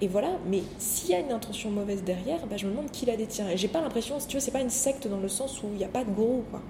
et 0.02 0.08
voilà, 0.08 0.30
mais 0.48 0.64
s'il 0.80 1.12
y 1.12 1.14
a 1.14 1.20
une 1.20 1.32
intention 1.32 1.70
mauvaise 1.70 2.04
derrière, 2.04 2.48
bah, 2.48 2.58
je 2.58 2.66
me 2.66 2.72
demande 2.72 2.90
qui 2.90 3.06
la 3.06 3.16
détient. 3.16 3.48
Et 3.50 3.58
j'ai 3.58 3.68
pas 3.68 3.82
l'impression, 3.82 4.20
si 4.20 4.26
tu 4.26 4.38
veux, 4.38 4.40
c'est 4.40 4.50
pas 4.50 4.62
une 4.62 4.72
secte 4.72 5.08
dans 5.08 5.20
le 5.20 5.28
sens 5.28 5.62
où 5.62 5.68
il 5.74 5.78
n'y 5.78 5.84
a 5.84 5.90
pas 5.90 6.04
de 6.04 6.10
gourou, 6.10 6.44
quoi. 6.50 6.62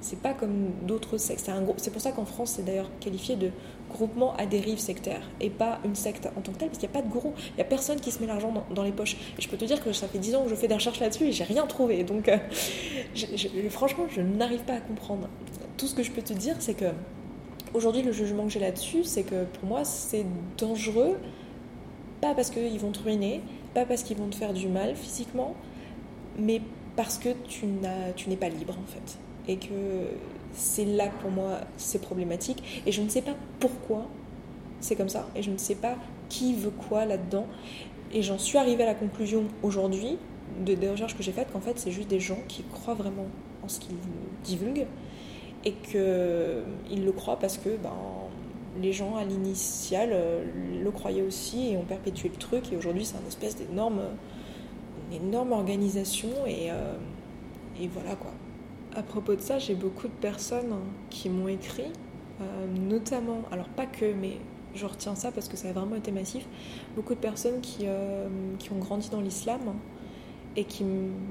C'est 0.00 0.20
pas 0.20 0.32
comme 0.32 0.70
d'autres 0.86 1.18
sectes. 1.18 1.50
C'est 1.76 1.90
pour 1.90 2.00
ça 2.00 2.12
qu'en 2.12 2.24
France, 2.24 2.52
c'est 2.56 2.64
d'ailleurs 2.64 2.88
qualifié 3.00 3.36
de 3.36 3.50
groupement 3.90 4.34
à 4.36 4.46
dérive 4.46 4.78
sectaire 4.78 5.20
et 5.40 5.50
pas 5.50 5.80
une 5.84 5.96
secte 5.96 6.28
en 6.36 6.40
tant 6.40 6.52
que 6.52 6.58
telle, 6.58 6.68
parce 6.68 6.78
qu'il 6.78 6.88
n'y 6.88 6.96
a 6.96 7.00
pas 7.00 7.06
de 7.06 7.12
gourou. 7.12 7.34
Il 7.50 7.54
n'y 7.56 7.62
a 7.62 7.64
personne 7.64 8.00
qui 8.00 8.10
se 8.10 8.20
met 8.20 8.26
l'argent 8.26 8.54
dans, 8.70 8.82
les 8.82 8.92
poches. 8.92 9.16
Et 9.38 9.42
je 9.42 9.48
peux 9.48 9.56
te 9.56 9.64
dire 9.64 9.82
que 9.82 9.92
ça 9.92 10.06
fait 10.06 10.18
10 10.18 10.36
ans 10.36 10.44
que 10.44 10.50
je 10.50 10.54
fais 10.54 10.68
des 10.68 10.74
recherches 10.74 11.00
là-dessus 11.00 11.24
et 11.24 11.32
j'ai 11.32 11.44
rien 11.44 11.66
trouvé. 11.66 12.04
Donc, 12.04 12.28
euh, 12.28 12.38
franchement, 13.70 14.04
je 14.08 14.20
n'arrive 14.20 14.60
pas 14.60 14.74
à 14.74 14.80
comprendre. 14.80 15.28
Tout 15.78 15.86
ce 15.86 15.94
que 15.94 16.02
je 16.02 16.10
peux 16.10 16.22
te 16.22 16.34
dire, 16.34 16.56
c'est 16.58 16.74
que 16.74 16.92
aujourd'hui, 17.72 18.02
le 18.02 18.12
jugement 18.12 18.44
que 18.44 18.50
j'ai 18.50 18.60
là-dessus, 18.60 19.04
c'est 19.04 19.22
que 19.22 19.44
pour 19.44 19.68
moi, 19.68 19.84
c'est 19.84 20.26
dangereux 20.58 21.16
pas 22.20 22.34
parce 22.34 22.50
qu'ils 22.50 22.78
vont 22.78 22.90
te 22.90 23.02
ruiner, 23.02 23.40
pas 23.74 23.84
parce 23.84 24.02
qu'ils 24.02 24.16
vont 24.16 24.28
te 24.28 24.34
faire 24.34 24.52
du 24.52 24.68
mal 24.68 24.96
physiquement, 24.96 25.54
mais 26.38 26.60
parce 26.96 27.18
que 27.18 27.28
tu 27.48 27.66
n'es 27.66 28.36
pas 28.36 28.48
libre 28.48 28.76
en 28.76 28.86
fait. 28.86 29.18
Et 29.46 29.56
que 29.56 30.08
c'est 30.52 30.84
là 30.84 31.08
pour 31.22 31.30
moi 31.30 31.60
c'est 31.76 32.00
problématique. 32.00 32.82
Et 32.86 32.92
je 32.92 33.02
ne 33.02 33.08
sais 33.08 33.22
pas 33.22 33.34
pourquoi 33.60 34.06
c'est 34.80 34.96
comme 34.96 35.08
ça. 35.08 35.28
Et 35.36 35.42
je 35.42 35.50
ne 35.50 35.58
sais 35.58 35.74
pas 35.74 35.96
qui 36.28 36.54
veut 36.54 36.70
quoi 36.70 37.04
là-dedans. 37.04 37.46
Et 38.12 38.22
j'en 38.22 38.38
suis 38.38 38.58
arrivée 38.58 38.82
à 38.82 38.86
la 38.86 38.94
conclusion 38.94 39.44
aujourd'hui, 39.62 40.18
de, 40.64 40.74
des 40.74 40.90
recherches 40.90 41.16
que 41.16 41.22
j'ai 41.22 41.32
faites, 41.32 41.52
qu'en 41.52 41.60
fait 41.60 41.78
c'est 41.78 41.90
juste 41.90 42.08
des 42.08 42.20
gens 42.20 42.38
qui 42.48 42.64
croient 42.64 42.94
vraiment 42.94 43.26
en 43.62 43.68
ce 43.68 43.80
qu'ils 43.80 43.96
divulguent. 44.44 44.86
Et 45.64 45.72
qu'ils 45.72 47.04
le 47.04 47.12
croient 47.12 47.38
parce 47.38 47.58
que 47.58 47.70
ben, 47.70 47.90
les 48.80 48.92
gens 48.92 49.16
à 49.16 49.24
l'initial 49.24 50.10
euh, 50.12 50.44
le 50.82 50.90
croyaient 50.90 51.22
aussi 51.22 51.72
et 51.72 51.76
ont 51.76 51.84
perpétué 51.84 52.28
le 52.28 52.36
truc. 52.36 52.72
Et 52.72 52.76
aujourd'hui, 52.76 53.04
c'est 53.04 53.16
une 53.18 53.26
espèce 53.26 53.56
d'énorme, 53.56 54.00
énorme 55.12 55.52
organisation. 55.52 56.28
Et, 56.46 56.70
euh, 56.70 56.94
et, 57.80 57.88
voilà 57.88 58.14
quoi. 58.14 58.30
À 58.94 59.02
propos 59.02 59.34
de 59.34 59.40
ça, 59.40 59.58
j'ai 59.58 59.74
beaucoup 59.74 60.08
de 60.08 60.12
personnes 60.12 60.74
qui 61.10 61.28
m'ont 61.28 61.48
écrit, 61.48 61.92
euh, 62.40 62.66
notamment, 62.88 63.42
alors 63.52 63.68
pas 63.68 63.86
que, 63.86 64.12
mais 64.12 64.38
je 64.74 64.86
retiens 64.86 65.14
ça 65.14 65.30
parce 65.30 65.48
que 65.48 65.56
ça 65.56 65.68
a 65.68 65.72
vraiment 65.72 65.96
été 65.96 66.10
massif, 66.10 66.46
beaucoup 66.96 67.14
de 67.14 67.20
personnes 67.20 67.60
qui, 67.60 67.86
qui 68.58 68.72
ont 68.72 68.78
grandi 68.78 69.08
dans 69.10 69.20
l'islam 69.20 69.60
et 70.58 70.64
qui 70.64 70.84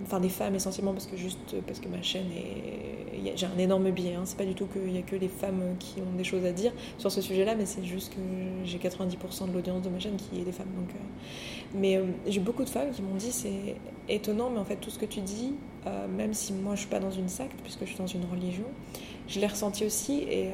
enfin 0.04 0.22
des 0.22 0.30
femmes 0.30 0.56
essentiellement 0.56 0.94
parce 0.94 1.06
que 1.06 1.18
juste 1.18 1.56
parce 1.68 1.82
que 1.82 1.90
ma 1.90 2.02
chaîne 2.02 2.32
est 2.32 3.36
j'ai 3.36 3.46
un 3.46 3.58
énorme 3.58 3.92
biais 3.92 4.13
hein. 4.13 4.22
c'est 4.24 4.38
pas 4.38 4.46
du 4.46 4.54
tout 4.54 4.68
qu'il 4.68 4.96
y 4.96 4.98
a 4.98 5.02
que 5.02 5.18
les 5.18 5.28
femmes 5.28 5.76
qui 5.80 6.00
ont 6.00 6.16
des 6.16 6.24
choses 6.24 6.46
à 6.46 6.54
dire 6.54 6.72
sur 6.98 7.12
ce 7.12 7.20
sujet 7.20 7.44
là 7.44 7.54
mais 7.56 7.66
c'est 7.66 7.84
juste 7.84 8.13
que 8.13 8.20
j'ai 8.63 8.78
90% 8.78 9.50
de 9.50 9.54
l'audience 9.54 9.82
de 9.82 9.90
ma 9.90 10.00
chaîne 10.00 10.16
qui 10.16 10.40
est 10.40 10.46
des 10.46 10.54
femmes 10.54 10.72
donc 10.78 10.90
euh. 10.92 11.00
mais 11.76 11.98
euh, 11.98 12.06
j'ai 12.26 12.40
beaucoup 12.40 12.63
de 12.63 12.70
femmes 12.70 12.92
qui 12.92 13.02
m'ont 13.02 13.16
dit 13.16 13.34
c'est 13.34 13.76
étonnant 14.08 14.50
mais 14.50 14.60
en 14.60 14.66
fait 14.66 14.78
tout 14.78 14.90
ce 14.90 14.98
que 14.98 15.06
tu 15.06 15.20
dis 15.20 15.56
euh, 15.88 16.08
même 16.08 16.34
si 16.34 16.54
moi 16.54 16.76
je 16.76 16.82
suis 16.82 16.90
pas 16.90 17.00
dans 17.00 17.12
une 17.12 17.28
secte 17.28 17.60
puisque 17.63 17.82
je 17.82 17.88
suis 17.88 17.98
dans 17.98 18.08
une 18.08 18.26
religion 18.32 18.66
je 19.28 19.42
l'ai 19.42 19.48
ressenti 19.48 19.84
aussi 19.84 20.20
et 20.24 20.52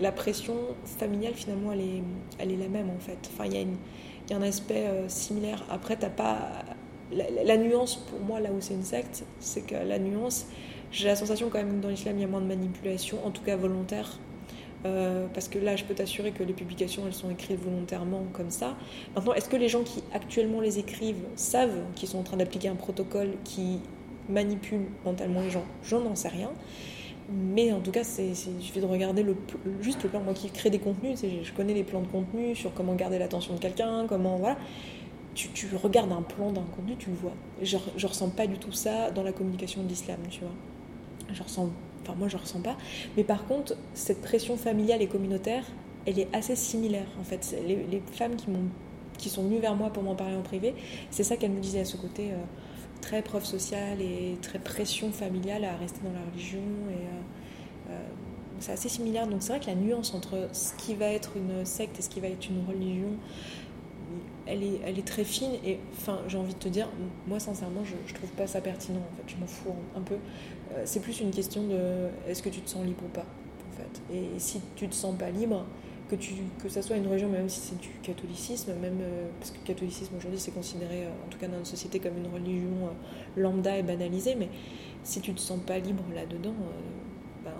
la 0.00 0.10
pression 0.10 0.56
familiale 0.98 1.34
finalement 1.34 1.70
elle 1.72 1.80
est 1.80 2.02
elle 2.40 2.50
est 2.50 2.56
la 2.56 2.68
même 2.68 2.90
en 2.90 2.98
fait 2.98 3.18
enfin 3.32 3.44
il 3.44 3.54
y 3.54 3.56
a 3.56 3.60
il 3.60 4.30
y 4.30 4.34
a 4.34 4.36
un 4.36 4.42
aspect 4.42 4.88
similaire 5.06 5.64
après 5.70 5.96
t'as 5.96 6.10
pas 6.10 6.64
la, 7.12 7.56
nuance 7.56 7.96
pour 7.96 8.20
moi, 8.20 8.40
là 8.40 8.50
où 8.50 8.60
c'est 8.60 8.74
une 8.74 8.84
secte, 8.84 9.24
c'est 9.40 9.62
que 9.62 9.74
la 9.74 9.98
nuance, 9.98 10.46
j'ai 10.92 11.06
la 11.06 11.16
sensation 11.16 11.48
quand 11.50 11.58
même 11.58 11.78
que 11.78 11.82
dans 11.82 11.88
l'islam 11.88 12.16
il 12.16 12.22
y 12.22 12.24
a 12.24 12.28
moins 12.28 12.40
de 12.40 12.46
manipulation, 12.46 13.18
en 13.24 13.30
tout 13.30 13.42
cas 13.42 13.56
volontaire. 13.56 14.18
Euh, 14.86 15.26
parce 15.34 15.48
que 15.48 15.58
là, 15.58 15.76
je 15.76 15.84
peux 15.84 15.94
t'assurer 15.94 16.30
que 16.30 16.42
les 16.42 16.54
publications, 16.54 17.02
elles 17.06 17.12
sont 17.12 17.30
écrites 17.30 17.60
volontairement 17.60 18.22
comme 18.32 18.50
ça. 18.50 18.76
Maintenant, 19.14 19.34
est-ce 19.34 19.48
que 19.48 19.56
les 19.56 19.68
gens 19.68 19.82
qui 19.82 20.02
actuellement 20.14 20.60
les 20.60 20.78
écrivent 20.78 21.22
savent 21.36 21.82
qu'ils 21.94 22.08
sont 22.08 22.18
en 22.18 22.22
train 22.22 22.38
d'appliquer 22.38 22.68
un 22.68 22.76
protocole 22.76 23.32
qui 23.44 23.80
manipule 24.30 24.86
mentalement 25.04 25.42
les 25.42 25.50
gens? 25.50 25.64
Je 25.82 25.96
n'en 25.96 26.14
sais 26.14 26.28
rien. 26.28 26.50
Mais 27.30 27.72
en 27.72 27.80
tout 27.80 27.90
cas, 27.90 28.02
il 28.18 28.34
suffit 28.34 28.80
de 28.80 28.86
regarder 28.86 29.22
le, 29.22 29.36
juste 29.82 30.02
le 30.02 30.08
plan. 30.08 30.20
Moi 30.20 30.32
qui 30.32 30.50
crée 30.50 30.70
des 30.70 30.78
contenus, 30.78 31.20
je 31.20 31.52
connais 31.52 31.74
les 31.74 31.84
plans 31.84 32.00
de 32.00 32.08
contenu 32.08 32.56
sur 32.56 32.72
comment 32.72 32.94
garder 32.94 33.18
l'attention 33.18 33.54
de 33.54 33.60
quelqu'un, 33.60 34.06
comment. 34.08 34.36
Voilà 34.38 34.56
tu, 35.34 35.66
regardes 35.76 36.12
un 36.12 36.22
plan 36.22 36.52
d'un 36.52 36.64
contenu, 36.76 36.96
tu 36.98 37.10
le 37.10 37.16
vois. 37.16 37.34
Je, 37.62 37.76
je 37.96 38.06
ressens 38.06 38.30
pas 38.30 38.46
du 38.46 38.58
tout 38.58 38.72
ça 38.72 39.10
dans 39.10 39.22
la 39.22 39.32
communication 39.32 39.82
de 39.82 39.88
l'islam, 39.88 40.18
tu 40.28 40.40
vois. 40.40 40.52
Je 41.32 41.42
ressens, 41.42 41.70
enfin 42.02 42.14
moi 42.18 42.28
je 42.28 42.36
ressens 42.36 42.60
pas. 42.60 42.76
Mais 43.16 43.24
par 43.24 43.46
contre, 43.46 43.76
cette 43.94 44.20
pression 44.22 44.56
familiale 44.56 45.02
et 45.02 45.06
communautaire, 45.06 45.64
elle 46.06 46.18
est 46.18 46.28
assez 46.34 46.56
similaire 46.56 47.06
en 47.20 47.24
fait. 47.24 47.56
Les, 47.66 48.02
femmes 48.12 48.36
qui, 48.36 48.46
qui 49.18 49.28
sont 49.28 49.44
venues 49.44 49.60
vers 49.60 49.76
moi 49.76 49.90
pour 49.90 50.02
m'en 50.02 50.14
parler 50.14 50.36
en 50.36 50.42
privé, 50.42 50.74
c'est 51.10 51.22
ça 51.22 51.36
qu'elles 51.36 51.52
me 51.52 51.60
disaient 51.60 51.80
à 51.80 51.84
ce 51.84 51.96
côté 51.96 52.32
euh, 52.32 52.36
très 53.00 53.22
preuve 53.22 53.44
sociale 53.44 54.00
et 54.00 54.36
très 54.42 54.58
pression 54.58 55.12
familiale 55.12 55.64
à 55.64 55.76
rester 55.76 56.00
dans 56.04 56.12
la 56.12 56.24
religion. 56.32 56.60
Et, 56.90 56.94
euh, 56.94 57.92
euh, 57.92 58.08
c'est 58.58 58.72
assez 58.72 58.88
similaire. 58.88 59.26
Donc 59.26 59.42
c'est 59.42 59.52
vrai 59.52 59.60
que 59.60 59.66
la 59.66 59.74
nuance 59.74 60.14
entre 60.14 60.48
ce 60.52 60.74
qui 60.74 60.94
va 60.94 61.06
être 61.06 61.32
une 61.36 61.64
secte 61.64 61.98
et 61.98 62.02
ce 62.02 62.10
qui 62.10 62.20
va 62.20 62.28
être 62.28 62.46
une 62.48 62.64
religion, 62.68 63.16
elle 64.50 64.98
est, 64.98 65.06
très 65.06 65.24
fine 65.24 65.52
et 65.64 65.78
enfin 65.96 66.20
j'ai 66.28 66.36
envie 66.36 66.54
de 66.54 66.58
te 66.58 66.68
dire 66.68 66.88
moi 67.26 67.38
sincèrement 67.38 67.84
je, 67.84 67.94
je 68.06 68.14
trouve 68.14 68.30
pas 68.30 68.46
ça 68.46 68.60
pertinent 68.60 69.00
en 69.00 69.16
fait. 69.16 69.34
Je 69.34 69.40
m'en 69.40 69.46
fous 69.46 69.74
un 69.96 70.00
peu. 70.00 70.16
Euh, 70.72 70.82
c'est 70.84 71.00
plus 71.00 71.20
une 71.20 71.30
question 71.30 71.66
de 71.66 72.08
est-ce 72.28 72.42
que 72.42 72.48
tu 72.48 72.60
te 72.60 72.68
sens 72.68 72.84
libre 72.84 73.04
ou 73.04 73.08
pas 73.08 73.24
en 73.24 73.76
fait. 73.76 74.14
Et 74.14 74.38
si 74.38 74.60
tu 74.76 74.88
te 74.88 74.94
sens 74.94 75.16
pas 75.16 75.30
libre 75.30 75.64
que 76.08 76.16
tu 76.16 76.34
ça 76.68 76.82
soit 76.82 76.96
une 76.96 77.06
religion 77.06 77.28
même 77.28 77.48
si 77.48 77.60
c'est 77.60 77.78
du 77.78 77.90
catholicisme 78.02 78.72
même 78.80 78.98
euh, 79.00 79.28
parce 79.38 79.52
que 79.52 79.58
le 79.58 79.66
catholicisme 79.66 80.16
aujourd'hui 80.16 80.40
c'est 80.40 80.50
considéré 80.50 81.04
euh, 81.04 81.10
en 81.24 81.30
tout 81.30 81.38
cas 81.38 81.46
dans 81.46 81.56
notre 81.56 81.68
société 81.68 82.00
comme 82.00 82.18
une 82.18 82.26
religion 82.26 82.90
lambda 83.36 83.78
et 83.78 83.84
banalisée 83.84 84.34
mais 84.34 84.48
si 85.04 85.20
tu 85.20 85.32
te 85.32 85.40
sens 85.40 85.60
pas 85.64 85.78
libre 85.78 86.02
là 86.12 86.26
dedans 86.26 86.54
ben 87.44 87.52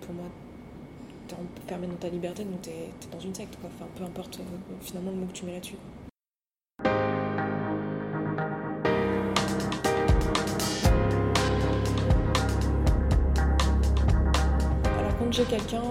pour 0.00 0.14
moi 0.14 0.24
t'es 1.28 1.36
enfermé 1.66 1.86
dans 1.86 1.96
ta 1.96 2.08
liberté 2.08 2.44
donc 2.44 2.62
t'es 2.62 2.70
es 2.70 3.12
dans 3.12 3.20
une 3.20 3.34
secte 3.34 3.58
enfin 3.62 3.86
peu 3.94 4.04
importe 4.04 4.40
finalement 4.80 5.10
le 5.10 5.18
mot 5.18 5.26
que 5.26 5.32
tu 5.32 5.44
mets 5.44 5.52
là-dessus 5.52 5.76
quelqu'un 15.44 15.82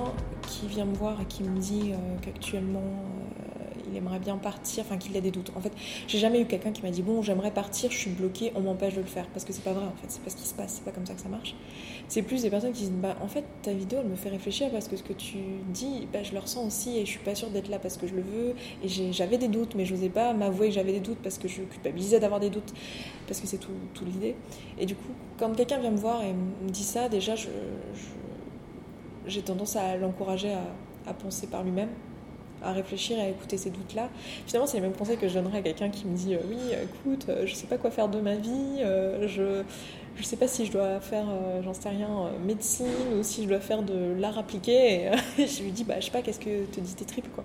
qui 0.48 0.68
vient 0.68 0.86
me 0.86 0.96
voir 0.96 1.20
et 1.22 1.26
qui 1.26 1.44
me 1.44 1.58
dit 1.60 1.92
euh, 1.92 1.96
qu'actuellement 2.22 2.80
euh, 2.80 3.64
il 3.90 3.98
aimerait 3.98 4.20
bien 4.20 4.38
partir, 4.38 4.84
enfin 4.86 4.98
qu'il 4.98 5.16
a 5.18 5.22
des 5.22 5.32
doutes. 5.32 5.52
En 5.56 5.62
fait, 5.62 5.72
j'ai 6.08 6.20
jamais 6.20 6.42
eu 6.42 6.46
quelqu'un 6.46 6.72
qui 6.72 6.82
m'a 6.84 6.92
dit 6.92 7.02
bon, 7.02 7.22
j'aimerais 7.22 7.52
partir, 7.52 7.92
je 7.92 7.98
suis 7.98 8.12
bloqué, 8.12 8.52
on 8.56 8.62
m'empêche 8.62 8.94
de 8.94 9.02
le 9.02 9.08
faire. 9.08 9.28
Parce 9.28 9.44
que 9.44 9.52
c'est 9.52 9.64
pas 9.64 9.74
vrai 9.74 9.86
en 9.86 9.96
fait, 9.96 10.08
c'est 10.08 10.22
pas 10.22 10.30
ce 10.30 10.36
qui 10.36 10.46
se 10.46 10.54
passe, 10.54 10.76
c'est 10.76 10.86
pas 10.86 10.92
comme 10.92 11.06
ça 11.06 11.14
que 11.14 11.22
ça 11.22 11.30
marche. 11.30 11.56
C'est 12.08 12.22
plus 12.22 12.44
des 12.44 12.50
personnes 12.50 12.72
qui 12.72 12.82
disent 12.82 12.92
bah 12.92 13.16
en 13.22 13.28
fait 13.28 13.44
ta 13.62 13.74
vidéo 13.74 14.00
elle 14.02 14.10
me 14.10 14.16
fait 14.16 14.30
réfléchir 14.30 14.70
parce 14.70 14.88
que 14.88 14.96
ce 14.96 15.04
que 15.04 15.14
tu 15.14 15.38
dis, 15.70 16.08
bah, 16.12 16.24
je 16.24 16.32
le 16.32 16.40
ressens 16.40 16.66
aussi 16.66 16.98
et 16.98 17.06
je 17.06 17.12
suis 17.12 17.20
pas 17.20 17.36
sûre 17.36 17.50
d'être 17.50 17.70
là 17.70 17.80
parce 17.80 17.98
que 17.98 18.08
je 18.08 18.14
le 18.14 18.22
veux. 18.22 18.56
Et 18.84 19.12
j'avais 19.12 19.38
des 19.38 19.48
doutes, 19.48 19.76
mais 19.76 19.86
j'osais 19.86 20.10
pas 20.10 20.34
m'avouer 20.34 20.70
que 20.70 20.76
j'avais 20.76 20.94
des 20.94 21.00
doutes 21.00 21.20
parce 21.22 21.38
que 21.38 21.48
je 21.48 21.64
culpabilisais 21.64 22.20
d'avoir 22.20 22.40
des 22.40 22.50
doutes, 22.50 22.74
parce 23.28 23.40
que 23.40 23.48
c'est 23.48 23.60
tout 23.60 24.06
l'idée. 24.06 24.36
Et 24.80 24.86
du 24.86 24.96
coup, 24.96 25.12
quand 25.38 25.56
quelqu'un 25.56 25.80
vient 25.80 25.92
me 25.92 25.98
voir 25.98 26.24
et 26.24 26.34
me 26.34 26.70
dit 26.70 26.84
ça, 26.84 27.10
déjà 27.10 27.36
je 27.36 27.48
j'ai 29.28 29.42
tendance 29.42 29.76
à 29.76 29.98
l'encourager 29.98 30.54
à, 31.08 31.14
penser 31.14 31.48
par 31.48 31.64
lui-même 31.64 31.90
à 32.64 32.74
réfléchir 32.74 33.20
à 33.20 33.28
écouter 33.28 33.58
ces 33.58 33.72
doutes-là. 33.72 34.08
Finalement, 34.46 34.68
c'est 34.68 34.78
les 34.78 34.84
mêmes 34.84 34.94
conseils 34.96 35.18
que 35.18 35.28
je 35.28 35.34
donnerais 35.34 35.58
à 35.58 35.62
quelqu'un 35.64 35.90
qui 35.90 36.06
me 36.06 36.16
dit 36.16 36.36
Oui, 36.48 36.58
écoute, 36.84 37.26
je 37.44 37.56
sais 37.56 37.66
pas 37.66 37.78
quoi 37.78 37.90
faire 37.90 38.08
de 38.08 38.20
ma 38.22 38.36
vie, 38.36 38.84
je 39.26 39.64
je 40.16 40.24
sais 40.24 40.36
pas 40.36 40.48
si 40.48 40.66
je 40.66 40.72
dois 40.72 41.00
faire, 41.00 41.26
j'en 41.64 41.74
sais 41.74 41.90
rien, 41.90 42.32
médecine 42.46 42.86
ou 43.18 43.24
si 43.24 43.44
je 43.44 43.50
dois 43.50 43.60
faire 43.60 43.82
de 43.82 44.14
l'art 44.20 44.38
appliqué. 44.38 45.10
Et, 45.40 45.48
je 45.48 45.64
lui 45.64 45.72
dis 45.72 45.84
Bah, 45.84 45.96
je 46.00 46.06
sais 46.06 46.12
pas, 46.12 46.22
qu'est-ce 46.22 46.40
que 46.40 46.66
te 46.66 46.80
dit 46.80 46.94
tes 46.94 47.06
tripes, 47.06 47.34
quoi. 47.34 47.44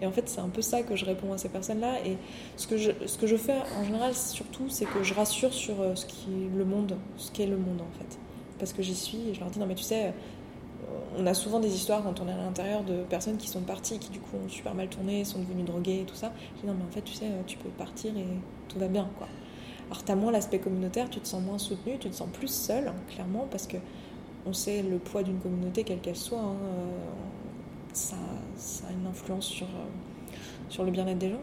Et 0.00 0.06
en 0.06 0.12
fait, 0.12 0.28
c'est 0.28 0.40
un 0.40 0.48
peu 0.48 0.62
ça 0.62 0.82
que 0.82 0.94
je 0.94 1.04
réponds 1.04 1.32
à 1.32 1.38
ces 1.38 1.48
personnes-là. 1.48 2.04
Et 2.04 2.16
ce 2.56 2.66
que, 2.66 2.76
je, 2.76 2.90
ce 3.06 3.16
que 3.16 3.26
je 3.26 3.36
fais 3.36 3.56
en 3.78 3.84
général, 3.84 4.14
surtout, 4.14 4.68
c'est 4.68 4.84
que 4.84 5.02
je 5.02 5.14
rassure 5.14 5.54
sur 5.54 5.76
ce 5.94 6.04
qui 6.06 6.28
est 6.30 6.56
le 6.56 6.64
monde, 6.64 6.96
ce 7.16 7.30
qu'est 7.30 7.46
le 7.46 7.56
monde 7.56 7.80
en 7.80 7.98
fait. 7.98 8.18
Parce 8.58 8.72
que 8.72 8.82
j'y 8.82 8.94
suis 8.94 9.30
et 9.30 9.34
je 9.34 9.40
leur 9.40 9.50
dis 9.50 9.58
Non, 9.58 9.66
mais 9.66 9.74
tu 9.74 9.84
sais, 9.84 10.12
on 11.18 11.26
a 11.26 11.34
souvent 11.34 11.60
des 11.60 11.74
histoires 11.74 12.02
quand 12.02 12.20
on 12.20 12.28
est 12.28 12.32
à 12.32 12.36
l'intérieur 12.36 12.84
de 12.84 13.02
personnes 13.04 13.36
qui 13.36 13.48
sont 13.48 13.60
parties, 13.60 13.98
qui 13.98 14.10
du 14.10 14.20
coup 14.20 14.36
ont 14.36 14.48
super 14.48 14.74
mal 14.74 14.88
tourné, 14.88 15.24
sont 15.24 15.40
devenues 15.40 15.64
droguées 15.64 16.00
et 16.00 16.04
tout 16.04 16.14
ça. 16.14 16.32
Je 16.56 16.60
dis 16.62 16.66
non, 16.66 16.74
mais 16.78 16.84
en 16.84 16.92
fait, 16.92 17.02
tu 17.02 17.14
sais, 17.14 17.26
tu 17.46 17.58
peux 17.58 17.70
partir 17.70 18.16
et 18.16 18.26
tout 18.68 18.78
va 18.78 18.88
bien, 18.88 19.08
quoi. 19.18 19.28
Alors, 19.90 20.04
tu 20.04 20.10
as 20.10 20.16
moins 20.16 20.32
l'aspect 20.32 20.58
communautaire, 20.58 21.08
tu 21.08 21.20
te 21.20 21.28
sens 21.28 21.42
moins 21.42 21.58
soutenu, 21.58 21.98
tu 21.98 22.10
te 22.10 22.14
sens 22.14 22.28
plus 22.32 22.48
seul, 22.48 22.92
clairement, 23.08 23.46
parce 23.50 23.66
que 23.66 23.76
on 24.44 24.52
sait 24.52 24.82
le 24.82 24.98
poids 24.98 25.22
d'une 25.22 25.38
communauté, 25.38 25.84
quelle 25.84 26.00
qu'elle 26.00 26.16
soit. 26.16 26.40
Hein, 26.40 26.56
euh, 26.64 26.98
ça, 27.92 28.16
ça, 28.56 28.86
a 28.88 28.92
une 28.92 29.06
influence 29.06 29.46
sur, 29.46 29.66
euh, 29.66 30.36
sur 30.68 30.84
le 30.84 30.90
bien-être 30.90 31.18
des 31.18 31.30
gens. 31.30 31.42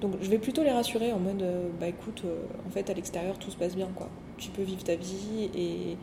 Donc, 0.00 0.14
je 0.20 0.28
vais 0.28 0.38
plutôt 0.38 0.62
les 0.62 0.70
rassurer 0.70 1.12
en 1.12 1.18
mode 1.18 1.42
euh, 1.42 1.68
bah 1.80 1.88
écoute, 1.88 2.24
en 2.66 2.70
fait, 2.70 2.88
à 2.90 2.94
l'extérieur, 2.94 3.38
tout 3.38 3.50
se 3.50 3.56
passe 3.56 3.76
bien, 3.76 3.88
quoi. 3.94 4.08
Tu 4.38 4.50
peux 4.50 4.62
vivre 4.62 4.82
ta 4.82 4.96
vie 4.96 5.50
et 5.54 5.96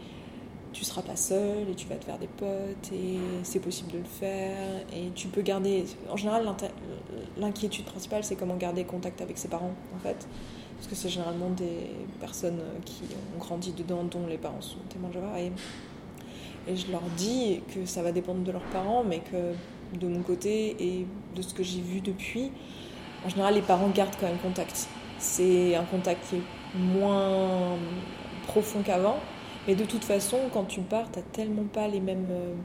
tu 0.73 0.83
seras 0.83 1.01
pas 1.01 1.15
seul 1.15 1.69
et 1.69 1.75
tu 1.75 1.87
vas 1.87 1.95
te 1.95 2.05
faire 2.05 2.17
des 2.17 2.27
potes 2.27 2.91
et 2.93 3.17
c'est 3.43 3.59
possible 3.59 3.91
de 3.91 3.97
le 3.97 4.03
faire 4.03 4.81
et 4.93 5.09
tu 5.15 5.27
peux 5.27 5.41
garder 5.41 5.85
en 6.09 6.17
général 6.17 6.47
l'inquiétude 7.37 7.85
principale 7.85 8.23
c'est 8.23 8.35
comment 8.35 8.55
garder 8.55 8.83
contact 8.83 9.21
avec 9.21 9.37
ses 9.37 9.47
parents 9.47 9.73
en 9.95 9.99
fait. 9.99 10.27
Parce 10.75 10.87
que 10.87 10.95
c'est 10.95 11.09
généralement 11.09 11.49
des 11.49 11.89
personnes 12.21 12.61
qui 12.85 13.01
ont 13.35 13.39
grandi 13.39 13.73
dedans 13.73 14.03
dont 14.03 14.27
les 14.27 14.37
parents 14.37 14.61
sont 14.61 14.77
témoins 14.87 15.09
et, 15.37 15.51
et 16.71 16.75
je 16.77 16.89
leur 16.89 17.01
dis 17.17 17.61
que 17.73 17.85
ça 17.85 18.01
va 18.01 18.11
dépendre 18.11 18.43
de 18.43 18.51
leurs 18.51 18.69
parents 18.71 19.03
mais 19.03 19.19
que 19.19 19.97
de 19.99 20.07
mon 20.07 20.21
côté 20.21 20.75
et 20.79 21.05
de 21.35 21.41
ce 21.41 21.53
que 21.53 21.63
j'ai 21.63 21.81
vu 21.81 21.99
depuis 21.99 22.51
en 23.25 23.29
général 23.29 23.55
les 23.55 23.61
parents 23.61 23.89
gardent 23.89 24.15
quand 24.19 24.27
même 24.27 24.37
contact. 24.37 24.87
C'est 25.17 25.75
un 25.75 25.83
contact 25.83 26.29
qui 26.29 26.37
est 26.37 26.79
moins 26.79 27.75
profond 28.47 28.81
qu'avant 28.81 29.17
mais 29.69 29.75
de 29.75 29.85
toute 29.85 30.03
façon, 30.03 30.37
quand 30.51 30.63
tu 30.63 30.81
pars, 30.81 31.11
t'as 31.11 31.21
tellement 31.21 31.65
pas 31.71 31.87
les 31.87 31.99
mêmes, 31.99 32.25
euh, 32.31 32.55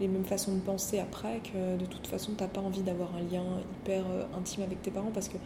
les 0.00 0.08
mêmes 0.08 0.24
façons 0.24 0.54
de 0.54 0.60
penser 0.60 0.98
après 0.98 1.42
que 1.44 1.76
de 1.76 1.84
toute 1.84 2.06
façon, 2.06 2.32
t'as 2.34 2.46
pas 2.46 2.62
envie 2.62 2.80
d'avoir 2.80 3.10
un 3.16 3.20
lien 3.30 3.44
hyper 3.82 4.02
euh, 4.10 4.24
intime 4.34 4.62
avec 4.62 4.80
tes 4.80 4.90
parents 4.90 5.10
parce 5.12 5.28
que 5.28 5.36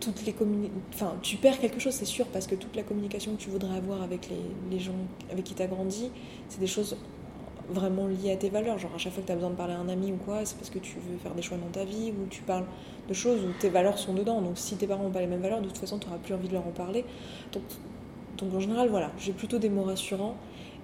toutes 0.00 0.26
les 0.26 0.34
enfin, 0.92 1.14
tu 1.22 1.36
perds 1.36 1.60
quelque 1.60 1.78
chose, 1.78 1.92
c'est 1.92 2.04
sûr, 2.04 2.26
parce 2.26 2.48
que 2.48 2.56
toute 2.56 2.74
la 2.74 2.82
communication 2.82 3.36
que 3.36 3.42
tu 3.42 3.48
voudrais 3.48 3.76
avoir 3.76 4.02
avec 4.02 4.28
les, 4.28 4.72
les 4.72 4.80
gens 4.80 4.96
avec 5.30 5.44
qui 5.44 5.54
tu 5.54 5.62
as 5.62 5.68
grandi, 5.68 6.10
c'est 6.48 6.58
des 6.58 6.66
choses 6.66 6.96
vraiment 7.68 8.08
liées 8.08 8.32
à 8.32 8.36
tes 8.36 8.50
valeurs. 8.50 8.76
Genre, 8.76 8.90
à 8.92 8.98
chaque 8.98 9.12
fois 9.12 9.22
que 9.22 9.28
tu 9.28 9.32
as 9.32 9.36
besoin 9.36 9.50
de 9.50 9.54
parler 9.54 9.74
à 9.74 9.78
un 9.78 9.88
ami 9.88 10.10
ou 10.10 10.16
quoi, 10.16 10.44
c'est 10.44 10.56
parce 10.56 10.68
que 10.68 10.80
tu 10.80 10.96
veux 10.96 11.16
faire 11.18 11.36
des 11.36 11.42
choix 11.42 11.58
dans 11.58 11.70
ta 11.70 11.84
vie 11.84 12.10
ou 12.10 12.26
tu 12.28 12.42
parles 12.42 12.66
de 13.08 13.14
choses 13.14 13.38
où 13.44 13.52
tes 13.60 13.68
valeurs 13.68 13.98
sont 13.98 14.14
dedans. 14.14 14.42
Donc, 14.42 14.58
si 14.58 14.74
tes 14.74 14.88
parents 14.88 15.04
n'ont 15.04 15.10
pas 15.12 15.20
les 15.20 15.28
mêmes 15.28 15.42
valeurs, 15.42 15.60
de 15.60 15.68
toute 15.68 15.78
façon, 15.78 16.00
tu 16.00 16.08
n'auras 16.08 16.18
plus 16.18 16.34
envie 16.34 16.48
de 16.48 16.54
leur 16.54 16.66
en 16.66 16.72
parler. 16.72 17.04
Donc, 17.52 17.62
donc 18.38 18.54
en 18.54 18.60
général, 18.60 18.88
voilà, 18.88 19.10
j'ai 19.18 19.32
plutôt 19.32 19.58
des 19.58 19.68
mots 19.68 19.84
rassurants 19.84 20.36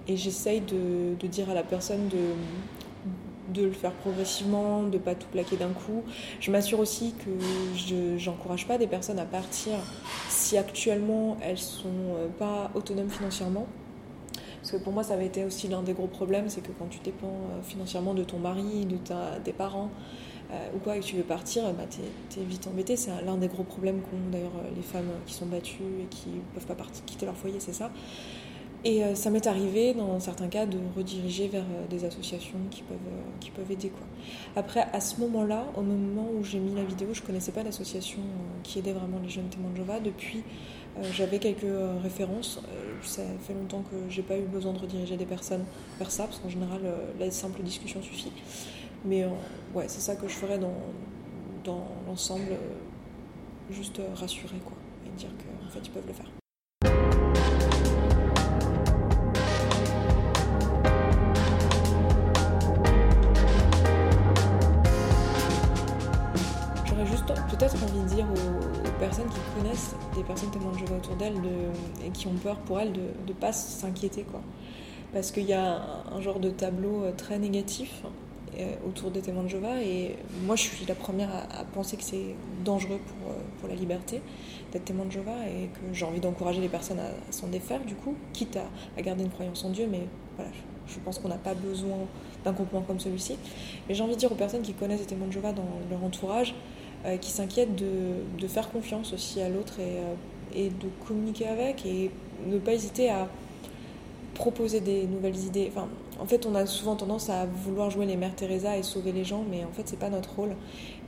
et 0.07 0.17
j'essaye 0.17 0.61
de, 0.61 1.27
dire 1.27 1.49
à 1.49 1.53
la 1.53 1.63
personne 1.63 2.07
de, 2.09 3.61
le 3.61 3.71
faire 3.71 3.91
progressivement, 3.91 4.83
de 4.83 4.97
pas 4.97 5.15
tout 5.15 5.27
plaquer 5.31 5.57
d'un 5.57 5.69
coup. 5.69 6.03
Je 6.39 6.51
m'assure 6.51 6.79
aussi 6.79 7.13
que 7.13 7.29
je 7.75 8.29
n'encourage 8.29 8.67
pas 8.67 8.77
des 8.77 8.87
personnes 8.87 9.19
à 9.19 9.25
partir 9.25 9.73
si 10.29 10.57
actuellement 10.57 11.37
elles 11.41 11.57
sont 11.57 11.89
euh, 12.15 12.27
pas 12.39 12.71
autonomes 12.75 13.09
financièrement. 13.09 13.67
Parce 14.61 14.71
que 14.73 14.77
pour 14.77 14.93
moi, 14.93 15.03
ça 15.03 15.15
avait 15.15 15.25
été 15.25 15.43
aussi 15.43 15.67
l'un 15.67 15.81
des 15.81 15.93
gros 15.93 16.07
problèmes, 16.07 16.47
c'est 16.47 16.61
que 16.61 16.71
quand 16.77 16.87
tu 16.89 16.99
dépends 16.99 17.27
euh, 17.27 17.63
financièrement 17.63 18.13
de 18.13 18.23
ton 18.23 18.37
mari, 18.37 18.85
de 18.85 18.97
ta, 18.97 19.39
des 19.43 19.53
parents, 19.53 19.89
ou 20.75 20.79
quoi, 20.79 20.97
et 20.97 20.99
que 20.99 21.05
tu 21.05 21.15
veux 21.15 21.23
partir, 21.23 21.63
bah, 21.73 21.83
tu 21.89 22.39
es, 22.39 22.43
vite 22.43 22.67
embêté. 22.67 22.95
C'est 22.95 23.11
l'un 23.25 23.37
des 23.37 23.47
gros 23.47 23.63
problèmes 23.63 24.01
qu'ont 24.01 24.31
d'ailleurs 24.31 24.51
euh, 24.57 24.69
les 24.75 24.81
femmes 24.81 25.09
qui 25.25 25.33
sont 25.33 25.45
battues 25.45 26.01
et 26.01 26.05
qui 26.09 26.29
ne 26.29 26.53
peuvent 26.53 26.65
pas 26.65 26.75
partir, 26.75 27.03
quitter 27.05 27.25
leur 27.25 27.35
foyer, 27.35 27.59
c'est 27.59 27.73
ça. 27.73 27.91
Et 28.83 29.03
euh, 29.03 29.13
ça 29.13 29.29
m'est 29.29 29.45
arrivé, 29.45 29.93
dans 29.93 30.19
certains 30.19 30.47
cas, 30.47 30.65
de 30.65 30.77
rediriger 30.97 31.47
vers 31.47 31.65
des 31.89 32.03
associations 32.03 32.57
qui 32.71 32.81
peuvent, 32.81 32.97
qui 33.39 33.51
peuvent 33.51 33.71
aider. 33.71 33.89
Quoi. 33.89 34.05
Après, 34.55 34.87
à 34.91 34.99
ce 34.99 35.19
moment-là, 35.21 35.65
au 35.77 35.81
moment 35.81 36.27
où 36.35 36.43
j'ai 36.43 36.59
mis 36.59 36.75
la 36.75 36.83
vidéo, 36.83 37.09
je 37.13 37.21
ne 37.21 37.25
connaissais 37.25 37.51
pas 37.51 37.63
d'association 37.63 38.21
qui 38.63 38.79
aidait 38.79 38.93
vraiment 38.93 39.19
les 39.21 39.29
jeunes 39.29 39.49
témoins 39.49 39.71
de 39.71 39.77
Jova. 39.77 39.99
Depuis, 39.99 40.43
j'avais 41.13 41.37
quelques 41.39 41.61
références. 42.01 42.59
ça 43.03 43.21
fait 43.41 43.53
longtemps 43.53 43.83
que 43.89 43.95
j'ai 44.09 44.23
pas 44.23 44.37
eu 44.37 44.43
besoin 44.43 44.73
de 44.73 44.79
rediriger 44.79 45.15
des 45.15 45.25
personnes 45.25 45.63
vers 45.99 46.11
ça, 46.11 46.23
parce 46.23 46.39
qu'en 46.39 46.49
général, 46.49 46.81
la 47.19 47.29
simple 47.29 47.61
discussion 47.61 48.01
suffit. 48.01 48.31
Mais 49.03 49.23
euh, 49.23 49.29
ouais, 49.73 49.85
c'est 49.87 49.99
ça 49.99 50.15
que 50.15 50.27
je 50.27 50.33
ferais 50.33 50.59
dans, 50.59 50.75
dans 51.63 51.87
l'ensemble, 52.07 52.51
euh, 52.51 52.57
juste 53.71 53.99
euh, 53.99 54.13
rassurer 54.13 54.59
quoi, 54.63 54.77
et 55.07 55.09
dire 55.17 55.29
qu'en 55.29 55.69
fait 55.69 55.79
ils 55.83 55.89
peuvent 55.89 56.05
le 56.05 56.13
faire. 56.13 56.27
J'aurais 66.85 67.05
juste 67.07 67.25
peut-être 67.25 67.83
envie 67.83 68.01
de 68.01 68.15
dire 68.15 68.27
aux, 68.29 68.99
personnes 68.99 69.29
qui 69.29 69.39
connaissent 69.59 69.95
des 70.15 70.23
personnes 70.23 70.51
témoins 70.51 70.73
de 70.73 70.77
Jéhovah 70.77 70.97
autour 70.97 71.15
d'elles 71.15 71.41
et 72.05 72.11
qui 72.11 72.27
ont 72.27 72.35
peur 72.35 72.57
pour 72.59 72.79
elles 72.79 72.93
de 72.93 73.01
ne 73.27 73.33
pas 73.33 73.51
s'inquiéter 73.51 74.21
quoi. 74.21 74.41
Parce 75.11 75.31
qu'il 75.31 75.45
y 75.45 75.53
a 75.53 75.81
un 76.15 76.21
genre 76.21 76.39
de 76.39 76.51
tableau 76.51 77.09
très 77.17 77.39
négatif 77.39 78.03
autour 78.87 79.11
des 79.11 79.21
témoins 79.21 79.43
de 79.43 79.49
Jéhovah. 79.49 79.81
Et 79.81 80.15
moi, 80.45 80.55
je 80.55 80.63
suis 80.63 80.85
la 80.85 80.95
première 80.95 81.29
à, 81.29 81.63
penser 81.73 81.97
que 81.97 82.03
c'est 82.03 82.35
dangereux 82.63 82.99
pour, 83.05 83.31
euh, 83.31 83.35
pour 83.59 83.69
la 83.69 83.75
liberté 83.75 84.21
d'être 84.71 84.85
témoin 84.85 85.05
de 85.05 85.11
Jéhovah 85.11 85.47
et 85.47 85.67
que 85.67 85.93
j'ai 85.93 86.05
envie 86.05 86.19
d'encourager 86.19 86.61
les 86.61 86.69
personnes 86.69 86.99
à, 86.99 87.31
s'en 87.31 87.47
défaire, 87.47 87.81
du 87.85 87.95
coup, 87.95 88.15
quitte 88.33 88.57
à, 88.57 89.01
garder 89.01 89.23
une 89.23 89.29
croyance 89.29 89.63
en 89.65 89.69
Dieu. 89.69 89.87
Mais 89.89 90.01
voilà, 90.35 90.51
je, 90.87 90.99
pense 90.99 91.19
qu'on 91.19 91.29
n'a 91.29 91.37
pas 91.37 91.53
besoin 91.53 91.97
d'un 92.43 92.51
groupement 92.51 92.81
comme 92.81 92.99
celui-ci. 92.99 93.37
Mais 93.87 93.95
j'ai 93.95 94.03
envie 94.03 94.15
de 94.15 94.19
dire 94.19 94.31
aux 94.31 94.35
personnes 94.35 94.61
qui 94.61 94.73
connaissent 94.73 95.01
les 95.01 95.05
témoins 95.05 95.27
de 95.27 95.33
Jéhovah 95.33 95.53
dans 95.53 95.67
leur 95.89 96.03
entourage, 96.03 96.53
euh, 97.05 97.17
qui 97.17 97.31
s'inquiètent 97.31 97.75
de, 97.75 98.23
de, 98.39 98.47
faire 98.47 98.69
confiance 98.69 99.13
aussi 99.13 99.41
à 99.41 99.49
l'autre 99.49 99.79
et, 99.79 100.65
et 100.65 100.69
de 100.69 100.87
communiquer 101.07 101.47
avec 101.47 101.85
et 101.85 102.11
ne 102.47 102.59
pas 102.59 102.73
hésiter 102.73 103.09
à 103.09 103.27
proposer 104.33 104.79
des 104.79 105.05
nouvelles 105.07 105.37
idées. 105.37 105.71
Enfin, 105.71 105.87
en 106.21 106.25
fait, 106.27 106.45
on 106.45 106.53
a 106.53 106.67
souvent 106.67 106.95
tendance 106.95 107.31
à 107.31 107.47
vouloir 107.47 107.89
jouer 107.89 108.05
les 108.05 108.15
mères 108.15 108.35
Teresa 108.35 108.77
et 108.77 108.83
sauver 108.83 109.11
les 109.11 109.23
gens, 109.23 109.43
mais 109.49 109.65
en 109.65 109.71
fait, 109.71 109.87
c'est 109.87 109.97
pas 109.97 110.11
notre 110.11 110.35
rôle. 110.35 110.55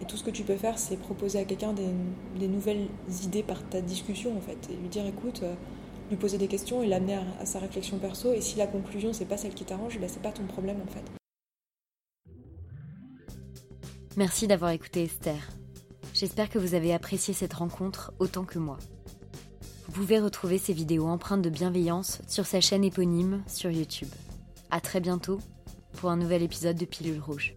Et 0.01 0.05
tout 0.05 0.17
ce 0.17 0.23
que 0.23 0.31
tu 0.31 0.41
peux 0.41 0.55
faire, 0.55 0.79
c'est 0.79 0.97
proposer 0.97 1.37
à 1.37 1.45
quelqu'un 1.45 1.71
des, 1.71 2.47
nouvelles 2.47 2.87
idées 3.23 3.43
par 3.43 3.61
ta 3.69 3.79
discussion, 3.79 4.35
en 4.35 4.41
fait, 4.41 4.57
et 4.71 4.75
lui 4.75 4.89
dire, 4.89 5.05
écoute, 5.05 5.41
euh, 5.43 5.53
lui 6.09 6.17
poser 6.17 6.39
des 6.39 6.47
questions 6.47 6.81
et 6.81 6.87
l'amener 6.87 7.19
à, 7.39 7.45
sa 7.45 7.59
réflexion 7.59 7.99
perso. 7.99 8.33
Et 8.33 8.41
si 8.41 8.57
la 8.57 8.65
conclusion, 8.65 9.13
c'est 9.13 9.25
pas 9.25 9.37
celle 9.37 9.53
qui 9.53 9.65
t'arrange, 9.65 9.99
ben, 9.99 10.09
c'est 10.09 10.21
pas 10.21 10.31
ton 10.31 10.45
problème, 10.45 10.77
en 10.83 10.91
fait. 10.91 11.03
Merci 14.17 14.47
d'avoir 14.47 14.71
écouté 14.71 15.03
Esther. 15.03 15.51
J'espère 16.15 16.49
que 16.49 16.57
vous 16.57 16.73
avez 16.73 16.91
apprécié 16.91 17.35
cette 17.35 17.53
rencontre 17.53 18.13
autant 18.17 18.45
que 18.45 18.57
moi. 18.57 18.79
Vous 19.85 19.91
pouvez 19.91 20.19
retrouver 20.19 20.57
ces 20.57 20.73
vidéos 20.73 21.05
empreintes 21.05 21.43
de 21.43 21.51
bienveillance 21.51 22.19
sur 22.27 22.47
sa 22.47 22.61
chaîne 22.61 22.83
éponyme 22.83 23.43
sur 23.47 23.69
YouTube. 23.69 24.09
À 24.73 24.81
très 24.81 24.99
bientôt 24.99 25.39
pour 25.91 26.09
un 26.09 26.17
nouvel 26.17 26.41
épisode 26.41 26.75
de 26.75 26.85
Pilule 26.85 27.21
Rouge. 27.21 27.55